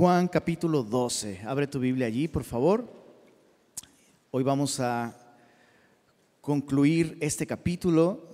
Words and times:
Juan 0.00 0.28
capítulo 0.28 0.82
12. 0.82 1.42
Abre 1.44 1.66
tu 1.66 1.78
Biblia 1.78 2.06
allí, 2.06 2.26
por 2.26 2.42
favor. 2.42 2.90
Hoy 4.30 4.42
vamos 4.42 4.80
a 4.80 5.14
concluir 6.40 7.18
este 7.20 7.46
capítulo 7.46 8.26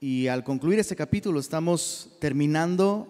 y 0.00 0.26
al 0.26 0.44
concluir 0.44 0.78
este 0.78 0.96
capítulo 0.96 1.40
estamos 1.40 2.10
terminando 2.20 3.08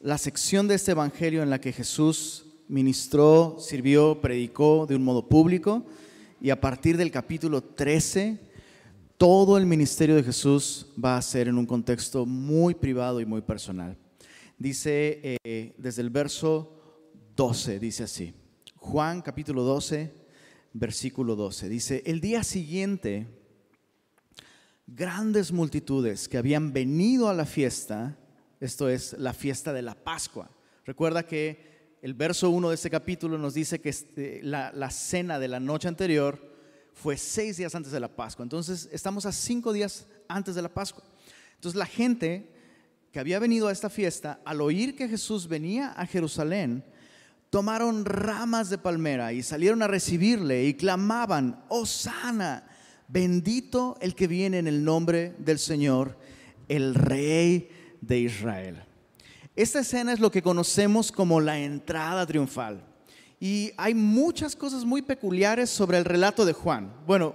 la 0.00 0.16
sección 0.16 0.68
de 0.68 0.76
este 0.76 0.92
Evangelio 0.92 1.42
en 1.42 1.50
la 1.50 1.60
que 1.60 1.74
Jesús 1.74 2.46
ministró, 2.68 3.58
sirvió, 3.60 4.22
predicó 4.22 4.86
de 4.86 4.96
un 4.96 5.04
modo 5.04 5.28
público 5.28 5.84
y 6.40 6.48
a 6.48 6.58
partir 6.58 6.96
del 6.96 7.10
capítulo 7.10 7.60
13 7.60 8.38
todo 9.18 9.58
el 9.58 9.66
ministerio 9.66 10.16
de 10.16 10.24
Jesús 10.24 10.86
va 10.98 11.18
a 11.18 11.20
ser 11.20 11.46
en 11.46 11.58
un 11.58 11.66
contexto 11.66 12.24
muy 12.24 12.74
privado 12.74 13.20
y 13.20 13.26
muy 13.26 13.42
personal. 13.42 13.98
Dice 14.58 15.38
eh, 15.44 15.74
desde 15.78 16.02
el 16.02 16.10
verso 16.10 17.06
12, 17.36 17.78
dice 17.78 18.02
así, 18.02 18.34
Juan 18.74 19.22
capítulo 19.22 19.62
12, 19.62 20.12
versículo 20.72 21.36
12, 21.36 21.68
dice, 21.68 22.02
el 22.06 22.20
día 22.20 22.42
siguiente, 22.42 23.28
grandes 24.88 25.52
multitudes 25.52 26.28
que 26.28 26.38
habían 26.38 26.72
venido 26.72 27.28
a 27.28 27.34
la 27.34 27.46
fiesta, 27.46 28.18
esto 28.58 28.88
es 28.88 29.12
la 29.12 29.32
fiesta 29.32 29.72
de 29.72 29.82
la 29.82 29.94
Pascua. 29.94 30.50
Recuerda 30.84 31.22
que 31.22 31.96
el 32.02 32.14
verso 32.14 32.50
1 32.50 32.70
de 32.70 32.74
este 32.74 32.90
capítulo 32.90 33.38
nos 33.38 33.54
dice 33.54 33.80
que 33.80 33.90
este, 33.90 34.42
la, 34.42 34.72
la 34.72 34.90
cena 34.90 35.38
de 35.38 35.46
la 35.46 35.60
noche 35.60 35.86
anterior 35.86 36.56
fue 36.94 37.16
seis 37.16 37.58
días 37.58 37.76
antes 37.76 37.92
de 37.92 38.00
la 38.00 38.08
Pascua. 38.08 38.42
Entonces 38.42 38.88
estamos 38.90 39.24
a 39.24 39.30
cinco 39.30 39.72
días 39.72 40.08
antes 40.26 40.56
de 40.56 40.62
la 40.62 40.68
Pascua. 40.68 41.04
Entonces 41.54 41.78
la 41.78 41.86
gente 41.86 42.57
había 43.20 43.38
venido 43.38 43.68
a 43.68 43.72
esta 43.72 43.90
fiesta, 43.90 44.40
al 44.44 44.60
oír 44.60 44.96
que 44.96 45.08
Jesús 45.08 45.48
venía 45.48 45.92
a 45.92 46.06
Jerusalén, 46.06 46.84
tomaron 47.50 48.04
ramas 48.04 48.70
de 48.70 48.78
palmera 48.78 49.32
y 49.32 49.42
salieron 49.42 49.82
a 49.82 49.88
recibirle 49.88 50.66
y 50.66 50.74
clamaban, 50.74 51.64
sana 51.84 52.68
bendito 53.08 53.96
el 54.00 54.14
que 54.14 54.26
viene 54.26 54.58
en 54.58 54.66
el 54.66 54.84
nombre 54.84 55.34
del 55.38 55.58
Señor, 55.58 56.18
el 56.68 56.94
Rey 56.94 57.70
de 58.00 58.20
Israel. 58.20 58.84
Esta 59.56 59.80
escena 59.80 60.12
es 60.12 60.20
lo 60.20 60.30
que 60.30 60.42
conocemos 60.42 61.10
como 61.10 61.40
la 61.40 61.58
entrada 61.58 62.26
triunfal. 62.26 62.84
Y 63.40 63.72
hay 63.76 63.94
muchas 63.94 64.54
cosas 64.54 64.84
muy 64.84 65.02
peculiares 65.02 65.70
sobre 65.70 65.98
el 65.98 66.04
relato 66.04 66.44
de 66.44 66.52
Juan. 66.52 66.92
Bueno, 67.06 67.34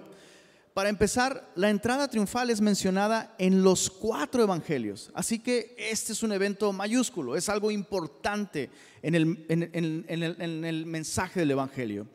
para 0.74 0.90
empezar, 0.90 1.52
la 1.56 1.70
entrada 1.70 2.08
triunfal 2.08 2.50
es 2.50 2.60
mencionada 2.60 3.36
en 3.38 3.64
los 3.64 3.90
cuatro 3.90 4.42
evangelios, 4.42 5.12
así 5.14 5.40
que 5.40 5.76
este 5.78 6.14
es 6.14 6.24
un 6.24 6.32
evento 6.32 6.74
mayúsculo, 6.74 7.36
es 7.36 7.48
algo 7.50 7.70
importante 7.70 8.70
en 9.02 9.16
el, 9.16 9.46
en 9.50 10.66
el 10.66 10.86
mensaje 10.86 11.40
del 11.40 11.52
evangelio. 11.52 12.08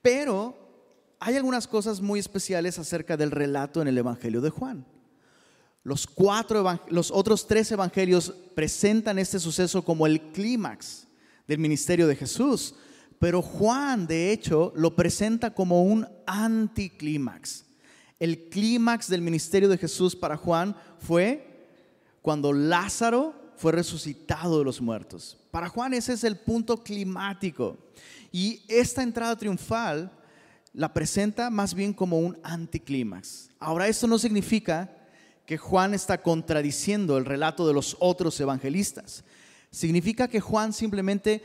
Pero 0.00 0.56
hay 1.20 1.36
algunas 1.36 1.66
cosas 1.66 2.00
muy 2.00 2.20
especiales 2.20 2.78
acerca 2.78 3.16
del 3.16 3.30
relato 3.30 3.82
en 3.82 3.88
el 3.88 3.98
evangelio 3.98 4.40
de 4.40 4.50
Juan. 4.50 4.86
Los 5.82 7.10
otros 7.10 7.46
tres 7.46 7.72
evangelios 7.72 8.34
presentan 8.54 9.18
este 9.18 9.38
suceso 9.38 9.84
como 9.84 10.06
el 10.06 10.20
clímax 10.32 11.06
del 11.46 11.58
ministerio 11.58 12.06
de 12.06 12.16
Jesús, 12.16 12.74
pero 13.18 13.42
Juan, 13.42 14.06
de 14.06 14.32
hecho, 14.32 14.72
lo 14.76 14.94
presenta 14.94 15.54
como 15.54 15.82
un 15.82 16.06
anticlímax. 16.26 17.64
El 18.18 18.48
clímax 18.48 19.08
del 19.08 19.22
ministerio 19.22 19.68
de 19.68 19.78
Jesús 19.78 20.16
para 20.16 20.36
Juan 20.36 20.76
fue 20.98 21.48
cuando 22.22 22.52
Lázaro 22.52 23.34
fue 23.56 23.72
resucitado 23.72 24.58
de 24.58 24.64
los 24.64 24.80
muertos. 24.80 25.36
Para 25.50 25.68
Juan 25.68 25.94
ese 25.94 26.12
es 26.12 26.24
el 26.24 26.36
punto 26.36 26.82
climático. 26.82 27.76
Y 28.32 28.62
esta 28.68 29.02
entrada 29.02 29.36
triunfal 29.36 30.12
la 30.72 30.92
presenta 30.92 31.50
más 31.50 31.74
bien 31.74 31.92
como 31.92 32.18
un 32.18 32.38
anticlímax. 32.42 33.50
Ahora, 33.58 33.88
esto 33.88 34.06
no 34.06 34.18
significa 34.18 34.90
que 35.46 35.56
Juan 35.56 35.94
está 35.94 36.22
contradiciendo 36.22 37.16
el 37.16 37.24
relato 37.24 37.66
de 37.66 37.72
los 37.72 37.96
otros 38.00 38.38
evangelistas. 38.38 39.24
Significa 39.70 40.28
que 40.28 40.40
Juan 40.40 40.72
simplemente 40.72 41.42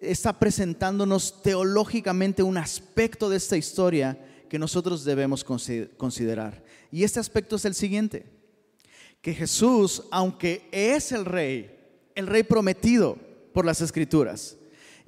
está 0.00 0.38
presentándonos 0.38 1.42
teológicamente 1.42 2.42
un 2.42 2.58
aspecto 2.58 3.28
de 3.28 3.38
esta 3.38 3.56
historia 3.56 4.18
que 4.48 4.58
nosotros 4.58 5.04
debemos 5.04 5.44
considerar. 5.44 6.62
Y 6.90 7.04
este 7.04 7.20
aspecto 7.20 7.56
es 7.56 7.64
el 7.64 7.74
siguiente, 7.74 8.26
que 9.20 9.34
Jesús, 9.34 10.04
aunque 10.10 10.68
es 10.72 11.12
el 11.12 11.24
rey, 11.24 11.70
el 12.14 12.26
rey 12.26 12.42
prometido 12.42 13.18
por 13.52 13.64
las 13.64 13.80
escrituras, 13.80 14.56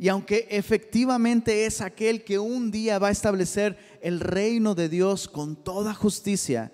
y 0.00 0.08
aunque 0.08 0.48
efectivamente 0.50 1.66
es 1.66 1.82
aquel 1.82 2.24
que 2.24 2.38
un 2.38 2.70
día 2.70 2.98
va 2.98 3.08
a 3.08 3.12
establecer 3.12 3.76
el 4.00 4.18
reino 4.20 4.74
de 4.74 4.88
Dios 4.88 5.28
con 5.28 5.56
toda 5.56 5.92
justicia, 5.92 6.72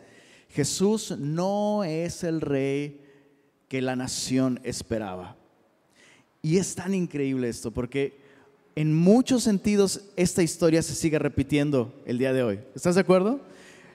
Jesús 0.49 1.13
no 1.19 1.83
es 1.83 2.23
el 2.23 2.41
rey 2.41 3.01
que 3.69 3.83
la 3.83 3.97
nación 3.97 4.61
esperaba. 4.63 5.37
Y 6.41 6.59
es 6.59 6.77
tan 6.77 6.95
increíble 6.95 7.49
esto, 7.49 7.73
porque 7.73 8.26
en 8.77 8.95
muchos 8.95 9.43
sentidos 9.43 10.03
esta 10.17 10.43
historia 10.43 10.83
se 10.83 10.95
sigue 10.95 11.19
repitiendo 11.19 11.95
el 12.05 12.19
día 12.19 12.35
de 12.35 12.43
hoy. 12.43 12.61
¿Estás 12.75 12.95
de 12.95 13.01
acuerdo? 13.01 13.41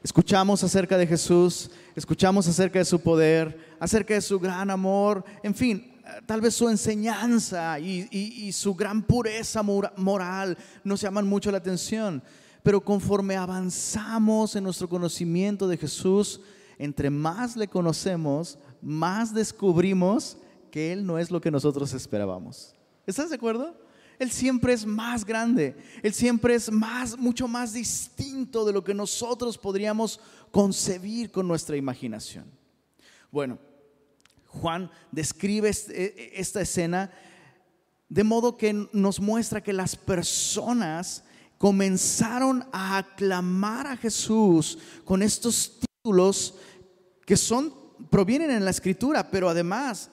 Escuchamos 0.03 0.63
acerca 0.63 0.97
de 0.97 1.05
Jesús, 1.05 1.69
escuchamos 1.95 2.47
acerca 2.47 2.79
de 2.79 2.85
su 2.85 2.99
poder, 2.99 3.75
acerca 3.79 4.15
de 4.15 4.21
su 4.21 4.39
gran 4.39 4.71
amor, 4.71 5.23
en 5.43 5.53
fin, 5.53 5.93
tal 6.25 6.41
vez 6.41 6.55
su 6.55 6.67
enseñanza 6.67 7.79
y, 7.79 8.51
su 8.53 8.73
gran 8.73 9.03
pureza 9.03 9.61
moral 9.61 10.57
nos 10.83 10.99
llaman 10.99 11.27
mucho 11.27 11.51
la 11.51 11.59
atención. 11.59 12.23
Pero 12.63 12.81
conforme 12.81 13.35
avanzamos 13.35 14.55
en 14.55 14.63
nuestro 14.63 14.89
conocimiento 14.89 15.67
de 15.67 15.77
Jesús, 15.77 16.41
entre 16.79 17.11
más 17.11 17.55
le 17.55 17.67
conocemos, 17.67 18.57
más 18.81 19.31
descubrimos 19.31 20.37
que 20.71 20.91
Él 20.91 21.05
no 21.05 21.19
es 21.19 21.29
lo 21.29 21.39
que 21.39 21.51
nosotros 21.51 21.93
esperábamos. 21.93 22.73
¿Estás 23.05 23.29
de 23.29 23.35
acuerdo? 23.35 23.75
Él 24.21 24.29
siempre 24.29 24.73
es 24.73 24.85
más 24.85 25.25
grande, 25.25 25.75
Él 26.03 26.13
siempre 26.13 26.53
es 26.53 26.71
más, 26.71 27.17
mucho 27.17 27.47
más 27.47 27.73
distinto 27.73 28.63
de 28.63 28.71
lo 28.71 28.83
que 28.83 28.93
nosotros 28.93 29.57
podríamos 29.57 30.19
concebir 30.51 31.31
con 31.31 31.47
nuestra 31.47 31.75
imaginación. 31.75 32.45
Bueno, 33.31 33.57
Juan 34.45 34.91
describe 35.11 35.71
e, 35.71 35.73
e, 35.89 36.33
esta 36.35 36.61
escena 36.61 37.09
de 38.09 38.23
modo 38.23 38.57
que 38.57 38.87
nos 38.93 39.19
muestra 39.19 39.63
que 39.63 39.73
las 39.73 39.95
personas 39.95 41.23
comenzaron 41.57 42.63
a 42.71 42.99
aclamar 42.99 43.87
a 43.87 43.97
Jesús 43.97 44.77
con 45.03 45.23
estos 45.23 45.79
títulos 45.79 46.53
que 47.25 47.35
son 47.35 47.73
provienen 48.11 48.51
en 48.51 48.65
la 48.65 48.71
escritura, 48.71 49.31
pero 49.31 49.49
además 49.49 50.11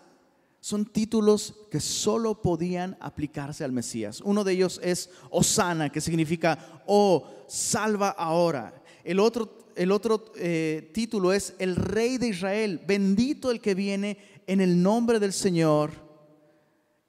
son 0.61 0.85
títulos 0.85 1.55
que 1.71 1.81
solo 1.81 2.43
podían 2.43 2.97
aplicarse 3.01 3.65
al 3.65 3.73
Mesías. 3.73 4.21
Uno 4.21 4.43
de 4.45 4.53
ellos 4.53 4.81
es 4.83 5.11
Osana, 5.31 5.91
que 5.91 6.01
significa, 6.01 6.83
oh, 6.87 7.27
salva 7.47 8.11
ahora. 8.11 8.83
El 9.05 9.21
otro, 9.21 9.69
el 9.77 9.93
otro 9.93 10.33
eh, 10.37 10.91
título 10.93 11.33
es 11.33 11.55
el 11.59 11.77
Rey 11.77 12.19
de 12.19 12.29
Israel, 12.29 12.81
bendito 12.87 13.51
el 13.51 13.61
que 13.61 13.75
viene 13.75 14.19
en 14.47 14.61
el 14.61 14.83
nombre 14.83 15.21
del 15.21 15.33
Señor, 15.33 15.93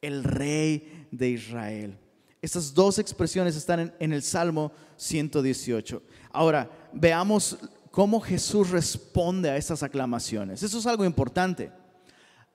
el 0.01 0.23
Rey 0.23 1.07
de 1.11 1.29
Israel. 1.29 1.97
Estas 2.41 2.73
dos 2.73 2.99
expresiones 2.99 3.55
están 3.55 3.79
en, 3.79 3.93
en 3.99 4.13
el 4.13 4.21
Salmo 4.21 4.71
118. 4.95 6.01
Ahora, 6.31 6.69
veamos 6.93 7.57
cómo 7.89 8.21
Jesús 8.21 8.69
responde 8.69 9.49
a 9.49 9.57
estas 9.57 9.81
aclamaciones. 9.81 10.61
Eso 10.61 10.77
es 10.77 10.85
algo 10.85 11.03
importante 11.03 11.71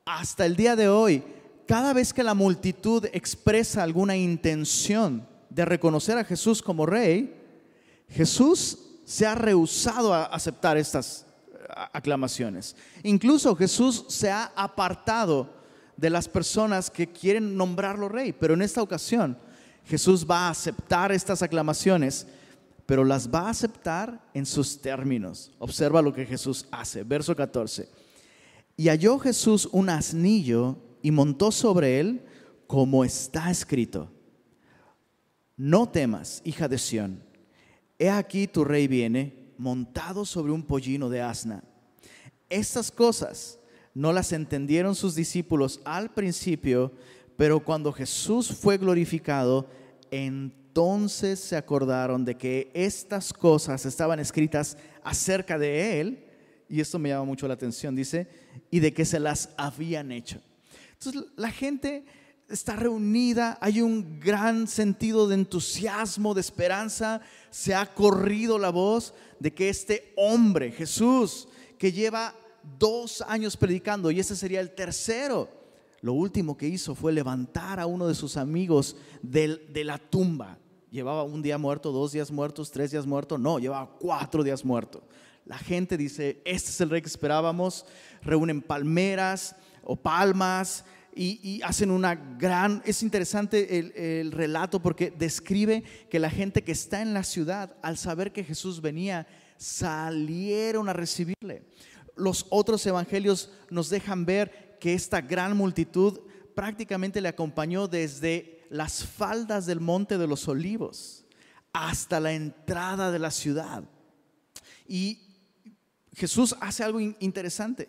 hasta 0.04 0.46
el 0.46 0.56
día 0.56 0.76
de 0.76 0.88
hoy, 0.88 1.22
cada 1.66 1.92
vez 1.92 2.12
que 2.12 2.22
la 2.22 2.34
multitud 2.34 3.06
expresa 3.12 3.82
alguna 3.82 4.16
intención 4.16 5.26
de 5.48 5.64
reconocer 5.64 6.18
a 6.18 6.24
Jesús 6.24 6.62
como 6.62 6.84
rey, 6.84 7.34
Jesús 8.08 8.78
se 9.04 9.26
ha 9.26 9.34
rehusado 9.34 10.12
a 10.12 10.24
aceptar 10.24 10.76
estas 10.76 11.26
aclamaciones. 11.92 12.76
Incluso 13.02 13.56
Jesús 13.56 14.04
se 14.08 14.30
ha 14.30 14.52
apartado 14.54 15.48
de 15.96 16.10
las 16.10 16.28
personas 16.28 16.90
que 16.90 17.10
quieren 17.10 17.56
nombrarlo 17.56 18.08
rey, 18.08 18.32
pero 18.32 18.54
en 18.54 18.62
esta 18.62 18.82
ocasión 18.82 19.38
Jesús 19.86 20.26
va 20.28 20.46
a 20.46 20.50
aceptar 20.50 21.12
estas 21.12 21.42
aclamaciones, 21.42 22.26
pero 22.86 23.04
las 23.04 23.28
va 23.28 23.40
a 23.40 23.50
aceptar 23.50 24.20
en 24.34 24.44
sus 24.44 24.80
términos. 24.80 25.52
Observa 25.58 26.02
lo 26.02 26.12
que 26.12 26.26
Jesús 26.26 26.66
hace, 26.70 27.04
verso 27.04 27.34
14. 27.34 28.03
Y 28.76 28.88
halló 28.88 29.18
Jesús 29.18 29.68
un 29.72 29.88
asnillo 29.88 30.76
y 31.02 31.10
montó 31.10 31.52
sobre 31.52 32.00
él, 32.00 32.22
como 32.66 33.04
está 33.04 33.50
escrito. 33.50 34.10
No 35.56 35.88
temas, 35.88 36.42
hija 36.44 36.66
de 36.66 36.78
Sión. 36.78 37.22
He 37.98 38.10
aquí 38.10 38.48
tu 38.48 38.64
rey 38.64 38.88
viene 38.88 39.52
montado 39.56 40.24
sobre 40.24 40.52
un 40.52 40.62
pollino 40.62 41.08
de 41.08 41.22
asna. 41.22 41.62
Estas 42.50 42.90
cosas 42.90 43.58
no 43.94 44.12
las 44.12 44.32
entendieron 44.32 44.94
sus 44.94 45.14
discípulos 45.14 45.80
al 45.84 46.12
principio, 46.12 46.92
Pero 47.36 47.58
cuando 47.58 47.92
Jesús 47.92 48.52
fue 48.52 48.78
glorificado, 48.78 49.66
entonces 50.12 51.40
se 51.40 51.56
acordaron 51.56 52.24
de 52.24 52.36
que 52.36 52.70
estas 52.72 53.32
cosas 53.32 53.84
estaban 53.86 54.20
escritas 54.20 54.76
acerca 55.02 55.58
de 55.58 56.00
Él, 56.00 56.24
y 56.68 56.80
esto 56.80 56.96
me 56.98 57.08
llama 57.08 57.24
mucho 57.24 57.48
la 57.48 57.54
atención, 57.54 57.96
dice, 57.96 58.28
y 58.74 58.80
de 58.80 58.92
que 58.92 59.04
se 59.04 59.20
las 59.20 59.50
habían 59.56 60.10
hecho. 60.10 60.40
Entonces 60.94 61.26
la 61.36 61.52
gente 61.52 62.04
está 62.48 62.74
reunida, 62.74 63.56
hay 63.60 63.80
un 63.80 64.18
gran 64.18 64.66
sentido 64.66 65.28
de 65.28 65.36
entusiasmo, 65.36 66.34
de 66.34 66.40
esperanza, 66.40 67.20
se 67.50 67.72
ha 67.72 67.94
corrido 67.94 68.58
la 68.58 68.70
voz 68.70 69.14
de 69.38 69.54
que 69.54 69.68
este 69.68 70.12
hombre, 70.16 70.72
Jesús, 70.72 71.46
que 71.78 71.92
lleva 71.92 72.34
dos 72.80 73.22
años 73.28 73.56
predicando, 73.56 74.10
y 74.10 74.18
ese 74.18 74.34
sería 74.34 74.60
el 74.60 74.74
tercero, 74.74 75.48
lo 76.00 76.14
último 76.14 76.56
que 76.56 76.66
hizo 76.66 76.96
fue 76.96 77.12
levantar 77.12 77.78
a 77.78 77.86
uno 77.86 78.08
de 78.08 78.16
sus 78.16 78.36
amigos 78.36 78.96
de, 79.22 79.84
la 79.84 79.98
tumba. 79.98 80.58
Llevaba 80.90 81.22
un 81.22 81.42
día 81.42 81.58
muerto, 81.58 81.92
dos 81.92 82.10
días 82.10 82.32
muertos, 82.32 82.72
tres 82.72 82.90
días 82.90 83.06
muertos, 83.06 83.38
no, 83.38 83.60
llevaba 83.60 83.88
cuatro 84.00 84.42
días 84.42 84.64
muerto. 84.64 85.00
La 85.44 85.58
gente 85.58 85.96
dice, 85.96 86.40
este 86.44 86.70
es 86.70 86.80
el 86.80 86.90
rey 86.90 87.02
que 87.02 87.08
esperábamos, 87.08 87.86
reúnen 88.22 88.62
palmeras 88.62 89.56
o 89.82 89.96
palmas, 89.96 90.84
y, 91.16 91.62
hacen 91.62 91.92
una 91.92 92.16
gran, 92.16 92.82
es 92.84 93.02
interesante 93.02 93.78
el, 93.78 93.92
el, 93.92 94.32
relato 94.32 94.82
porque 94.82 95.12
describe 95.12 95.84
que 96.10 96.18
la 96.18 96.28
gente 96.28 96.64
que 96.64 96.72
está 96.72 97.02
en 97.02 97.14
la 97.14 97.22
ciudad, 97.22 97.76
al 97.82 97.96
saber 97.96 98.32
que 98.32 98.42
Jesús 98.42 98.80
venía, 98.80 99.26
salieron 99.56 100.88
a 100.88 100.92
recibirle. 100.92 101.62
Los 102.16 102.46
otros 102.50 102.84
evangelios 102.86 103.52
nos 103.70 103.90
dejan 103.90 104.24
ver 104.24 104.76
que 104.80 104.94
esta 104.94 105.20
gran 105.20 105.56
multitud 105.56 106.20
prácticamente 106.54 107.20
le 107.20 107.28
acompañó 107.28 107.86
desde 107.86 108.64
las 108.70 109.04
faldas 109.04 109.66
del 109.66 109.80
monte 109.80 110.18
de 110.18 110.26
los 110.26 110.48
olivos 110.48 111.24
hasta 111.72 112.20
la 112.20 112.32
entrada 112.32 113.10
de 113.10 113.18
la 113.18 113.30
ciudad. 113.30 113.84
Y 114.86 115.33
Jesús 116.14 116.54
hace 116.60 116.84
algo 116.84 117.00
interesante 117.00 117.88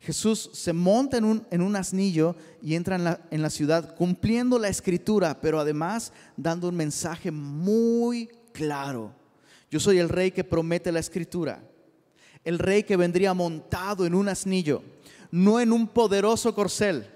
Jesús 0.00 0.50
se 0.52 0.72
monta 0.72 1.16
en 1.16 1.24
un, 1.24 1.46
en 1.50 1.62
un 1.62 1.74
asnillo 1.74 2.36
y 2.62 2.74
entra 2.74 2.96
en 2.96 3.04
la, 3.04 3.20
en 3.30 3.42
la 3.42 3.50
ciudad 3.50 3.94
cumpliendo 3.96 4.58
la 4.58 4.68
escritura, 4.68 5.40
pero 5.40 5.58
además 5.58 6.12
dando 6.36 6.68
un 6.68 6.76
mensaje 6.76 7.30
muy 7.30 8.28
claro. 8.52 9.12
Yo 9.70 9.80
soy 9.80 9.98
el 9.98 10.08
rey 10.08 10.30
que 10.30 10.44
promete 10.44 10.92
la 10.92 11.00
escritura, 11.00 11.62
el 12.44 12.58
rey 12.58 12.84
que 12.84 12.96
vendría 12.96 13.34
montado 13.34 14.06
en 14.06 14.14
un 14.14 14.28
asnillo, 14.28 14.82
no 15.30 15.58
en 15.58 15.72
un 15.72 15.88
poderoso 15.88 16.54
corcel, 16.54 17.10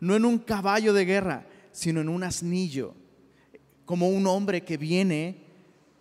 no 0.00 0.14
en 0.14 0.24
un 0.24 0.38
caballo 0.38 0.92
de 0.92 1.06
guerra, 1.06 1.46
sino 1.72 2.00
en 2.00 2.08
un 2.08 2.24
asnillo, 2.24 2.94
como 3.86 4.08
un 4.08 4.26
hombre 4.26 4.62
que 4.62 4.76
viene 4.76 5.44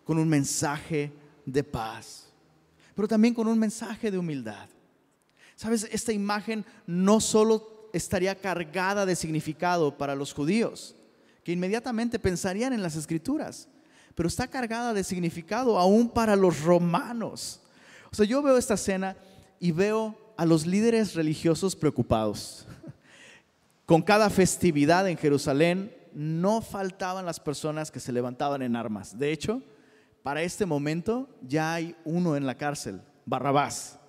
con 0.04 0.18
un 0.18 0.28
mensaje 0.28 1.12
de 1.46 1.64
paz, 1.64 2.23
pero 2.96 3.08
también 3.08 3.34
con 3.34 3.48
un 3.48 3.60
mensaje 3.60 4.12
de 4.12 4.18
humildad. 4.18 4.68
Sabes, 5.56 5.88
esta 5.92 6.12
imagen 6.12 6.66
no 6.86 7.20
solo 7.20 7.90
estaría 7.94 8.36
cargada 8.36 9.06
de 9.06 9.16
significado 9.16 9.98
para 9.98 10.16
los 10.16 10.34
judíos, 10.34 10.96
que 11.44 11.52
inmediatamente 11.52 12.20
pensarían 12.20 12.74
en 12.74 12.82
las 12.82 12.96
escrituras, 12.96 13.68
pero 14.16 14.28
está 14.28 14.48
cargada 14.48 14.94
de 14.94 15.04
significado 15.04 15.78
aún 15.78 16.10
para 16.10 16.36
los 16.36 16.62
romanos. 16.62 17.62
O 18.12 18.16
sea, 18.16 18.26
yo 18.26 18.42
veo 18.42 18.58
esta 18.58 18.76
escena 18.76 19.16
y 19.60 19.72
veo 19.72 20.18
a 20.38 20.46
los 20.46 20.66
líderes 20.66 21.16
religiosos 21.16 21.76
preocupados. 21.76 22.68
Con 23.86 24.02
cada 24.02 24.30
festividad 24.30 25.08
en 25.08 25.18
Jerusalén 25.18 25.96
no 26.14 26.62
faltaban 26.62 27.26
las 27.26 27.40
personas 27.40 27.92
que 27.92 28.00
se 28.00 28.12
levantaban 28.12 28.62
en 28.62 28.76
armas. 28.76 29.18
De 29.18 29.32
hecho, 29.32 29.62
para 30.24 30.42
este 30.42 30.66
momento 30.66 31.30
ya 31.42 31.74
hay 31.74 31.96
uno 32.06 32.36
en 32.36 32.46
la 32.46 32.58
cárcel, 32.58 33.02
Barrabás 33.26 34.00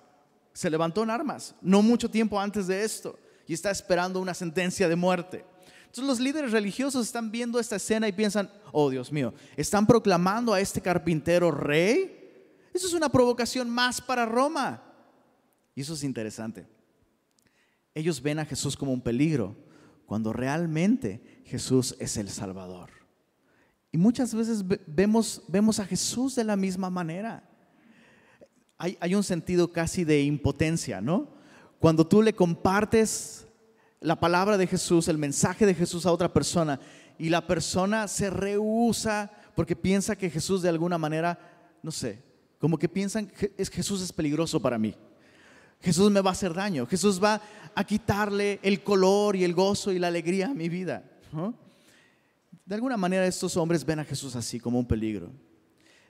se 0.55 0.69
levantó 0.69 1.03
en 1.03 1.09
armas, 1.09 1.53
no 1.61 1.81
mucho 1.81 2.09
tiempo 2.09 2.39
antes 2.39 2.65
de 2.67 2.83
esto, 2.83 3.19
y 3.45 3.53
está 3.53 3.69
esperando 3.69 4.21
una 4.21 4.33
sentencia 4.33 4.87
de 4.87 4.95
muerte. 4.95 5.45
Entonces 5.81 6.05
los 6.05 6.19
líderes 6.19 6.53
religiosos 6.53 7.05
están 7.05 7.29
viendo 7.29 7.59
esta 7.59 7.75
escena 7.75 8.07
y 8.07 8.13
piensan, 8.13 8.49
oh 8.71 8.89
Dios 8.89 9.11
mío, 9.11 9.33
están 9.57 9.85
proclamando 9.85 10.53
a 10.53 10.61
este 10.61 10.79
carpintero 10.79 11.51
rey. 11.51 12.47
Eso 12.73 12.87
es 12.87 12.93
una 12.93 13.09
provocación 13.09 13.69
más 13.69 13.99
para 13.99 14.25
Roma. 14.25 14.81
Y 15.75 15.81
eso 15.81 15.93
es 15.93 16.03
interesante. 16.03 16.65
Ellos 17.93 18.21
ven 18.21 18.39
a 18.39 18.45
Jesús 18.45 18.77
como 18.77 18.93
un 18.93 19.01
peligro, 19.01 19.57
cuando 20.05 20.31
realmente 20.31 21.41
Jesús 21.45 21.95
es 21.99 22.15
el 22.15 22.29
Salvador. 22.29 22.89
Y 23.95 23.97
muchas 23.97 24.35
veces 24.35 24.61
vemos, 24.85 25.41
vemos 25.47 25.79
a 25.79 25.85
Jesús 25.85 26.35
de 26.35 26.43
la 26.43 26.57
misma 26.57 26.89
manera 26.89 27.49
hay, 28.77 29.15
un 29.15 29.23
sentido 29.23 29.71
casi 29.71 30.03
de 30.03 30.21
impotencia, 30.23 30.99
¿no? 30.99 31.29
Cuando 31.79 32.05
tú 32.05 32.21
le 32.21 32.33
compartes 32.33 33.47
la 34.01 34.19
palabra 34.19 34.57
de 34.57 34.67
Jesús, 34.67 35.07
el 35.07 35.17
mensaje 35.17 35.65
de 35.65 35.73
Jesús 35.73 36.05
a 36.05 36.11
otra 36.11 36.33
persona 36.33 36.79
y 37.17 37.29
la 37.29 37.47
persona 37.47 38.07
se 38.07 38.29
rehúsa 38.29 39.31
porque 39.55 39.75
piensa 39.75 40.17
que 40.17 40.29
Jesús 40.29 40.61
de 40.61 40.69
alguna 40.69 40.97
manera, 40.97 41.39
no 41.81 41.91
sé, 41.91 42.21
como 42.59 42.77
que 42.77 42.89
piensan 42.89 43.27
que 43.27 43.49
Jesús 43.71 44.01
es 44.01 44.11
peligroso 44.11 44.61
para 44.61 44.77
mí. 44.77 44.93
Jesús 45.79 46.11
me 46.11 46.21
va 46.21 46.31
a 46.31 46.33
hacer 46.33 46.53
daño. 46.53 46.85
Jesús 46.85 47.23
va 47.23 47.41
a 47.73 47.83
quitarle 47.83 48.59
el 48.61 48.83
color 48.83 49.37
y 49.37 49.45
el 49.45 49.53
gozo 49.53 49.91
y 49.91 49.99
la 49.99 50.07
alegría 50.07 50.47
a 50.47 50.53
mi 50.53 50.67
vida. 50.67 51.03
De 52.65 52.73
alguna 52.73 52.97
manera 52.97 53.27
estos 53.27 53.55
hombres 53.57 53.85
ven 53.85 53.99
a 53.99 54.05
Jesús 54.05 54.35
así 54.35 54.59
como 54.59 54.79
un 54.79 54.87
peligro. 54.87 55.31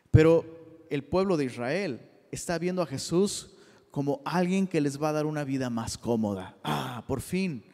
Pero 0.09 0.45
el 0.89 1.03
pueblo 1.03 1.35
de 1.35 1.45
Israel 1.45 2.09
está 2.31 2.57
viendo 2.57 2.81
a 2.81 2.85
Jesús 2.85 3.51
como 3.91 4.21
alguien 4.23 4.65
que 4.65 4.79
les 4.79 5.01
va 5.01 5.09
a 5.09 5.13
dar 5.13 5.25
una 5.25 5.43
vida 5.43 5.69
más 5.69 5.97
cómoda. 5.97 6.57
Ah, 6.63 7.03
por 7.07 7.19
fin, 7.19 7.65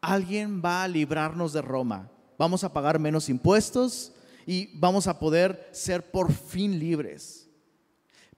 alguien 0.00 0.60
va 0.64 0.82
a 0.82 0.88
librarnos 0.88 1.52
de 1.52 1.62
Roma. 1.62 2.10
Vamos 2.36 2.64
a 2.64 2.72
pagar 2.72 2.98
menos 2.98 3.28
impuestos 3.28 4.12
y 4.44 4.76
vamos 4.78 5.06
a 5.06 5.18
poder 5.18 5.68
ser 5.70 6.10
por 6.10 6.32
fin 6.32 6.78
libres. 6.80 7.48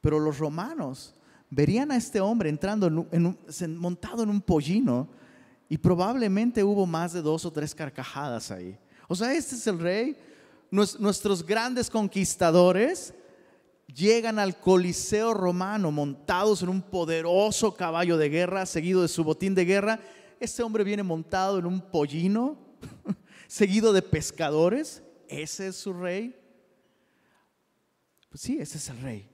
Pero 0.02 0.18
los 0.18 0.38
romanos 0.38 1.14
verían 1.48 1.90
a 1.90 1.96
este 1.96 2.20
hombre 2.20 2.50
entrando 2.50 3.08
en 3.10 3.78
montado 3.78 4.22
en 4.22 4.28
un 4.28 4.42
pollino 4.42 5.08
y 5.68 5.78
probablemente 5.78 6.62
hubo 6.62 6.86
más 6.86 7.14
de 7.14 7.22
dos 7.22 7.46
o 7.46 7.50
tres 7.50 7.74
carcajadas 7.74 8.50
ahí. 8.50 8.78
O 9.08 9.16
sea, 9.16 9.32
este 9.34 9.54
es 9.54 9.66
el 9.66 9.78
rey. 9.80 10.16
Nuestros 10.70 11.44
grandes 11.44 11.88
conquistadores 11.88 13.14
llegan 13.86 14.38
al 14.38 14.60
Coliseo 14.60 15.32
romano 15.32 15.90
montados 15.90 16.62
en 16.62 16.68
un 16.68 16.82
poderoso 16.82 17.74
caballo 17.74 18.18
de 18.18 18.28
guerra, 18.28 18.66
seguido 18.66 19.00
de 19.00 19.08
su 19.08 19.24
botín 19.24 19.54
de 19.54 19.64
guerra. 19.64 19.98
Este 20.38 20.62
hombre 20.62 20.84
viene 20.84 21.02
montado 21.02 21.58
en 21.58 21.64
un 21.64 21.80
pollino, 21.80 22.58
seguido 23.48 23.94
de 23.94 24.02
pescadores. 24.02 25.02
¿Ese 25.26 25.68
es 25.68 25.76
su 25.76 25.94
rey? 25.94 26.36
Pues 28.28 28.42
sí, 28.42 28.58
ese 28.60 28.76
es 28.76 28.88
el 28.90 29.00
rey. 29.00 29.28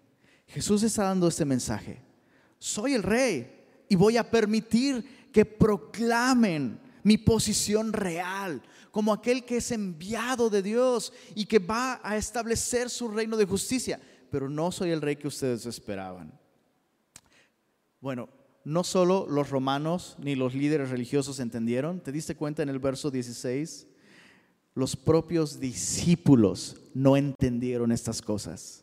Jesús 0.46 0.84
está 0.84 1.04
dando 1.04 1.26
este 1.26 1.44
mensaje. 1.44 2.00
Soy 2.60 2.94
el 2.94 3.02
rey 3.02 3.64
y 3.88 3.96
voy 3.96 4.16
a 4.16 4.30
permitir 4.30 5.30
que 5.32 5.44
proclamen 5.44 6.78
mi 7.04 7.16
posición 7.16 7.92
real 7.92 8.60
como 8.90 9.12
aquel 9.12 9.44
que 9.44 9.58
es 9.58 9.70
enviado 9.70 10.50
de 10.50 10.62
Dios 10.62 11.12
y 11.36 11.46
que 11.46 11.60
va 11.60 12.00
a 12.02 12.16
establecer 12.16 12.90
su 12.90 13.08
reino 13.08 13.36
de 13.36 13.44
justicia 13.44 14.00
pero 14.34 14.50
no 14.50 14.72
soy 14.72 14.90
el 14.90 15.00
rey 15.00 15.14
que 15.14 15.28
ustedes 15.28 15.64
esperaban. 15.64 16.36
Bueno, 18.00 18.28
no 18.64 18.82
solo 18.82 19.28
los 19.30 19.48
romanos 19.48 20.16
ni 20.18 20.34
los 20.34 20.56
líderes 20.56 20.90
religiosos 20.90 21.38
entendieron, 21.38 22.00
¿te 22.00 22.10
diste 22.10 22.34
cuenta 22.34 22.64
en 22.64 22.68
el 22.68 22.80
verso 22.80 23.12
16? 23.12 23.86
Los 24.74 24.96
propios 24.96 25.60
discípulos 25.60 26.78
no 26.94 27.16
entendieron 27.16 27.92
estas 27.92 28.20
cosas. 28.20 28.82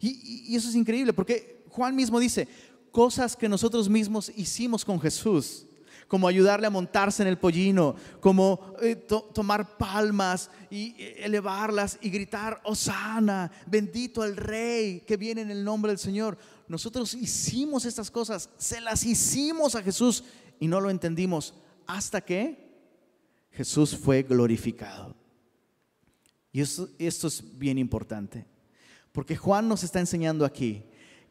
Y, 0.00 0.48
y, 0.50 0.56
eso 0.56 0.70
es 0.70 0.74
increíble 0.74 1.12
porque 1.12 1.64
Juan 1.68 1.94
mismo 1.94 2.18
dice, 2.18 2.48
cosas 2.90 3.36
que 3.36 3.48
nosotros 3.48 3.88
mismos 3.88 4.32
hicimos 4.34 4.84
con 4.84 5.00
Jesús 5.00 5.66
como 6.08 6.28
ayudarle 6.28 6.66
a 6.66 6.70
montarse 6.70 7.22
en 7.22 7.28
el 7.28 7.38
pollino, 7.38 7.96
como 8.20 8.74
eh, 8.80 8.96
tomar 9.34 9.76
palmas 9.76 10.50
y 10.70 10.94
eh, 10.98 11.24
elevarlas 11.24 11.98
y 12.00 12.10
gritar, 12.10 12.60
Osana, 12.64 13.50
bendito 13.66 14.24
el 14.24 14.36
Rey 14.36 15.00
que 15.00 15.16
viene 15.16 15.42
en 15.42 15.50
el 15.50 15.64
nombre 15.64 15.90
del 15.90 15.98
Señor. 15.98 16.38
Nosotros 16.68 17.14
hicimos 17.14 17.84
estas 17.84 18.10
cosas, 18.10 18.50
se 18.56 18.80
las 18.80 19.04
hicimos 19.04 19.74
a 19.74 19.82
Jesús 19.82 20.24
y 20.60 20.68
no 20.68 20.80
lo 20.80 20.90
entendimos 20.90 21.54
hasta 21.86 22.20
que 22.20 22.66
Jesús 23.50 23.96
fue 23.96 24.22
glorificado. 24.22 25.14
Y 26.52 26.60
esto, 26.60 26.88
esto 26.98 27.26
es 27.26 27.42
bien 27.58 27.78
importante, 27.78 28.46
porque 29.12 29.36
Juan 29.36 29.68
nos 29.68 29.82
está 29.82 30.00
enseñando 30.00 30.44
aquí 30.44 30.84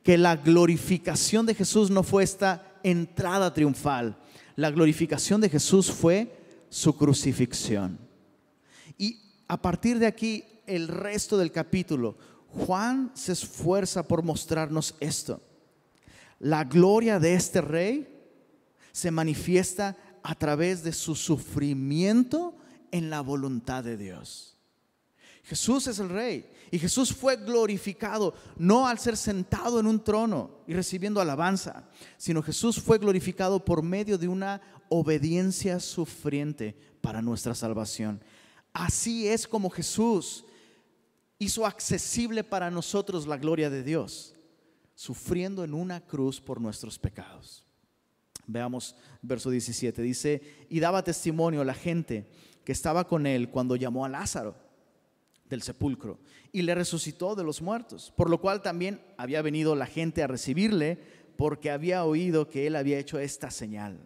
que 0.03 0.17
la 0.19 0.35
glorificación 0.35 1.47
de 1.47 1.55
Jesús 1.55 1.89
no 1.89 2.03
fue 2.03 2.23
esta 2.23 2.79
entrada 2.83 3.51
triunfal, 3.51 4.15
la 4.55 4.71
glorificación 4.71 5.41
de 5.41 5.49
Jesús 5.49 5.91
fue 5.91 6.35
su 6.69 6.95
crucifixión. 6.97 7.99
Y 8.97 9.19
a 9.47 9.61
partir 9.61 9.99
de 9.99 10.07
aquí, 10.07 10.43
el 10.65 10.87
resto 10.87 11.37
del 11.37 11.51
capítulo, 11.51 12.17
Juan 12.47 13.11
se 13.13 13.33
esfuerza 13.33 14.07
por 14.07 14.23
mostrarnos 14.23 14.95
esto. 14.99 15.41
La 16.39 16.63
gloria 16.63 17.19
de 17.19 17.33
este 17.33 17.61
rey 17.61 18.07
se 18.91 19.11
manifiesta 19.11 19.97
a 20.23 20.35
través 20.35 20.83
de 20.83 20.93
su 20.93 21.15
sufrimiento 21.15 22.55
en 22.91 23.09
la 23.09 23.21
voluntad 23.21 23.83
de 23.83 23.97
Dios. 23.97 24.54
Jesús 25.45 25.85
es 25.85 25.99
el 25.99 26.09
rey 26.09 26.49
y 26.71 26.79
Jesús 26.79 27.13
fue 27.13 27.35
glorificado 27.37 28.33
no 28.57 28.87
al 28.87 28.97
ser 28.97 29.15
sentado 29.15 29.79
en 29.79 29.85
un 29.85 30.03
trono 30.03 30.63
y 30.65 30.73
recibiendo 30.73 31.21
alabanza, 31.21 31.87
sino 32.17 32.41
Jesús 32.41 32.81
fue 32.81 32.97
glorificado 32.97 33.63
por 33.63 33.83
medio 33.83 34.17
de 34.17 34.27
una 34.27 34.59
obediencia 34.89 35.79
sufriente 35.79 36.75
para 36.99 37.21
nuestra 37.21 37.53
salvación. 37.53 38.23
Así 38.73 39.27
es 39.27 39.47
como 39.47 39.69
Jesús 39.69 40.45
hizo 41.37 41.63
accesible 41.67 42.43
para 42.43 42.71
nosotros 42.71 43.27
la 43.27 43.37
gloria 43.37 43.69
de 43.69 43.83
Dios, 43.83 44.33
sufriendo 44.95 45.63
en 45.63 45.75
una 45.75 46.01
cruz 46.01 46.41
por 46.41 46.59
nuestros 46.59 46.97
pecados. 46.97 47.63
Veamos 48.47 48.95
verso 49.21 49.51
17, 49.51 50.01
dice, 50.01 50.65
y 50.69 50.79
daba 50.79 51.03
testimonio 51.03 51.61
a 51.61 51.65
la 51.65 51.75
gente 51.75 52.31
que 52.63 52.71
estaba 52.71 53.07
con 53.07 53.27
él 53.27 53.51
cuando 53.51 53.75
llamó 53.75 54.05
a 54.05 54.09
Lázaro 54.09 54.64
del 55.49 55.61
sepulcro 55.61 56.19
y 56.51 56.61
le 56.61 56.75
resucitó 56.75 57.35
de 57.35 57.43
los 57.43 57.61
muertos, 57.61 58.13
por 58.15 58.29
lo 58.29 58.39
cual 58.39 58.61
también 58.61 59.01
había 59.17 59.41
venido 59.41 59.75
la 59.75 59.85
gente 59.85 60.23
a 60.23 60.27
recibirle 60.27 60.97
porque 61.37 61.71
había 61.71 62.03
oído 62.05 62.49
que 62.49 62.67
él 62.67 62.75
había 62.75 62.97
hecho 62.97 63.19
esta 63.19 63.51
señal. 63.51 63.99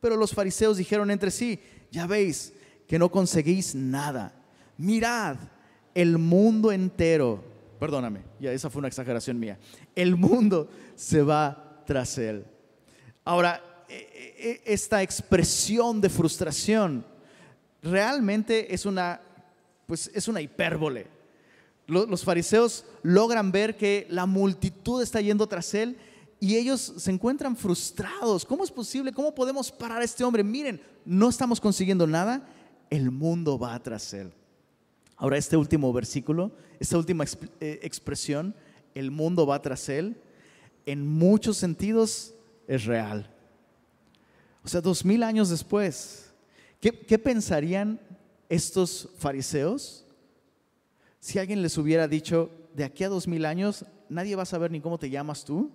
Pero 0.00 0.16
los 0.16 0.34
fariseos 0.34 0.76
dijeron 0.76 1.10
entre 1.10 1.30
sí, 1.30 1.60
ya 1.90 2.06
veis, 2.06 2.52
que 2.86 2.98
no 2.98 3.10
conseguís 3.10 3.74
nada. 3.74 4.34
Mirad, 4.76 5.36
el 5.94 6.18
mundo 6.18 6.72
entero, 6.72 7.42
perdóname, 7.80 8.20
ya 8.40 8.52
esa 8.52 8.68
fue 8.68 8.80
una 8.80 8.88
exageración 8.88 9.38
mía, 9.38 9.58
el 9.94 10.16
mundo 10.16 10.68
se 10.94 11.22
va 11.22 11.82
tras 11.86 12.18
él. 12.18 12.44
Ahora, 13.24 13.84
e, 13.88 13.94
e, 13.94 14.50
e, 14.50 14.74
esta 14.74 15.02
expresión 15.02 16.00
de 16.00 16.10
frustración 16.10 17.06
realmente 17.82 18.74
es 18.74 18.84
una, 18.86 19.20
pues 19.86 20.10
es 20.14 20.28
una 20.28 20.40
hipérbole. 20.40 21.06
Los 21.86 22.24
fariseos 22.24 22.84
logran 23.02 23.52
ver 23.52 23.76
que 23.76 24.06
la 24.08 24.24
multitud 24.24 25.02
está 25.02 25.20
yendo 25.20 25.46
tras 25.46 25.74
él 25.74 25.98
y 26.40 26.56
ellos 26.56 26.94
se 26.96 27.10
encuentran 27.10 27.56
frustrados. 27.56 28.44
¿Cómo 28.44 28.64
es 28.64 28.70
posible? 28.70 29.12
¿Cómo 29.12 29.34
podemos 29.34 29.70
parar 29.70 30.00
a 30.00 30.04
este 30.04 30.24
hombre? 30.24 30.42
Miren, 30.42 30.80
no 31.04 31.28
estamos 31.28 31.60
consiguiendo 31.60 32.06
nada 32.06 32.48
el 32.90 33.10
mundo 33.10 33.58
va 33.58 33.78
tras 33.82 34.14
él. 34.14 34.32
Ahora, 35.16 35.36
este 35.36 35.56
último 35.56 35.92
versículo, 35.92 36.52
esta 36.80 36.98
última 36.98 37.24
eh, 37.60 37.80
expresión, 37.82 38.54
el 38.94 39.10
mundo 39.10 39.46
va 39.46 39.60
tras 39.62 39.88
él, 39.88 40.16
en 40.86 41.06
muchos 41.06 41.56
sentidos 41.56 42.34
es 42.66 42.84
real. 42.84 43.30
O 44.64 44.68
sea, 44.68 44.80
dos 44.80 45.04
mil 45.04 45.22
años 45.22 45.50
después, 45.50 46.32
¿qué, 46.80 46.90
¿qué, 46.92 47.18
pensarían 47.18 48.00
estos 48.54 49.10
fariseos 49.18 50.04
si 51.24 51.38
alguien 51.38 51.62
les 51.62 51.78
hubiera 51.78 52.06
dicho, 52.06 52.50
de 52.74 52.84
aquí 52.84 53.02
a 53.02 53.08
dos 53.08 53.26
mil 53.26 53.46
años, 53.46 53.86
nadie 54.10 54.36
va 54.36 54.42
a 54.42 54.44
saber 54.44 54.70
ni 54.70 54.82
cómo 54.82 54.98
te 54.98 55.08
llamas 55.08 55.42
tú? 55.42 55.70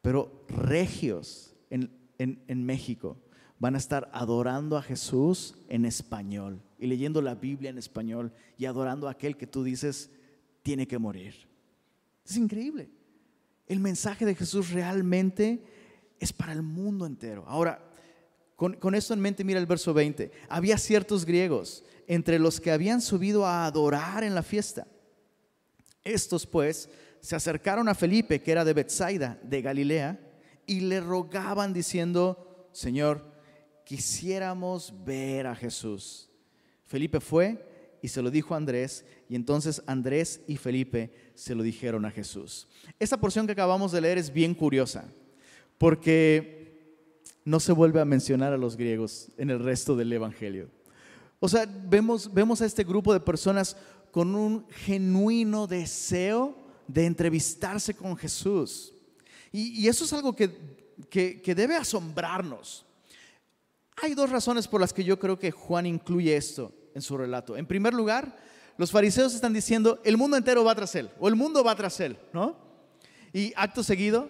Pero 0.00 0.44
regios 0.46 1.52
en, 1.68 1.90
en, 2.18 2.44
en 2.46 2.64
México, 2.64 3.16
van 3.58 3.74
a 3.74 3.78
estar 3.78 4.08
adorando 4.12 4.76
a 4.76 4.82
Jesús 4.82 5.56
en 5.68 5.84
español 5.84 6.62
y 6.78 6.86
leyendo 6.86 7.20
la 7.22 7.34
Biblia 7.34 7.70
en 7.70 7.78
español 7.78 8.32
y 8.56 8.66
adorando 8.66 9.08
a 9.08 9.10
aquel 9.10 9.36
que 9.36 9.48
tú 9.48 9.64
dices 9.64 10.12
tiene 10.62 10.86
que 10.86 11.00
morir. 11.00 11.34
Es 12.24 12.36
increíble. 12.36 12.88
El 13.66 13.80
mensaje 13.80 14.24
de 14.24 14.36
Jesús 14.36 14.70
realmente 14.70 15.60
es 16.20 16.32
para 16.32 16.52
el 16.52 16.62
mundo 16.62 17.04
entero. 17.04 17.42
Ahora, 17.48 17.84
con, 18.60 18.94
esto 18.94 19.14
en 19.14 19.20
mente, 19.20 19.42
mira 19.42 19.58
el 19.58 19.64
verso 19.64 19.94
20. 19.94 20.30
Había 20.50 20.76
ciertos 20.76 21.24
griegos 21.24 21.82
entre 22.06 22.38
los 22.38 22.60
que 22.60 22.70
habían 22.70 23.00
subido 23.00 23.46
a 23.46 23.64
adorar 23.64 24.22
en 24.22 24.34
la 24.34 24.42
fiesta. 24.42 24.86
Estos 26.04 26.46
pues 26.46 26.90
se 27.22 27.34
acercaron 27.34 27.88
a 27.88 27.94
Felipe, 27.94 28.42
que 28.42 28.52
era 28.52 28.66
de 28.66 28.74
Bethsaida, 28.74 29.38
de 29.42 29.62
Galilea, 29.62 30.20
y 30.66 30.80
le 30.80 31.00
rogaban 31.00 31.72
diciendo, 31.72 32.68
Señor, 32.72 33.32
quisiéramos 33.86 34.92
ver 35.06 35.46
a 35.46 35.56
Jesús. 35.56 36.28
Felipe 36.84 37.20
fue 37.20 37.66
y 38.02 38.08
se 38.08 38.20
lo 38.20 38.30
dijo 38.30 38.52
a 38.52 38.58
Andrés, 38.58 39.06
y 39.26 39.36
entonces 39.36 39.82
Andrés 39.86 40.42
y 40.46 40.58
Felipe 40.58 41.32
se 41.34 41.54
lo 41.54 41.62
dijeron 41.62 42.04
a 42.04 42.10
Jesús. 42.10 42.68
Esta 42.98 43.16
porción 43.16 43.46
que 43.46 43.52
acabamos 43.52 43.90
de 43.90 44.02
leer 44.02 44.18
es 44.18 44.30
bien 44.30 44.52
curiosa, 44.52 45.10
porque 45.78 46.59
no 47.44 47.60
se 47.60 47.72
vuelve 47.72 48.00
a 48.00 48.04
mencionar 48.04 48.52
a 48.52 48.58
los 48.58 48.76
griegos 48.76 49.28
en 49.36 49.50
el 49.50 49.60
resto 49.60 49.96
del 49.96 50.12
Evangelio. 50.12 50.68
O 51.38 51.48
sea, 51.48 51.66
vemos, 51.66 52.32
vemos 52.32 52.60
a 52.60 52.66
este 52.66 52.84
grupo 52.84 53.12
de 53.12 53.20
personas 53.20 53.76
con 54.10 54.34
un 54.34 54.68
genuino 54.68 55.66
deseo 55.66 56.54
de 56.86 57.06
entrevistarse 57.06 57.94
con 57.94 58.16
Jesús. 58.16 58.92
Y, 59.52 59.88
eso 59.88 60.04
es 60.04 60.12
algo 60.12 60.36
que, 60.36 60.50
que 61.10 61.54
debe 61.54 61.76
asombrarnos. 61.76 62.84
Hay 64.02 64.14
dos 64.14 64.30
razones 64.30 64.68
por 64.68 64.80
las 64.80 64.92
que 64.92 65.04
yo 65.04 65.18
creo 65.18 65.38
que 65.38 65.50
Juan 65.50 65.86
incluye 65.86 66.36
esto 66.36 66.72
en 66.94 67.02
su 67.02 67.16
relato. 67.16 67.56
En 67.56 67.66
primer 67.66 67.94
lugar, 67.94 68.36
los 68.76 68.90
fariseos 68.90 69.34
están 69.34 69.52
diciendo, 69.52 70.00
el 70.04 70.16
mundo 70.16 70.36
entero 70.36 70.64
va 70.64 70.74
tras 70.74 70.94
él, 70.94 71.10
o 71.18 71.28
el 71.28 71.36
mundo 71.36 71.62
va 71.62 71.74
tras 71.74 72.00
él, 72.00 72.16
¿no? 72.32 72.56
Y 73.32 73.52
acto 73.56 73.82
seguido, 73.82 74.28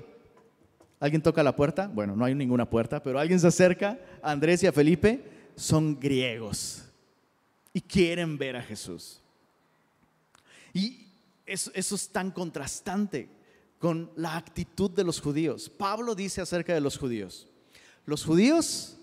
alguien 1.00 1.22
toca 1.22 1.42
la 1.42 1.56
puerta, 1.56 1.88
bueno, 1.88 2.14
no 2.14 2.24
hay 2.24 2.34
ninguna 2.34 2.68
puerta, 2.68 3.02
pero 3.02 3.18
alguien 3.18 3.40
se 3.40 3.48
acerca 3.48 3.98
a 4.22 4.30
Andrés 4.30 4.62
y 4.62 4.66
a 4.66 4.72
Felipe, 4.72 5.24
son 5.56 5.98
griegos 5.98 6.84
y 7.72 7.80
quieren 7.80 8.38
ver 8.38 8.56
a 8.56 8.62
Jesús. 8.62 9.20
Y 10.72 11.08
eso, 11.46 11.70
eso 11.74 11.94
es 11.96 12.08
tan 12.10 12.30
contrastante 12.30 13.28
con 13.78 14.10
la 14.14 14.36
actitud 14.36 14.90
de 14.90 15.02
los 15.02 15.20
judíos. 15.20 15.68
Pablo 15.68 16.14
dice 16.14 16.40
acerca 16.40 16.74
de 16.74 16.80
los 16.80 16.96
judíos, 16.98 17.48
los 18.04 18.24
judíos 18.24 18.96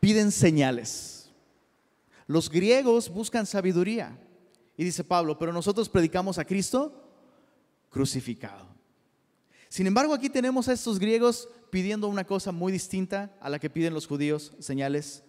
piden 0.00 0.32
señales. 0.32 1.30
Los 2.26 2.50
griegos 2.50 3.08
buscan 3.08 3.46
sabiduría. 3.46 4.18
Y 4.76 4.84
dice 4.84 5.04
Pablo, 5.04 5.38
pero 5.38 5.52
nosotros 5.52 5.88
predicamos 5.88 6.38
a 6.38 6.44
Cristo 6.44 6.92
crucificado. 7.90 8.75
Sin 9.76 9.86
embargo, 9.86 10.14
aquí 10.14 10.30
tenemos 10.30 10.68
a 10.68 10.72
estos 10.72 10.98
griegos 10.98 11.50
pidiendo 11.68 12.08
una 12.08 12.24
cosa 12.24 12.50
muy 12.50 12.72
distinta 12.72 13.36
a 13.42 13.50
la 13.50 13.58
que 13.58 13.68
piden 13.68 13.92
los 13.92 14.06
judíos, 14.06 14.54
señales, 14.58 15.22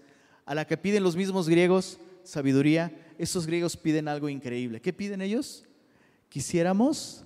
a 0.46 0.56
la 0.56 0.66
que 0.66 0.78
piden 0.78 1.04
los 1.04 1.18
mismos 1.18 1.50
griegos, 1.50 2.00
sabiduría. 2.24 2.98
Estos 3.18 3.46
griegos 3.46 3.76
piden 3.76 4.08
algo 4.08 4.30
increíble. 4.30 4.80
¿Qué 4.80 4.94
piden 4.94 5.22
ellos? 5.22 5.66
Quisiéramos 6.30 7.26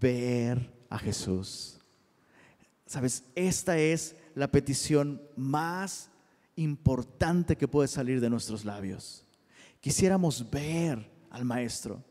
ver 0.00 0.68
a 0.90 0.98
Jesús. 0.98 1.78
Sabes, 2.86 3.22
esta 3.36 3.78
es 3.78 4.16
la 4.34 4.50
petición 4.50 5.22
más 5.36 6.10
importante 6.56 7.54
que 7.54 7.68
puede 7.68 7.86
salir 7.86 8.20
de 8.20 8.30
nuestros 8.30 8.64
labios. 8.64 9.24
Quisiéramos 9.80 10.50
ver 10.50 11.08
al 11.30 11.44
Maestro. 11.44 12.02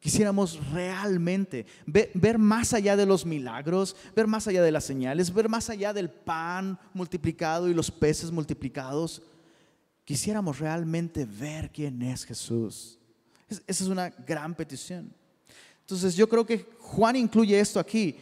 Quisiéramos 0.00 0.58
realmente 0.72 1.66
ver, 1.86 2.38
más 2.38 2.72
allá 2.72 2.96
de 2.96 3.06
los 3.06 3.26
milagros, 3.26 3.94
ver 4.16 4.26
más 4.26 4.48
allá 4.48 4.62
de 4.62 4.72
las 4.72 4.84
señales, 4.84 5.32
ver 5.32 5.48
más 5.48 5.68
allá 5.70 5.92
del 5.92 6.10
pan 6.10 6.78
multiplicado 6.94 7.68
y 7.68 7.74
los 7.74 7.90
peces 7.90 8.30
multiplicados. 8.30 9.22
Quisiéramos 10.04 10.58
realmente 10.58 11.24
ver 11.26 11.70
quién 11.70 12.00
es 12.02 12.24
Jesús. 12.24 12.98
esa 13.48 13.62
es 13.66 13.88
una 13.88 14.08
gran 14.08 14.54
petición. 14.54 15.12
Entonces 15.80 16.16
yo 16.16 16.28
creo 16.28 16.46
que 16.46 16.66
Juan 16.78 17.16
incluye 17.16 17.60
esto 17.60 17.78
aquí 17.78 18.16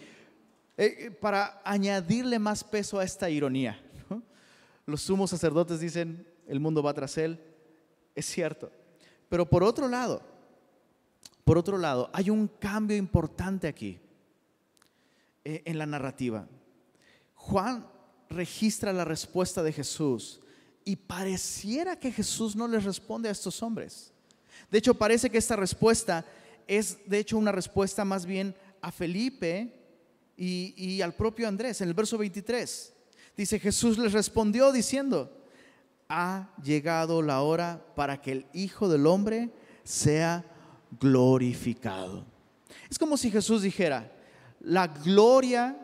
eh, 0.77 0.97
eh, 0.99 1.11
para 1.11 1.61
añadirle 1.65 2.39
más 2.39 2.65
peso 2.65 2.99
a 2.99 3.05
esta 3.05 3.31
ironía 3.31 3.81
los 4.89 5.03
sumos 5.03 5.29
sacerdotes 5.29 5.81
dicen, 5.81 6.27
el 6.47 6.61
mundo 6.61 6.83
va 6.83 6.95
tras 6.95 7.19
él. 7.19 7.39
Es 8.15 8.25
cierto. 8.25 8.73
Pero 9.29 9.45
por 9.45 9.63
otro 9.63 9.87
lado, 9.87 10.23
por 11.49 11.57
otro 11.57 11.79
lado, 11.79 12.11
hay 12.13 12.29
un 12.29 12.47
cambio 12.47 12.95
importante 12.95 13.69
aquí 13.69 13.99
eh, 15.43 15.63
en 15.65 15.79
la 15.79 15.87
narrativa. 15.87 16.47
Juan 17.37 17.89
registra 18.29 18.93
la 18.93 19.07
respuesta 19.07 19.63
de 19.63 19.73
Jesús 19.73 20.41
y 20.85 20.97
pareciera 20.97 21.99
que 21.99 22.13
Jesús 22.13 22.55
no 22.55 22.69
les 22.69 22.85
responde 22.85 23.31
a 23.31 23.33
estos 23.33 23.63
hombres. 23.63 24.13
De 24.71 24.77
hecho, 24.77 24.93
parece 24.93 25.31
que 25.31 25.39
esta 25.39 25.57
respuesta 25.57 26.27
es, 26.67 26.99
de 27.09 27.19
hecho, 27.19 27.39
una 27.39 27.51
respuesta 27.51 28.05
más 28.05 28.27
bien 28.27 28.55
a 28.83 28.93
Felipe 28.93 29.73
y, 30.37 30.75
y 30.77 31.01
al 31.01 31.15
propio 31.15 31.49
Andrés. 31.49 31.81
En 31.81 31.89
el 31.89 31.95
verso 31.95 32.19
23 32.19 32.93
Dice, 33.39 33.59
Jesús 33.59 33.97
les 33.97 34.13
respondió 34.13 34.71
diciendo, 34.71 35.33
ha 36.11 36.55
llegado 36.63 37.23
la 37.23 37.41
hora 37.41 37.87
para 37.97 38.21
que 38.21 38.33
el 38.33 38.47
Hijo 38.53 38.91
del 38.91 39.07
Hombre 39.07 39.49
sea 39.83 40.45
glorificado. 41.01 42.25
Es 42.91 42.99
como 42.99 43.17
si 43.17 43.31
Jesús 43.31 43.63
dijera, 43.63 44.13
la 44.61 44.89
gloria 44.89 45.77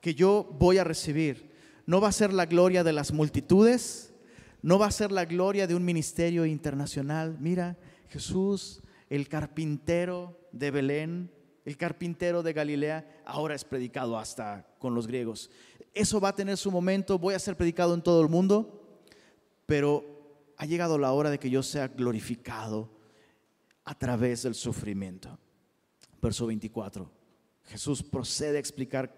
que 0.00 0.14
yo 0.14 0.48
voy 0.58 0.78
a 0.78 0.84
recibir 0.84 1.50
no 1.86 2.00
va 2.00 2.08
a 2.08 2.12
ser 2.12 2.32
la 2.32 2.46
gloria 2.46 2.84
de 2.84 2.92
las 2.92 3.12
multitudes, 3.12 4.12
no 4.62 4.78
va 4.78 4.86
a 4.86 4.92
ser 4.92 5.10
la 5.10 5.24
gloria 5.24 5.66
de 5.66 5.74
un 5.74 5.84
ministerio 5.84 6.46
internacional. 6.46 7.36
Mira, 7.40 7.76
Jesús, 8.08 8.82
el 9.08 9.28
carpintero 9.28 10.38
de 10.52 10.70
Belén, 10.70 11.30
el 11.64 11.76
carpintero 11.76 12.42
de 12.42 12.52
Galilea, 12.52 13.22
ahora 13.24 13.54
es 13.54 13.64
predicado 13.64 14.18
hasta 14.18 14.66
con 14.78 14.94
los 14.94 15.06
griegos. 15.06 15.50
Eso 15.94 16.20
va 16.20 16.28
a 16.28 16.36
tener 16.36 16.56
su 16.56 16.70
momento, 16.70 17.18
voy 17.18 17.34
a 17.34 17.38
ser 17.38 17.56
predicado 17.56 17.94
en 17.94 18.02
todo 18.02 18.22
el 18.22 18.28
mundo, 18.28 19.00
pero 19.66 20.04
ha 20.56 20.66
llegado 20.66 20.98
la 20.98 21.12
hora 21.12 21.30
de 21.30 21.38
que 21.38 21.50
yo 21.50 21.62
sea 21.62 21.88
glorificado 21.88 22.88
a 23.90 23.94
través 23.98 24.44
del 24.44 24.54
sufrimiento. 24.54 25.36
Verso 26.22 26.46
24. 26.46 27.10
Jesús 27.64 28.04
procede 28.04 28.56
a 28.56 28.60
explicar 28.60 29.12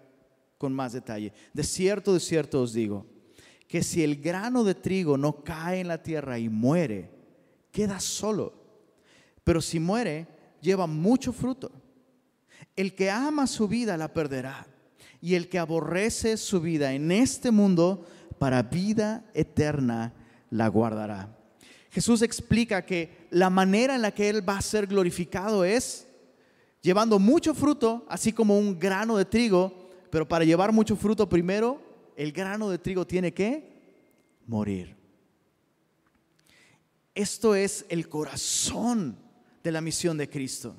con 0.57 0.73
más 0.73 0.93
detalle. 0.93 1.31
De 1.53 1.63
cierto, 1.63 2.11
de 2.11 2.19
cierto 2.19 2.59
os 2.59 2.73
digo, 2.73 3.05
que 3.67 3.83
si 3.83 4.03
el 4.03 4.19
grano 4.19 4.63
de 4.63 4.73
trigo 4.73 5.15
no 5.15 5.43
cae 5.43 5.81
en 5.81 5.89
la 5.89 6.01
tierra 6.01 6.39
y 6.39 6.49
muere, 6.49 7.11
queda 7.71 7.99
solo. 7.99 8.51
Pero 9.43 9.61
si 9.61 9.79
muere, 9.79 10.25
lleva 10.59 10.87
mucho 10.87 11.31
fruto. 11.33 11.71
El 12.75 12.95
que 12.95 13.11
ama 13.11 13.45
su 13.45 13.67
vida 13.67 13.95
la 13.95 14.11
perderá. 14.11 14.65
Y 15.21 15.35
el 15.35 15.49
que 15.49 15.59
aborrece 15.59 16.35
su 16.35 16.59
vida 16.59 16.93
en 16.93 17.11
este 17.11 17.51
mundo, 17.51 18.07
para 18.39 18.63
vida 18.63 19.23
eterna 19.35 20.15
la 20.49 20.67
guardará. 20.67 21.42
Jesús 21.93 22.23
explica 22.23 22.83
que 22.83 23.27
la 23.29 23.51
manera 23.51 23.93
en 23.93 24.01
la 24.01 24.11
que 24.11 24.27
Él 24.27 24.47
va 24.47 24.57
a 24.57 24.63
ser 24.63 24.87
glorificado 24.87 25.63
es 25.63 26.07
llevando 26.81 27.19
mucho 27.19 27.53
fruto, 27.53 28.03
así 28.09 28.33
como 28.33 28.57
un 28.57 28.79
grano 28.79 29.15
de 29.15 29.25
trigo, 29.25 29.89
pero 30.09 30.27
para 30.27 30.43
llevar 30.43 30.71
mucho 30.71 30.95
fruto 30.95 31.29
primero, 31.29 31.79
el 32.17 32.31
grano 32.31 32.71
de 32.71 32.79
trigo 32.79 33.05
tiene 33.05 33.31
que 33.31 33.71
morir. 34.47 34.95
Esto 37.13 37.53
es 37.53 37.85
el 37.89 38.09
corazón 38.09 39.15
de 39.63 39.71
la 39.71 39.79
misión 39.79 40.17
de 40.17 40.27
Cristo. 40.27 40.75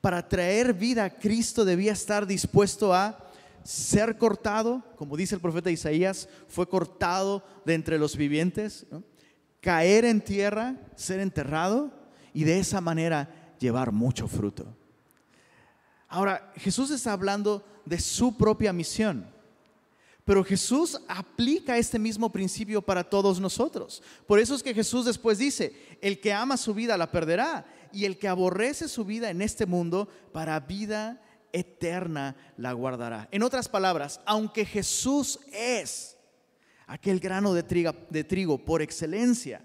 Para 0.00 0.28
traer 0.28 0.74
vida 0.74 1.04
a 1.04 1.14
Cristo 1.14 1.64
debía 1.64 1.92
estar 1.92 2.26
dispuesto 2.26 2.92
a 2.92 3.30
ser 3.62 4.18
cortado, 4.18 4.82
como 4.96 5.16
dice 5.16 5.36
el 5.36 5.40
profeta 5.40 5.70
Isaías, 5.70 6.28
fue 6.48 6.68
cortado 6.68 7.44
de 7.64 7.74
entre 7.74 7.96
los 7.96 8.16
vivientes, 8.16 8.86
caer 9.60 10.04
en 10.04 10.20
tierra, 10.20 10.76
ser 10.96 11.20
enterrado 11.20 11.90
y 12.32 12.44
de 12.44 12.58
esa 12.58 12.80
manera 12.80 13.54
llevar 13.58 13.92
mucho 13.92 14.28
fruto. 14.28 14.66
Ahora, 16.08 16.52
Jesús 16.56 16.90
está 16.90 17.12
hablando 17.12 17.64
de 17.84 18.00
su 18.00 18.36
propia 18.36 18.72
misión. 18.72 19.26
Pero 20.24 20.44
Jesús 20.44 21.00
aplica 21.08 21.78
este 21.78 21.98
mismo 21.98 22.30
principio 22.30 22.82
para 22.82 23.02
todos 23.02 23.40
nosotros. 23.40 24.02
Por 24.26 24.38
eso 24.38 24.54
es 24.54 24.62
que 24.62 24.74
Jesús 24.74 25.06
después 25.06 25.38
dice, 25.38 25.72
el 26.02 26.20
que 26.20 26.34
ama 26.34 26.58
su 26.58 26.74
vida 26.74 26.98
la 26.98 27.10
perderá 27.10 27.64
y 27.94 28.04
el 28.04 28.18
que 28.18 28.28
aborrece 28.28 28.88
su 28.88 29.06
vida 29.06 29.30
en 29.30 29.40
este 29.40 29.64
mundo 29.64 30.06
para 30.32 30.60
vida 30.60 31.22
eterna 31.50 32.36
la 32.58 32.72
guardará. 32.74 33.26
En 33.30 33.42
otras 33.42 33.70
palabras, 33.70 34.20
aunque 34.26 34.66
Jesús 34.66 35.40
es 35.50 36.17
aquel 36.88 37.20
grano 37.20 37.54
de 37.54 37.62
trigo, 37.62 37.92
de 38.10 38.24
trigo 38.24 38.64
por 38.64 38.82
excelencia 38.82 39.64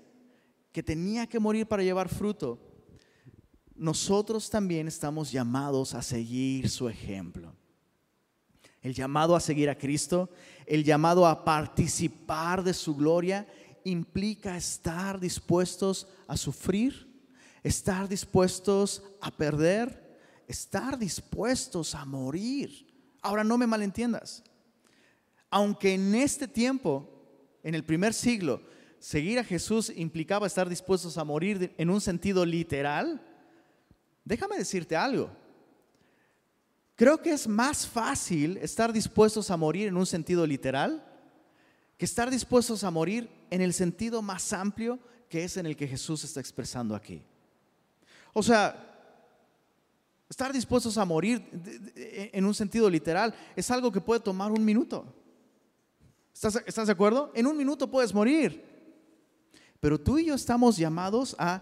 que 0.71 0.83
tenía 0.83 1.25
que 1.25 1.39
morir 1.39 1.65
para 1.65 1.81
llevar 1.81 2.09
fruto, 2.09 2.59
nosotros 3.75 4.49
también 4.49 4.87
estamos 4.87 5.31
llamados 5.31 5.93
a 5.93 6.01
seguir 6.01 6.69
su 6.69 6.89
ejemplo. 6.89 7.55
El 8.81 8.93
llamado 8.93 9.35
a 9.35 9.39
seguir 9.39 9.69
a 9.69 9.77
Cristo, 9.77 10.29
el 10.65 10.83
llamado 10.83 11.25
a 11.25 11.45
participar 11.45 12.61
de 12.63 12.73
su 12.73 12.95
gloria, 12.95 13.47
implica 13.85 14.57
estar 14.57 15.19
dispuestos 15.19 16.07
a 16.27 16.35
sufrir, 16.35 17.09
estar 17.63 18.09
dispuestos 18.09 19.01
a 19.21 19.31
perder, 19.31 20.19
estar 20.47 20.99
dispuestos 20.99 21.95
a 21.95 22.03
morir. 22.03 22.93
Ahora 23.21 23.45
no 23.45 23.57
me 23.57 23.67
malentiendas. 23.67 24.43
Aunque 25.49 25.93
en 25.93 26.15
este 26.15 26.47
tiempo, 26.47 27.12
en 27.63 27.75
el 27.75 27.83
primer 27.83 28.13
siglo, 28.13 28.61
seguir 28.99 29.39
a 29.39 29.43
Jesús 29.43 29.91
implicaba 29.95 30.47
estar 30.47 30.69
dispuestos 30.69 31.17
a 31.17 31.23
morir 31.23 31.73
en 31.77 31.89
un 31.89 32.01
sentido 32.01 32.45
literal, 32.45 33.21
déjame 34.23 34.57
decirte 34.57 34.95
algo. 34.95 35.29
Creo 36.95 37.21
que 37.21 37.31
es 37.31 37.47
más 37.47 37.87
fácil 37.87 38.57
estar 38.57 38.93
dispuestos 38.93 39.49
a 39.49 39.57
morir 39.57 39.87
en 39.87 39.97
un 39.97 40.05
sentido 40.05 40.45
literal 40.45 41.03
que 41.97 42.05
estar 42.05 42.29
dispuestos 42.29 42.83
a 42.83 42.91
morir 42.91 43.29
en 43.49 43.61
el 43.61 43.73
sentido 43.73 44.21
más 44.21 44.53
amplio 44.53 44.99
que 45.29 45.43
es 45.43 45.57
en 45.57 45.65
el 45.65 45.75
que 45.75 45.87
Jesús 45.87 46.23
está 46.23 46.39
expresando 46.39 46.95
aquí. 46.95 47.23
O 48.33 48.43
sea, 48.43 48.93
estar 50.29 50.53
dispuestos 50.53 50.97
a 50.97 51.05
morir 51.05 51.43
en 51.95 52.45
un 52.45 52.53
sentido 52.53 52.89
literal 52.89 53.33
es 53.55 53.69
algo 53.71 53.91
que 53.91 54.01
puede 54.01 54.19
tomar 54.19 54.51
un 54.51 54.63
minuto. 54.63 55.22
¿Estás, 56.33 56.61
¿Estás, 56.65 56.87
de 56.87 56.93
acuerdo? 56.93 57.31
En 57.35 57.47
un 57.47 57.57
minuto 57.57 57.89
puedes 57.89 58.13
morir. 58.13 58.63
Pero 59.79 59.99
tú 59.99 60.17
y 60.17 60.25
yo 60.25 60.35
estamos 60.35 60.77
llamados 60.77 61.35
a 61.37 61.61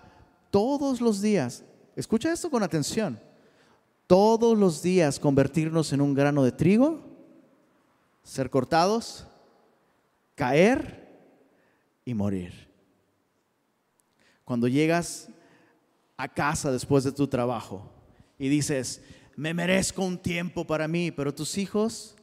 todos 0.49 1.01
los 1.01 1.21
días. 1.21 1.63
Escucha 1.95 2.31
esto 2.31 2.49
con 2.49 2.63
atención 2.63 3.19
todos 4.11 4.57
los 4.57 4.81
días 4.81 5.19
convertirnos 5.19 5.93
en 5.93 6.01
un 6.01 6.13
grano 6.13 6.43
de 6.43 6.51
trigo, 6.51 6.99
ser 8.23 8.49
cortados, 8.49 9.25
caer 10.35 11.07
y 12.03 12.13
morir. 12.13 12.67
Cuando 14.43 14.67
llegas 14.67 15.29
a 16.17 16.27
casa 16.27 16.73
después 16.73 17.05
de 17.05 17.13
tu 17.13 17.25
trabajo 17.25 17.89
y 18.37 18.49
dices, 18.49 19.01
me 19.37 19.53
merezco 19.53 20.03
un 20.03 20.17
tiempo 20.17 20.67
para 20.67 20.89
mí, 20.89 21.09
pero 21.11 21.33
tus 21.33 21.57
hijos 21.57 22.17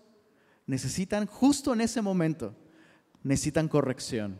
necesitan 0.69 1.27
justo 1.27 1.73
en 1.73 1.81
ese 1.81 2.01
momento, 2.01 2.55
necesitan 3.25 3.67
corrección. 3.67 4.39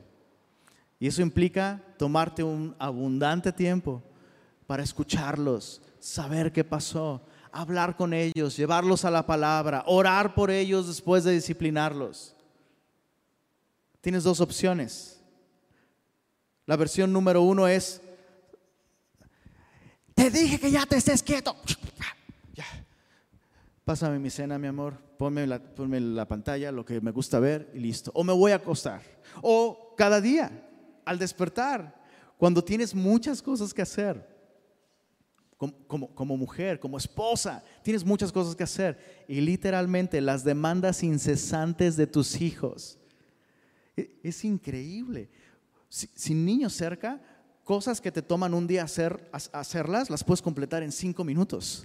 Y 1.01 1.09
eso 1.09 1.23
implica 1.23 1.83
tomarte 1.97 2.45
un 2.45 2.77
abundante 2.79 3.51
tiempo 3.51 4.03
para 4.67 4.83
escucharlos, 4.83 5.81
saber 5.99 6.53
qué 6.53 6.63
pasó, 6.63 7.27
hablar 7.51 7.97
con 7.97 8.13
ellos, 8.13 8.57
llevarlos 8.57 9.07
a 9.07 9.11
la 9.11 9.25
palabra, 9.25 9.83
orar 9.87 10.35
por 10.35 10.51
ellos 10.51 10.87
después 10.87 11.25
de 11.25 11.33
disciplinarlos. 11.33 12.37
Tienes 14.03 14.23
dos 14.23 14.41
opciones. 14.41 15.21
La 16.67 16.77
versión 16.77 17.11
número 17.11 17.41
uno 17.41 17.67
es, 17.67 18.03
te 20.15 20.31
dije 20.31 20.61
que 20.61 20.71
ya 20.71 20.85
te 20.85 20.97
estés 20.97 21.23
quieto. 21.23 21.57
Ya. 22.53 22.67
Pásame 23.85 24.19
mi 24.19 24.29
cena, 24.29 24.59
mi 24.59 24.67
amor. 24.67 25.08
Ponme 25.19 25.47
la, 25.47 25.59
ponme 25.59 26.01
la 26.01 26.27
pantalla, 26.27 26.71
lo 26.71 26.85
que 26.85 27.01
me 27.01 27.11
gusta 27.11 27.41
ver 27.41 27.71
y 27.75 27.81
listo. 27.81 28.11
O 28.15 28.25
me 28.25 28.33
voy 28.33 28.53
a 28.53 28.57
acostar. 28.57 29.03
O 29.43 29.95
cada 29.97 30.21
día, 30.21 30.51
al 31.05 31.19
despertar, 31.19 32.01
cuando 32.37 32.63
tienes 32.63 32.95
muchas 32.95 33.43
cosas 33.43 33.75
que 33.75 33.83
hacer 33.83 34.39
como, 35.59 36.37
mujer, 36.37 36.79
como 36.79 36.97
esposa, 36.97 37.65
tienes 37.83 38.05
muchas 38.05 38.31
cosas 38.31 38.55
que 38.55 38.63
hacer. 38.63 39.25
Y 39.27 39.41
literalmente 39.41 40.21
las 40.21 40.45
demandas 40.45 41.03
incesantes 41.03 41.97
de 41.97 42.07
tus 42.07 42.41
hijos. 42.41 42.97
E, 43.97 44.21
es, 44.23 44.45
increíble. 44.45 45.29
sin 45.89 46.45
niños 46.45 46.75
cerca, 46.75 47.21
cosas 47.65 48.01
que 48.01 48.13
te 48.13 48.23
toman 48.23 48.55
un 48.55 48.69
día 48.69 48.85
hacer, 48.85 49.29
hacerlas, 49.33 50.11
las 50.11 50.23
puedes 50.23 50.43
completar 50.43 50.85
en 50.85 50.93
cinco 50.93 51.25
minutos. 51.25 51.85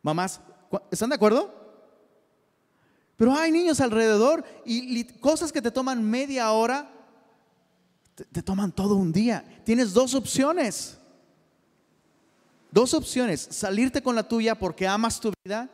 Mamás, 0.00 0.40
¿están 0.92 1.08
de 1.08 1.16
acuerdo? 1.16 1.63
Pero 3.24 3.36
hay 3.38 3.50
niños 3.50 3.80
alrededor 3.80 4.44
y 4.66 5.02
cosas 5.04 5.50
que 5.50 5.62
te 5.62 5.70
toman 5.70 6.02
media 6.02 6.52
hora, 6.52 6.90
te 8.30 8.42
toman 8.42 8.70
todo 8.70 8.96
un 8.96 9.12
día. 9.12 9.44
Tienes 9.64 9.94
dos 9.94 10.14
opciones 10.14 10.98
Dos 12.74 12.92
opciones, 12.92 13.46
salirte 13.52 14.02
con 14.02 14.16
la 14.16 14.26
tuya 14.26 14.56
porque 14.56 14.88
amas 14.88 15.20
tu 15.20 15.32
vida, 15.44 15.70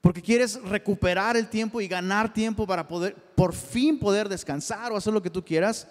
porque 0.00 0.22
quieres 0.22 0.62
recuperar 0.62 1.36
el 1.36 1.48
tiempo 1.48 1.80
y 1.80 1.88
ganar 1.88 2.32
tiempo 2.32 2.68
para 2.68 2.86
poder, 2.86 3.16
por 3.34 3.52
fin 3.52 3.98
poder 3.98 4.28
descansar 4.28 4.92
o 4.92 4.96
hacer 4.96 5.12
lo 5.12 5.20
que 5.20 5.28
tú 5.28 5.44
quieras, 5.44 5.88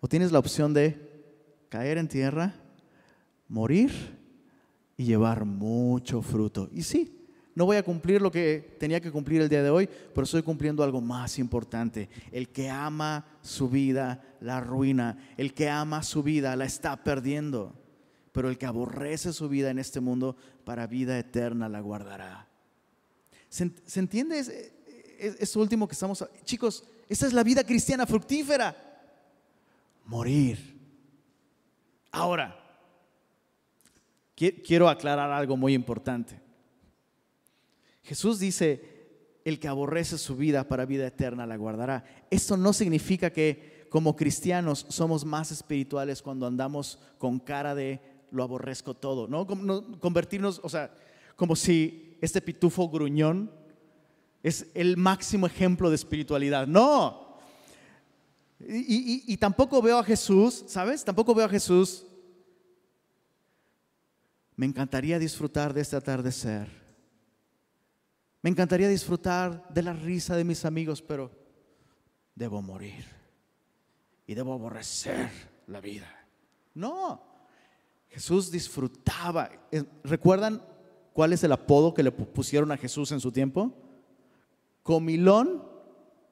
o 0.00 0.08
tienes 0.08 0.32
la 0.32 0.40
opción 0.40 0.74
de 0.74 1.00
caer 1.68 1.96
en 1.96 2.08
tierra, 2.08 2.56
morir 3.46 4.18
y 4.96 5.04
llevar 5.04 5.44
mucho 5.44 6.22
fruto. 6.22 6.68
Y 6.72 6.82
sí, 6.82 7.15
no 7.56 7.64
voy 7.64 7.78
a 7.78 7.82
cumplir 7.82 8.20
lo 8.20 8.30
que 8.30 8.76
tenía 8.78 9.00
que 9.00 9.10
cumplir 9.10 9.40
el 9.40 9.48
día 9.48 9.62
de 9.62 9.70
hoy, 9.70 9.88
pero 10.14 10.24
estoy 10.24 10.42
cumpliendo 10.42 10.84
algo 10.84 11.00
más 11.00 11.38
importante. 11.38 12.10
El 12.30 12.50
que 12.50 12.68
ama 12.68 13.24
su 13.40 13.70
vida 13.70 14.22
la 14.42 14.60
ruina. 14.60 15.16
El 15.38 15.54
que 15.54 15.70
ama 15.70 16.02
su 16.02 16.22
vida 16.22 16.54
la 16.54 16.66
está 16.66 17.02
perdiendo, 17.02 17.72
pero 18.32 18.50
el 18.50 18.58
que 18.58 18.66
aborrece 18.66 19.32
su 19.32 19.48
vida 19.48 19.70
en 19.70 19.78
este 19.78 20.00
mundo 20.00 20.36
para 20.64 20.86
vida 20.86 21.18
eterna 21.18 21.66
la 21.66 21.80
guardará. 21.80 22.46
¿Se, 23.48 23.72
entiende 23.98 24.44
eso 25.18 25.58
último 25.58 25.88
que 25.88 25.94
estamos... 25.94 26.28
Chicos, 26.44 26.84
esta 27.08 27.26
es 27.26 27.32
la 27.32 27.42
vida 27.42 27.64
cristiana 27.64 28.04
fructífera. 28.04 28.76
Morir. 30.04 30.78
Ahora, 32.10 32.54
quiero 34.34 34.90
aclarar 34.90 35.30
algo 35.30 35.56
muy 35.56 35.72
importante. 35.72 36.44
Jesús 38.06 38.38
dice, 38.38 38.96
el 39.44 39.58
que 39.58 39.66
aborrece 39.66 40.16
su 40.16 40.36
vida 40.36 40.68
para 40.68 40.86
vida 40.86 41.06
eterna 41.08 41.44
la 41.44 41.56
guardará. 41.56 42.04
Esto 42.30 42.56
no 42.56 42.72
significa 42.72 43.30
que 43.30 43.88
como 43.90 44.14
cristianos 44.14 44.86
somos 44.88 45.24
más 45.24 45.50
espirituales 45.50 46.22
cuando 46.22 46.46
andamos 46.46 47.00
con 47.18 47.40
cara 47.40 47.74
de 47.74 48.00
lo 48.30 48.44
aborrezco 48.44 48.94
todo, 48.94 49.26
¿no? 49.26 49.44
Convertirnos, 49.98 50.60
o 50.62 50.68
sea, 50.68 50.94
como 51.34 51.56
si 51.56 52.16
este 52.20 52.40
pitufo 52.40 52.88
gruñón 52.88 53.50
es 54.40 54.66
el 54.74 54.96
máximo 54.96 55.46
ejemplo 55.46 55.90
de 55.90 55.96
espiritualidad. 55.96 56.68
No. 56.68 57.38
Y, 58.60 59.32
y 59.32 59.36
tampoco 59.36 59.82
veo 59.82 59.98
a 59.98 60.04
Jesús, 60.04 60.64
¿sabes? 60.68 61.04
Tampoco 61.04 61.34
veo 61.34 61.46
a 61.46 61.48
Jesús. 61.48 62.06
Me 64.54 64.66
encantaría 64.66 65.18
disfrutar 65.18 65.74
de 65.74 65.80
este 65.80 65.96
atardecer 65.96 66.85
me 68.46 68.50
encantaría 68.50 68.88
disfrutar 68.88 69.66
de 69.70 69.82
la 69.82 69.92
risa 69.92 70.36
de 70.36 70.44
mis 70.44 70.64
amigos, 70.64 71.02
pero 71.02 71.32
debo 72.32 72.62
morir 72.62 73.04
y 74.24 74.34
debo 74.34 74.52
aborrecer 74.52 75.28
la 75.66 75.80
vida. 75.80 76.06
No, 76.72 77.20
Jesús 78.08 78.52
disfrutaba. 78.52 79.50
Eh, 79.72 79.82
¿Recuerdan 80.04 80.62
cuál 81.12 81.32
es 81.32 81.42
el 81.42 81.50
apodo 81.50 81.92
que 81.92 82.04
le 82.04 82.12
pusieron 82.12 82.70
a 82.70 82.76
Jesús 82.76 83.10
en 83.10 83.18
su 83.18 83.32
tiempo? 83.32 83.72
Comilón 84.84 85.64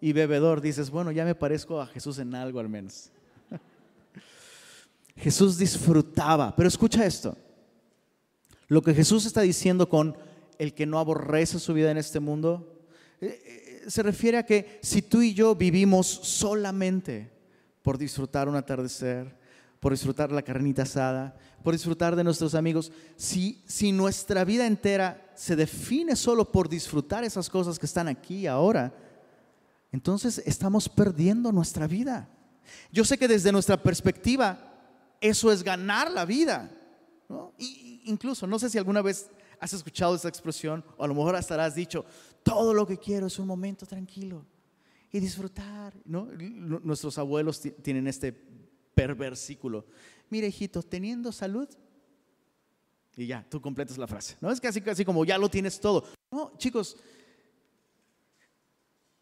y 0.00 0.12
bebedor. 0.12 0.61
Dices, 0.61 0.90
bueno, 0.90 1.11
ya 1.11 1.24
me 1.24 1.35
parezco 1.35 1.81
a 1.81 1.87
Jesús 1.88 2.20
en 2.20 2.33
algo 2.37 2.61
al 2.61 2.68
menos. 2.68 3.11
Jesús 5.16 5.59
disfrutaba, 5.59 6.55
pero 6.55 6.68
escucha 6.68 7.05
esto. 7.05 7.37
Lo 8.68 8.83
que 8.83 8.94
Jesús 8.94 9.27
está 9.27 9.40
diciendo 9.40 9.88
con 9.88 10.16
el 10.59 10.75
que 10.75 10.87
no 10.87 10.99
aborrece 10.99 11.59
su 11.59 11.75
vida 11.75 11.90
en 11.90 11.99
este 11.99 12.21
mundo, 12.21 12.81
eh, 13.21 13.83
eh, 13.85 13.90
se 13.90 14.03
refiere 14.03 14.38
a 14.38 14.47
que 14.47 14.79
si 14.83 15.03
tú 15.03 15.23
y 15.23 15.35
yo 15.35 15.55
vivimos 15.55 16.07
solamente 16.07 17.31
por 17.83 17.99
disfrutar 17.99 18.49
un 18.49 18.57
atardecer, 18.57 19.37
por 19.81 19.93
disfrutar 19.93 20.33
la 20.33 20.43
carnita 20.43 20.83
asada, 20.83 21.37
por 21.62 21.75
disfrutar 21.75 22.17
de 22.17 22.25
nuestros 22.25 22.55
amigos, 22.55 22.90
si, 23.17 23.62
si 23.67 23.93
nuestra 23.93 24.45
vida 24.45 24.67
entera 24.67 25.31
se 25.35 25.57
define 25.57 26.17
solo 26.17 26.51
por 26.51 26.69
disfrutar 26.69 27.25
esas 27.25 27.51
cosas 27.51 27.79
que 27.79 27.87
están 27.87 28.09
aquí 28.09 28.47
ahora, 28.47 28.95
entonces 29.93 30.43
estamos 30.47 30.88
perdiendo 30.88 31.53
nuestra 31.53 31.87
vida. 31.87 32.29
Yo 32.90 33.05
sé 33.05 33.19
que 33.19 33.29
desde 33.29 33.53
nuestra 33.53 33.83
perspectiva 33.83 34.73
eso 35.21 35.53
es 35.53 35.62
ganar 35.62 36.11
la 36.11 36.25
vida. 36.25 36.71
incluso, 38.05 38.47
no 38.47 38.59
sé 38.59 38.69
si 38.69 38.79
alguna 38.79 39.03
vez 39.03 39.31
has 39.64 39.72
escuchado 39.72 40.14
esa 40.14 40.29
expresión 40.29 40.85
o 40.98 41.05
a 41.05 41.09
lo 41.09 41.14
mejor 41.14 41.35
hasta 41.35 41.62
has 41.64 41.74
dicho, 41.74 42.05
todo 42.42 42.74
lo 42.74 42.87
que 42.87 42.98
quiero 42.98 43.27
es 43.29 43.38
un 43.38 43.46
momento 43.46 43.87
tranquilo 43.87 44.44
y 45.11 45.20
disfrutar. 45.20 45.94
¿no? 46.05 46.27
Nuestros 46.27 47.16
abuelos 47.16 47.61
tienen 47.83 48.07
este 48.07 48.33
perversículo. 48.94 49.87
Mira, 50.29 50.46
hijito, 50.46 50.83
teniendo 50.83 51.33
salud. 51.33 51.68
Y 53.16 53.27
ya, 53.27 53.46
tú 53.48 53.61
completas 53.61 53.96
la 53.96 54.07
frase. 54.07 54.37
No 54.40 54.50
es 54.50 54.61
casi, 54.61 54.83
casi 54.83 55.05
como 55.05 55.24
ya 55.24 55.38
lo 55.38 55.48
tienes 55.48 55.81
todo. 55.81 56.05
No, 56.31 56.53
chicos, 56.59 56.96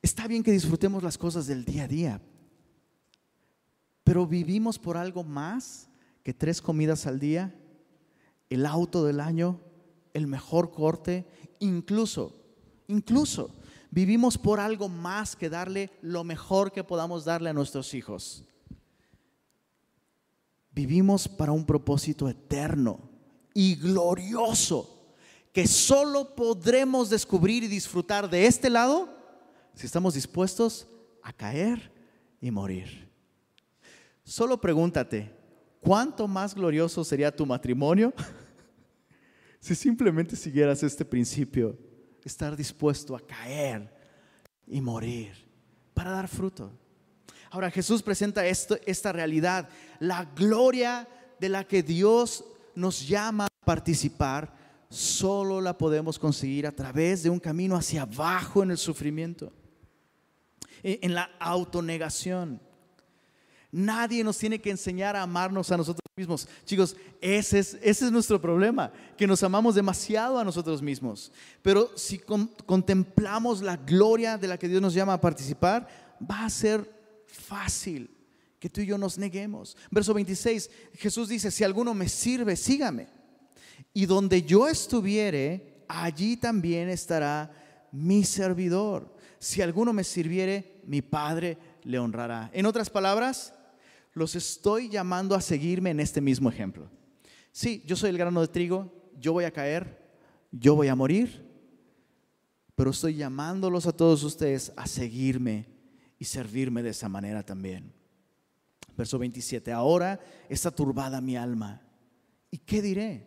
está 0.00 0.26
bien 0.26 0.42
que 0.42 0.50
disfrutemos 0.50 1.04
las 1.04 1.16
cosas 1.16 1.46
del 1.46 1.64
día 1.64 1.84
a 1.84 1.88
día, 1.88 2.20
pero 4.02 4.26
vivimos 4.26 4.78
por 4.78 4.96
algo 4.96 5.22
más 5.22 5.88
que 6.24 6.34
tres 6.34 6.60
comidas 6.60 7.06
al 7.06 7.20
día, 7.20 7.54
el 8.50 8.66
auto 8.66 9.04
del 9.04 9.20
año, 9.20 9.60
el 10.14 10.26
mejor 10.26 10.70
corte, 10.70 11.26
incluso, 11.58 12.34
incluso 12.88 13.50
vivimos 13.90 14.38
por 14.38 14.60
algo 14.60 14.88
más 14.88 15.36
que 15.36 15.50
darle 15.50 15.90
lo 16.00 16.24
mejor 16.24 16.72
que 16.72 16.84
podamos 16.84 17.24
darle 17.24 17.50
a 17.50 17.54
nuestros 17.54 17.94
hijos. 17.94 18.44
Vivimos 20.74 21.28
para 21.28 21.52
un 21.52 21.66
propósito 21.66 22.28
eterno 22.28 22.98
y 23.52 23.74
glorioso 23.74 25.02
que 25.52 25.66
solo 25.66 26.34
podremos 26.34 27.10
descubrir 27.10 27.64
y 27.64 27.68
disfrutar 27.68 28.28
de 28.28 28.46
este 28.46 28.70
lado 28.70 29.14
si 29.74 29.84
estamos 29.86 30.14
dispuestos 30.14 30.86
a 31.22 31.32
caer 31.32 31.92
y 32.40 32.50
morir. 32.50 33.10
Solo 34.24 34.58
pregúntate, 34.60 35.30
¿cuánto 35.80 36.26
más 36.26 36.54
glorioso 36.54 37.04
sería 37.04 37.34
tu 37.34 37.44
matrimonio? 37.44 38.14
Si 39.62 39.76
simplemente 39.76 40.34
siguieras 40.34 40.82
este 40.82 41.04
principio, 41.04 41.78
estar 42.24 42.56
dispuesto 42.56 43.14
a 43.14 43.20
caer 43.20 43.88
y 44.66 44.80
morir 44.80 45.32
para 45.94 46.10
dar 46.10 46.26
fruto. 46.26 46.72
Ahora 47.48 47.70
Jesús 47.70 48.02
presenta 48.02 48.44
esta 48.44 49.12
realidad, 49.12 49.68
la 50.00 50.24
gloria 50.24 51.06
de 51.38 51.48
la 51.48 51.62
que 51.62 51.84
Dios 51.84 52.44
nos 52.74 53.06
llama 53.06 53.46
a 53.46 53.64
participar, 53.64 54.52
solo 54.88 55.60
la 55.60 55.78
podemos 55.78 56.18
conseguir 56.18 56.66
a 56.66 56.72
través 56.72 57.22
de 57.22 57.30
un 57.30 57.38
camino 57.38 57.76
hacia 57.76 58.02
abajo 58.02 58.64
en 58.64 58.72
el 58.72 58.78
sufrimiento, 58.78 59.52
en 60.82 61.14
la 61.14 61.30
autonegación. 61.38 62.60
Nadie 63.72 64.22
nos 64.22 64.36
tiene 64.36 64.60
que 64.60 64.70
enseñar 64.70 65.16
a 65.16 65.22
amarnos 65.22 65.72
a 65.72 65.78
nosotros 65.78 66.02
mismos. 66.14 66.46
Chicos, 66.66 66.94
ese 67.22 67.58
es, 67.80 68.02
nuestro 68.12 68.38
problema, 68.38 68.92
que 69.16 69.26
nos 69.26 69.42
amamos 69.42 69.74
demasiado 69.74 70.38
a 70.38 70.44
nosotros 70.44 70.82
mismos. 70.82 71.32
Pero 71.62 71.90
si 71.96 72.18
contemplamos 72.18 73.62
la 73.62 73.78
gloria 73.78 74.36
de 74.36 74.46
la 74.46 74.58
que 74.58 74.68
Dios 74.68 74.82
nos 74.82 74.92
llama 74.92 75.14
a 75.14 75.20
participar, 75.20 75.88
va 76.30 76.44
a 76.44 76.50
ser 76.50 76.86
fácil 77.26 78.10
que 78.58 78.68
tú 78.68 78.82
y 78.82 78.86
yo 78.86 78.98
nos 78.98 79.16
neguemos. 79.16 79.74
Verso 79.90 80.12
26, 80.12 80.70
Jesús 80.92 81.30
dice, 81.30 81.50
si 81.50 81.64
alguno 81.64 81.94
me 81.94 82.10
sirve, 82.10 82.56
sígame. 82.56 83.08
Y 83.94 84.04
donde 84.04 84.42
yo 84.42 84.68
estuviere, 84.68 85.84
allí 85.88 86.36
también 86.36 86.90
estará 86.90 87.50
mi 87.90 88.22
servidor. 88.22 89.16
Si 89.38 89.62
alguno 89.62 89.94
me 89.94 90.04
sirviere, 90.04 90.82
mi 90.84 91.00
Padre 91.00 91.56
le 91.84 91.98
honrará. 91.98 92.50
En 92.52 92.66
otras 92.66 92.90
palabras, 92.90 93.54
los 94.14 94.36
estoy 94.36 94.88
llamando 94.88 95.34
a 95.34 95.40
seguirme 95.40 95.90
en 95.90 96.00
este 96.00 96.20
mismo 96.20 96.48
ejemplo. 96.48 96.90
Sí, 97.50 97.82
yo 97.86 97.96
soy 97.96 98.10
el 98.10 98.18
grano 98.18 98.40
de 98.40 98.48
trigo, 98.48 99.10
yo 99.18 99.32
voy 99.32 99.44
a 99.44 99.52
caer, 99.52 100.02
yo 100.50 100.74
voy 100.74 100.88
a 100.88 100.94
morir, 100.94 101.46
pero 102.74 102.90
estoy 102.90 103.14
llamándolos 103.14 103.86
a 103.86 103.92
todos 103.92 104.22
ustedes 104.22 104.72
a 104.76 104.86
seguirme 104.86 105.68
y 106.18 106.24
servirme 106.24 106.82
de 106.82 106.90
esa 106.90 107.08
manera 107.08 107.42
también. 107.42 107.92
Verso 108.96 109.18
27, 109.18 109.72
ahora 109.72 110.20
está 110.48 110.70
turbada 110.70 111.20
mi 111.20 111.36
alma. 111.36 111.82
¿Y 112.50 112.58
qué 112.58 112.82
diré? 112.82 113.26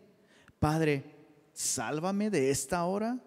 Padre, 0.60 1.04
sálvame 1.54 2.30
de 2.30 2.52
esta 2.52 2.86
hora, 2.86 3.19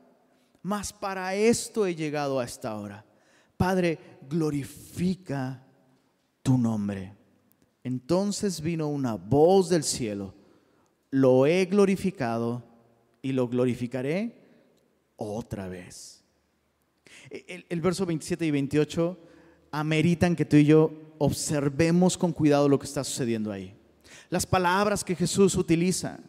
mas 0.62 0.92
para 0.92 1.34
esto 1.34 1.86
he 1.86 1.94
llegado 1.94 2.38
a 2.38 2.44
esta 2.44 2.76
hora. 2.76 3.04
Padre, 3.56 3.98
glorifica 4.28 5.64
tu 6.42 6.56
nombre. 6.56 7.17
Entonces 7.88 8.60
vino 8.60 8.86
una 8.86 9.14
voz 9.14 9.70
del 9.70 9.82
cielo, 9.82 10.34
lo 11.10 11.46
he 11.46 11.64
glorificado 11.64 12.62
y 13.22 13.32
lo 13.32 13.48
glorificaré 13.48 14.36
otra 15.16 15.68
vez. 15.68 16.22
El, 17.30 17.80
verso 17.80 18.04
27 18.04 18.44
y 18.44 18.50
28 18.50 19.18
ameritan 19.70 20.36
que 20.36 20.44
tú 20.44 20.56
y 20.56 20.66
yo 20.66 20.92
observemos 21.16 22.18
con 22.18 22.34
cuidado 22.34 22.68
lo 22.68 22.78
que 22.78 22.84
está 22.84 23.02
sucediendo 23.02 23.50
ahí. 23.50 23.74
Las 24.28 24.44
palabras 24.44 25.02
que 25.02 25.16
Jesús 25.16 25.54
utiliza 25.54 26.20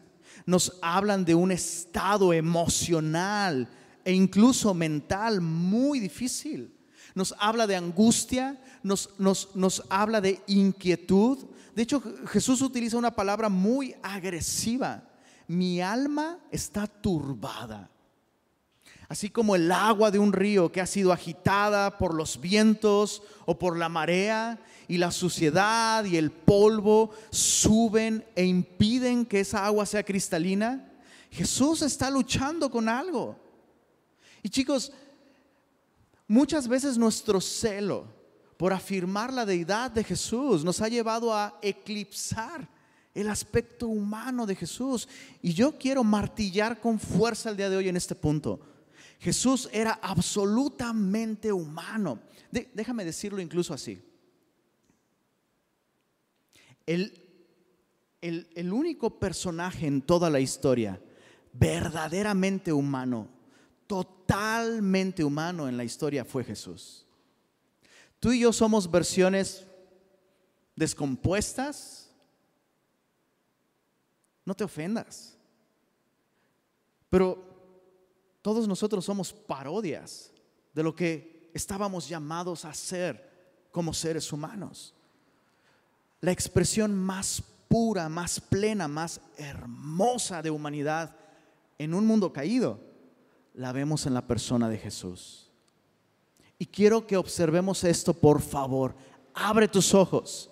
nos 0.45 0.79
hablan 0.81 1.25
de 1.25 1.35
un 1.35 1.51
estado 1.51 2.31
emocional 2.31 3.67
e 4.05 4.13
incluso 4.13 4.73
mental 4.73 5.41
muy 5.41 5.99
difícil 5.99 6.71
nos 7.15 7.35
habla 7.39 7.67
de 7.67 7.75
angustia, 7.75 8.61
nos, 8.83 9.09
nos, 9.19 9.83
habla 9.89 10.21
de 10.21 10.41
inquietud. 10.47 11.39
De 11.75 11.83
hecho, 11.83 12.01
Jesús 12.27 12.61
utiliza 12.61 12.97
una 12.97 13.15
palabra 13.15 13.49
muy 13.49 13.95
agresiva. 14.01 15.03
Mi 15.47 15.81
alma 15.81 16.39
está 16.51 16.87
turbada. 16.87 17.89
Así 19.07 19.31
como 19.31 19.55
el 19.55 19.71
agua 19.71 20.11
de 20.11 20.19
un 20.19 20.33
río 20.33 20.71
que 20.71 20.81
ha 20.81 20.85
sido 20.85 21.11
agitada 21.11 21.97
por 21.97 22.13
los 22.13 22.39
vientos 22.39 23.23
o 23.45 23.57
por 23.57 23.75
la 23.75 23.89
marea 23.89 24.59
y 24.87 24.97
la 24.97 25.09
suciedad 25.11 26.05
y 26.05 26.15
el 26.15 26.29
polvo 26.31 27.09
suben 27.31 28.23
e 28.35 28.45
impiden 28.45 29.25
que 29.25 29.39
esa 29.39 29.65
agua 29.65 29.87
sea 29.87 30.03
cristalina, 30.03 30.91
Jesús 31.31 31.81
está 31.81 32.11
luchando 32.11 32.69
con 32.69 32.87
algo. 32.87 33.35
Y 34.43 34.49
chicos, 34.49 34.91
muchas 36.27 36.67
veces 36.67 36.97
nuestro 36.97 37.41
celo 37.41 38.18
por 38.59 38.73
afirmar 38.73 39.31
la 39.31 39.45
deidad 39.45 39.89
de 39.89 40.03
Jesús 40.03 40.65
nos 40.65 40.81
ha 40.81 40.89
llevado 40.89 41.33
a 41.33 41.57
eclipsar 41.61 42.67
el 43.13 43.29
aspecto 43.29 43.87
humano 43.87 44.45
de 44.45 44.53
Jesús. 44.53 45.07
Y 45.41 45.53
yo 45.53 45.77
quiero 45.77 46.03
martillar 46.03 46.81
con 46.81 46.99
fuerza 46.99 47.51
el 47.51 47.55
día 47.55 47.69
de 47.69 47.77
hoy 47.77 47.87
en 47.87 47.95
este 47.95 48.15
punto. 48.15 48.59
Jesús 49.21 49.69
era 49.71 49.97
absolutamente 50.01 51.53
humano. 51.53 52.19
déjame 52.51 53.05
decirlo 53.05 53.39
incluso 53.39 53.73
así. 53.73 54.03
El, 56.85 57.17
el 58.19 58.73
único 58.73 59.21
personaje 59.21 59.87
en 59.87 60.01
toda 60.01 60.29
la 60.29 60.41
historia 60.41 61.01
verdaderamente 61.53 62.73
humano, 62.73 63.29
totalmente 63.87 65.23
humano 65.23 65.69
en 65.69 65.77
la 65.77 65.85
historia 65.85 66.25
fue 66.25 66.43
Jesús. 66.43 67.05
Tú 68.19 68.31
y 68.31 68.41
yo 68.41 68.51
somos 68.51 68.89
versiones 68.89 69.65
descompuestas. 70.75 72.09
No 74.45 74.53
te 74.55 74.63
ofendas. 74.63 75.37
Pero 77.09 77.43
todos 78.41 78.67
nosotros 78.67 79.05
somos 79.05 79.33
parodias 79.33 80.31
de 80.73 80.83
lo 80.83 80.95
que 80.95 81.49
estábamos 81.53 82.07
llamados 82.07 82.65
a 82.65 82.73
ser 82.73 83.29
como 83.71 83.93
seres 83.93 84.31
humanos. 84.31 84.93
La 86.21 86.31
expresión 86.31 86.93
más 86.93 87.41
pura, 87.67 88.09
más 88.09 88.39
plena, 88.39 88.87
más 88.87 89.21
hermosa 89.37 90.41
de 90.41 90.49
humanidad 90.49 91.15
en 91.77 91.93
un 91.93 92.05
mundo 92.05 92.33
caído, 92.33 92.79
la 93.53 93.71
vemos 93.71 94.05
en 94.05 94.13
la 94.13 94.27
persona 94.27 94.69
de 94.69 94.77
Jesús. 94.77 95.48
Y 96.59 96.65
quiero 96.65 97.07
que 97.07 97.15
observemos 97.15 97.85
esto, 97.85 98.13
por 98.13 98.41
favor. 98.41 98.93
Abre 99.33 99.69
tus 99.69 99.93
ojos. 99.93 100.51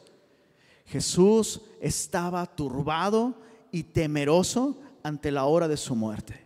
Jesús 0.86 1.62
estaba 1.82 2.46
turbado 2.46 3.36
y 3.72 3.84
temeroso 3.84 4.80
ante 5.04 5.32
la 5.32 5.46
hora 5.46 5.68
de 5.68 5.76
su 5.76 5.96
muerte. 5.96 6.46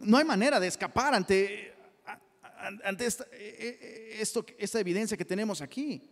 No 0.00 0.18
hay 0.18 0.24
manera 0.24 0.60
de 0.60 0.66
escapar 0.66 1.14
ante, 1.14 1.74
ante 2.84 3.06
esta, 3.06 3.24
e, 3.32 4.18
e, 4.20 4.54
esta 4.58 4.78
evidencia 4.78 5.16
que 5.16 5.24
tenemos 5.24 5.62
aquí. 5.62 6.02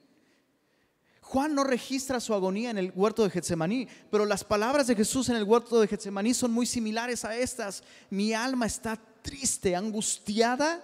Juan 1.20 1.54
no 1.54 1.64
registra 1.64 2.20
su 2.20 2.32
agonía 2.32 2.70
en 2.70 2.78
el 2.78 2.92
huerto 2.94 3.22
de 3.22 3.28
Getsemaní, 3.28 3.86
pero 4.10 4.24
las 4.24 4.44
palabras 4.44 4.86
de 4.86 4.96
Jesús 4.96 5.28
en 5.28 5.36
el 5.36 5.44
huerto 5.44 5.78
de 5.78 5.86
Getsemaní 5.86 6.32
son 6.32 6.50
muy 6.52 6.64
similares 6.64 7.22
a 7.26 7.36
estas. 7.36 7.84
Mi 8.08 8.32
alma 8.32 8.64
está 8.64 8.98
triste, 9.28 9.76
angustiada 9.76 10.82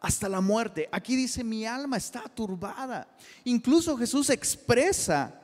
hasta 0.00 0.28
la 0.28 0.40
muerte. 0.40 0.88
Aquí 0.90 1.14
dice, 1.14 1.44
mi 1.44 1.64
alma 1.64 1.96
está 1.96 2.22
turbada. 2.22 3.06
Incluso 3.44 3.96
Jesús 3.96 4.28
expresa 4.30 5.40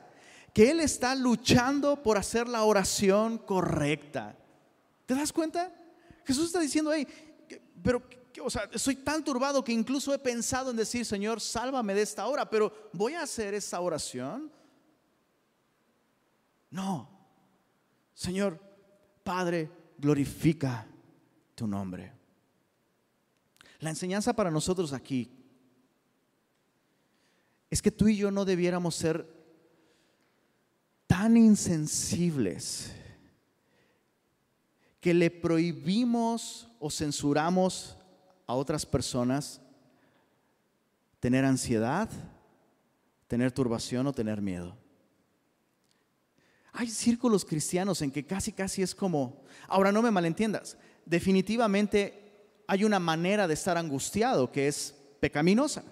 que 0.53 0.69
Él 0.69 0.81
está 0.81 1.15
luchando 1.15 2.03
por 2.03 2.17
hacer 2.17 2.49
la 2.49 2.63
oración 2.63 3.37
correcta. 3.37 4.35
¿Te 5.05 5.15
das 5.15 5.31
cuenta? 5.31 5.71
Jesús 6.25 6.47
está 6.47 6.59
diciendo, 6.59 6.91
hey, 6.93 7.07
pero, 7.81 8.03
o 8.43 8.49
sea, 8.49 8.69
estoy 8.73 8.97
tan 8.97 9.23
turbado 9.23 9.63
que 9.63 9.71
incluso 9.71 10.13
he 10.13 10.19
pensado 10.19 10.71
en 10.71 10.75
decir, 10.75 11.05
Señor, 11.05 11.39
sálvame 11.39 11.93
de 11.93 12.01
esta 12.01 12.27
hora, 12.27 12.49
pero 12.49 12.89
¿voy 12.91 13.13
a 13.13 13.23
hacer 13.23 13.53
esa 13.53 13.79
oración? 13.79 14.51
No. 16.69 17.09
Señor, 18.13 18.59
Padre, 19.23 19.71
glorifica 19.97 20.85
tu 21.55 21.67
nombre. 21.67 22.22
La 23.83 23.89
enseñanza 23.89 24.31
para 24.31 24.49
nosotros 24.49 24.93
aquí 24.93 25.29
es 27.69 27.81
que 27.81 27.91
tú 27.91 28.07
y 28.07 28.15
yo 28.15 28.31
no 28.31 28.45
debiéramos 28.45 28.95
ser 28.95 29.27
tan 31.05 31.35
insensibles 31.35 32.93
que 35.01 35.13
le 35.13 35.29
prohibimos 35.29 36.69
o 36.79 36.89
censuramos 36.89 37.97
a 38.47 38.53
otras 38.53 38.85
personas 38.85 39.59
tener 41.19 41.43
ansiedad, 41.43 42.09
tener 43.27 43.51
turbación 43.51 44.07
o 44.07 44.13
tener 44.13 44.41
miedo. 44.41 44.77
Hay 46.71 46.87
círculos 46.87 47.43
cristianos 47.43 48.01
en 48.01 48.11
que 48.11 48.25
casi, 48.25 48.53
casi 48.53 48.81
es 48.81 48.95
como, 48.95 49.43
ahora 49.67 49.91
no 49.91 50.01
me 50.01 50.09
malentiendas, 50.09 50.77
definitivamente 51.05 52.22
hay 52.67 52.83
una 52.83 52.99
manera 52.99 53.47
de 53.47 53.53
estar 53.53 53.77
angustiado 53.77 54.51
que 54.51 54.67
es 54.67 54.95
pecaminosa. 55.19 55.83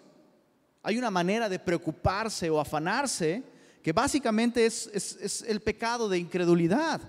Hay 0.83 0.97
una 0.97 1.11
manera 1.11 1.47
de 1.47 1.59
preocuparse 1.59 2.49
o 2.49 2.59
afanarse 2.59 3.43
que 3.81 3.93
básicamente 3.93 4.65
es, 4.65 5.43
el 5.47 5.61
pecado 5.61 6.07
de 6.07 6.17
incredulidad. 6.17 7.01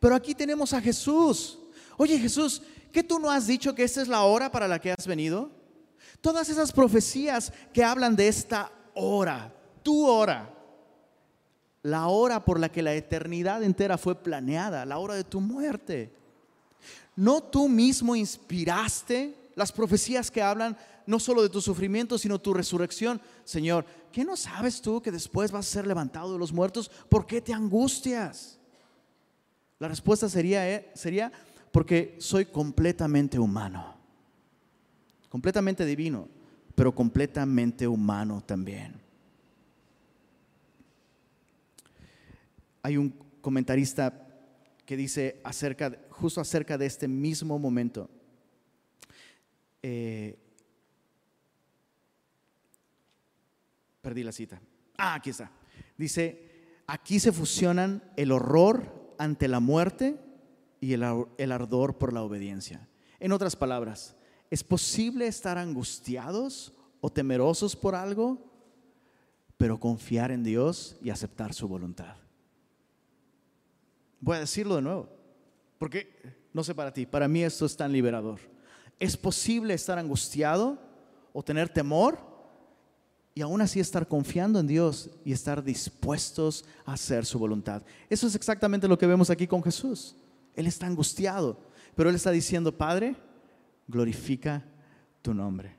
Pero 0.00 0.14
aquí 0.14 0.34
tenemos 0.34 0.72
a 0.72 0.80
Jesús. 0.80 1.58
Oye 1.96 2.18
Jesús, 2.18 2.62
¿qué 2.92 3.02
tú 3.02 3.18
no 3.18 3.30
has 3.30 3.46
dicho 3.46 3.74
que 3.74 3.84
esta 3.84 4.02
es 4.02 4.08
la 4.08 4.22
hora 4.22 4.50
para 4.50 4.68
la 4.68 4.80
que 4.80 4.92
has 4.92 5.06
venido? 5.06 5.50
Todas 6.20 6.48
esas 6.48 6.72
profecías 6.72 7.52
que 7.72 7.84
hablan 7.84 8.16
de 8.16 8.28
esta 8.28 8.72
hora, 8.94 9.54
tu 9.82 10.06
hora, 10.06 10.54
la 11.82 12.08
hora 12.08 12.44
por 12.44 12.58
la 12.58 12.68
que 12.68 12.82
la 12.82 12.94
eternidad 12.94 13.62
entera 13.62 13.98
fue 13.98 14.16
planeada, 14.16 14.84
la 14.84 14.98
hora 14.98 15.14
de 15.14 15.24
tu 15.24 15.40
muerte. 15.40 16.17
¿No 17.18 17.42
tú 17.42 17.68
mismo 17.68 18.14
inspiraste 18.14 19.34
las 19.56 19.72
profecías 19.72 20.30
que 20.30 20.40
hablan 20.40 20.76
no 21.04 21.18
solo 21.18 21.42
de 21.42 21.48
tu 21.48 21.60
sufrimiento, 21.60 22.16
sino 22.16 22.38
tu 22.38 22.54
resurrección? 22.54 23.20
Señor, 23.42 23.84
¿qué 24.12 24.24
no 24.24 24.36
sabes 24.36 24.80
tú 24.80 25.02
que 25.02 25.10
después 25.10 25.50
vas 25.50 25.66
a 25.66 25.68
ser 25.68 25.86
levantado 25.88 26.32
de 26.32 26.38
los 26.38 26.52
muertos? 26.52 26.88
¿Por 27.08 27.26
qué 27.26 27.40
te 27.40 27.52
angustias? 27.52 28.60
La 29.80 29.88
respuesta 29.88 30.28
sería, 30.28 30.72
eh, 30.72 30.92
sería 30.94 31.32
porque 31.72 32.14
soy 32.20 32.46
completamente 32.46 33.36
humano, 33.36 33.96
completamente 35.28 35.84
divino, 35.84 36.28
pero 36.76 36.94
completamente 36.94 37.88
humano 37.88 38.44
también. 38.46 38.94
Hay 42.80 42.96
un 42.96 43.12
comentarista 43.40 44.24
que 44.86 44.96
dice 44.96 45.40
acerca, 45.42 45.98
justo 46.20 46.40
acerca 46.40 46.76
de 46.76 46.86
este 46.86 47.08
mismo 47.08 47.58
momento. 47.58 48.10
Eh, 49.82 50.36
perdí 54.02 54.22
la 54.22 54.32
cita. 54.32 54.60
Ah, 54.96 55.14
aquí 55.14 55.30
está. 55.30 55.50
Dice, 55.96 56.82
aquí 56.86 57.20
se 57.20 57.32
fusionan 57.32 58.02
el 58.16 58.32
horror 58.32 59.14
ante 59.18 59.48
la 59.48 59.60
muerte 59.60 60.18
y 60.80 60.92
el, 60.92 61.02
ardor 61.52 61.98
por 61.98 62.12
la 62.12 62.22
obediencia. 62.22 62.88
En 63.20 63.32
otras 63.32 63.56
palabras, 63.56 64.16
¿es 64.50 64.62
posible 64.62 65.26
estar 65.26 65.58
angustiados 65.58 66.72
o 67.00 67.10
temerosos 67.10 67.76
por 67.76 67.94
algo, 67.94 68.44
pero 69.56 69.78
confiar 69.78 70.30
en 70.30 70.44
Dios 70.44 70.96
y 71.02 71.10
aceptar 71.10 71.52
su 71.52 71.68
voluntad? 71.68 72.16
Voy 74.20 74.36
a 74.36 74.40
decirlo 74.40 74.76
de 74.76 74.82
nuevo, 74.82 75.17
porque 75.78 76.20
no 76.52 76.64
sé 76.64 76.74
para 76.74 76.92
ti, 76.92 77.06
para 77.06 77.28
mí 77.28 77.42
esto 77.42 77.66
es 77.66 77.76
tan 77.76 77.92
liberador. 77.92 78.40
¿Es 78.98 79.16
posible 79.16 79.74
estar 79.74 79.98
angustiado 79.98 80.78
o 81.32 81.42
tener 81.42 81.68
temor 81.68 82.18
y 83.38 83.40
aún 83.40 83.60
así 83.60 83.78
estar 83.78 84.08
confiando 84.08 84.58
en 84.58 84.66
Dios 84.66 85.10
y 85.24 85.30
estar 85.30 85.62
dispuestos 85.62 86.64
a 86.84 86.94
hacer 86.94 87.24
su 87.24 87.38
voluntad. 87.38 87.84
Eso 88.10 88.26
es 88.26 88.34
exactamente 88.34 88.88
lo 88.88 88.98
que 88.98 89.06
vemos 89.06 89.30
aquí 89.30 89.46
con 89.46 89.62
Jesús. 89.62 90.16
Él 90.56 90.66
está 90.66 90.88
angustiado, 90.88 91.56
pero 91.94 92.10
Él 92.10 92.16
está 92.16 92.32
diciendo, 92.32 92.76
Padre, 92.76 93.14
glorifica 93.86 94.64
tu 95.22 95.32
nombre. 95.32 95.76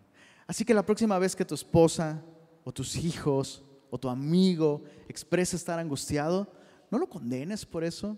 Así 0.47 0.63
que 0.63 0.73
la 0.73 0.85
próxima 0.85 1.19
vez 1.19 1.35
que 1.35 1.43
tu 1.43 1.53
esposa 1.53 2.23
o 2.63 2.71
tus 2.71 2.95
hijos 2.95 3.61
o 3.89 3.99
tu 3.99 4.07
amigo 4.07 4.81
exprese 5.09 5.57
estar 5.57 5.77
angustiado, 5.79 6.49
no 6.89 6.97
lo 6.97 7.09
condenes 7.09 7.65
por 7.65 7.83
eso. 7.83 8.17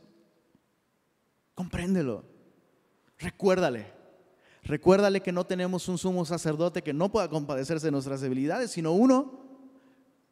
Compréndelo. 1.62 2.26
Recuérdale. 3.19 3.86
Recuérdale 4.63 5.21
que 5.21 5.32
no 5.32 5.45
tenemos 5.45 5.88
un 5.89 6.00
sumo 6.00 6.26
sacerdote 6.26 6.82
que 6.82 6.91
no 6.91 7.12
pueda 7.12 7.30
compadecerse 7.30 7.86
de 7.86 7.91
nuestras 7.91 8.21
debilidades, 8.21 8.71
sino 8.71 8.93
uno 8.93 9.39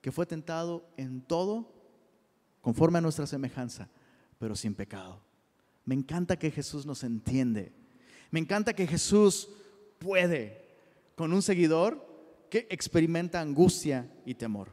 que 0.02 0.12
fue 0.12 0.26
tentado 0.26 0.90
en 0.98 1.22
todo 1.22 1.72
conforme 2.62 2.98
a 2.98 3.02
nuestra 3.02 3.28
semejanza, 3.28 3.90
pero 4.40 4.56
sin 4.56 4.74
pecado. 4.74 5.22
Me 5.86 5.94
encanta 5.94 6.40
que 6.40 6.50
Jesús 6.50 6.88
nos 6.88 7.04
entiende. 7.04 7.74
Me 8.32 8.40
encanta 8.40 8.74
que 8.74 8.88
Jesús 8.88 9.50
puede 10.00 10.66
con 11.14 11.32
un 11.32 11.44
seguidor 11.44 12.08
que 12.50 12.66
experimenta 12.72 13.40
angustia 13.40 14.12
y 14.26 14.34
temor. 14.34 14.72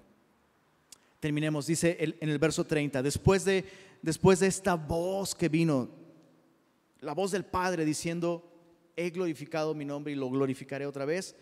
Terminemos, 1.21 1.67
dice 1.67 1.99
en 2.01 2.31
el 2.31 2.39
verso 2.39 2.65
30, 2.65 3.03
después 3.03 3.45
de, 3.45 3.67
después 4.01 4.41
de 4.41 4.47
esta 4.47 4.75
voz 4.75 5.35
que 5.35 5.51
vino, 5.51 6.06
la 7.07 7.15
voz 7.15 7.31
del 7.31 7.45
Padre 7.45 7.85
diciendo, 7.85 8.53
he 8.97 9.11
glorificado 9.11 9.75
mi 9.75 9.85
nombre 9.85 10.13
y 10.13 10.17
lo 10.17 10.29
glorificaré 10.29 10.87
otra 10.87 11.05
vez. 11.05 11.37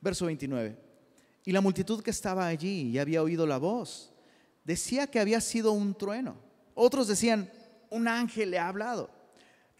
Verso 0.00 0.26
29. 0.26 0.78
Y 1.44 1.52
la 1.52 1.60
multitud 1.60 2.02
que 2.02 2.10
estaba 2.10 2.46
allí 2.46 2.90
y 2.90 2.98
había 2.98 3.22
oído 3.22 3.46
la 3.46 3.58
voz, 3.58 4.12
decía 4.64 5.08
que 5.08 5.18
había 5.18 5.40
sido 5.40 5.72
un 5.72 5.94
trueno. 5.94 6.36
Otros 6.74 7.08
decían, 7.08 7.50
un 7.90 8.06
ángel 8.06 8.52
le 8.52 8.58
ha 8.58 8.68
hablado. 8.68 9.10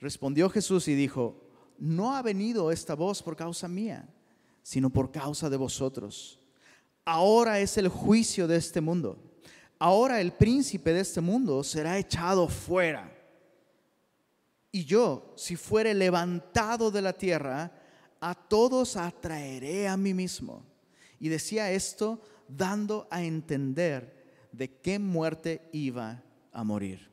Respondió 0.01 0.51
Jesús 0.51 0.89
y 0.89 0.95
dijo, 0.95 1.41
no 1.79 2.17
ha 2.17 2.23
venido 2.23 2.73
esta 2.73 2.95
voz 2.95 3.23
por 3.23 3.37
causa 3.37 3.69
mía, 3.69 4.09
sino 4.63 4.91
por 4.91 5.13
causa 5.13 5.49
de 5.49 5.57
vosotros. 5.57 6.41
Ahora 7.05 7.61
es 7.61 7.79
el 7.79 7.89
juicio 7.89 8.49
de 8.49 8.57
este 8.57 8.81
mundo. 8.81 9.23
Ahora 9.79 10.21
el 10.21 10.33
príncipe 10.33 10.93
de 10.93 11.01
este 11.01 11.21
mundo 11.21 11.63
será 11.63 11.97
echado 11.97 12.49
fuera. 12.49 13.18
Y 14.71 14.85
yo, 14.85 15.33
si 15.37 15.57
fuere 15.57 15.95
levantado 15.95 16.91
de 16.91 17.03
la 17.03 17.13
tierra, 17.13 17.73
a 18.21 18.35
todos 18.35 18.97
atraeré 18.97 19.89
a 19.89 19.97
mí 19.97 20.15
mismo. 20.15 20.65
Y 21.21 21.29
decía 21.29 21.73
esto 21.73 22.21
dando 22.49 23.09
a 23.11 23.23
entender 23.23 24.49
de 24.53 24.81
qué 24.81 24.99
muerte 24.99 25.69
iba 25.73 26.23
a 26.53 26.65
morir. 26.65 27.11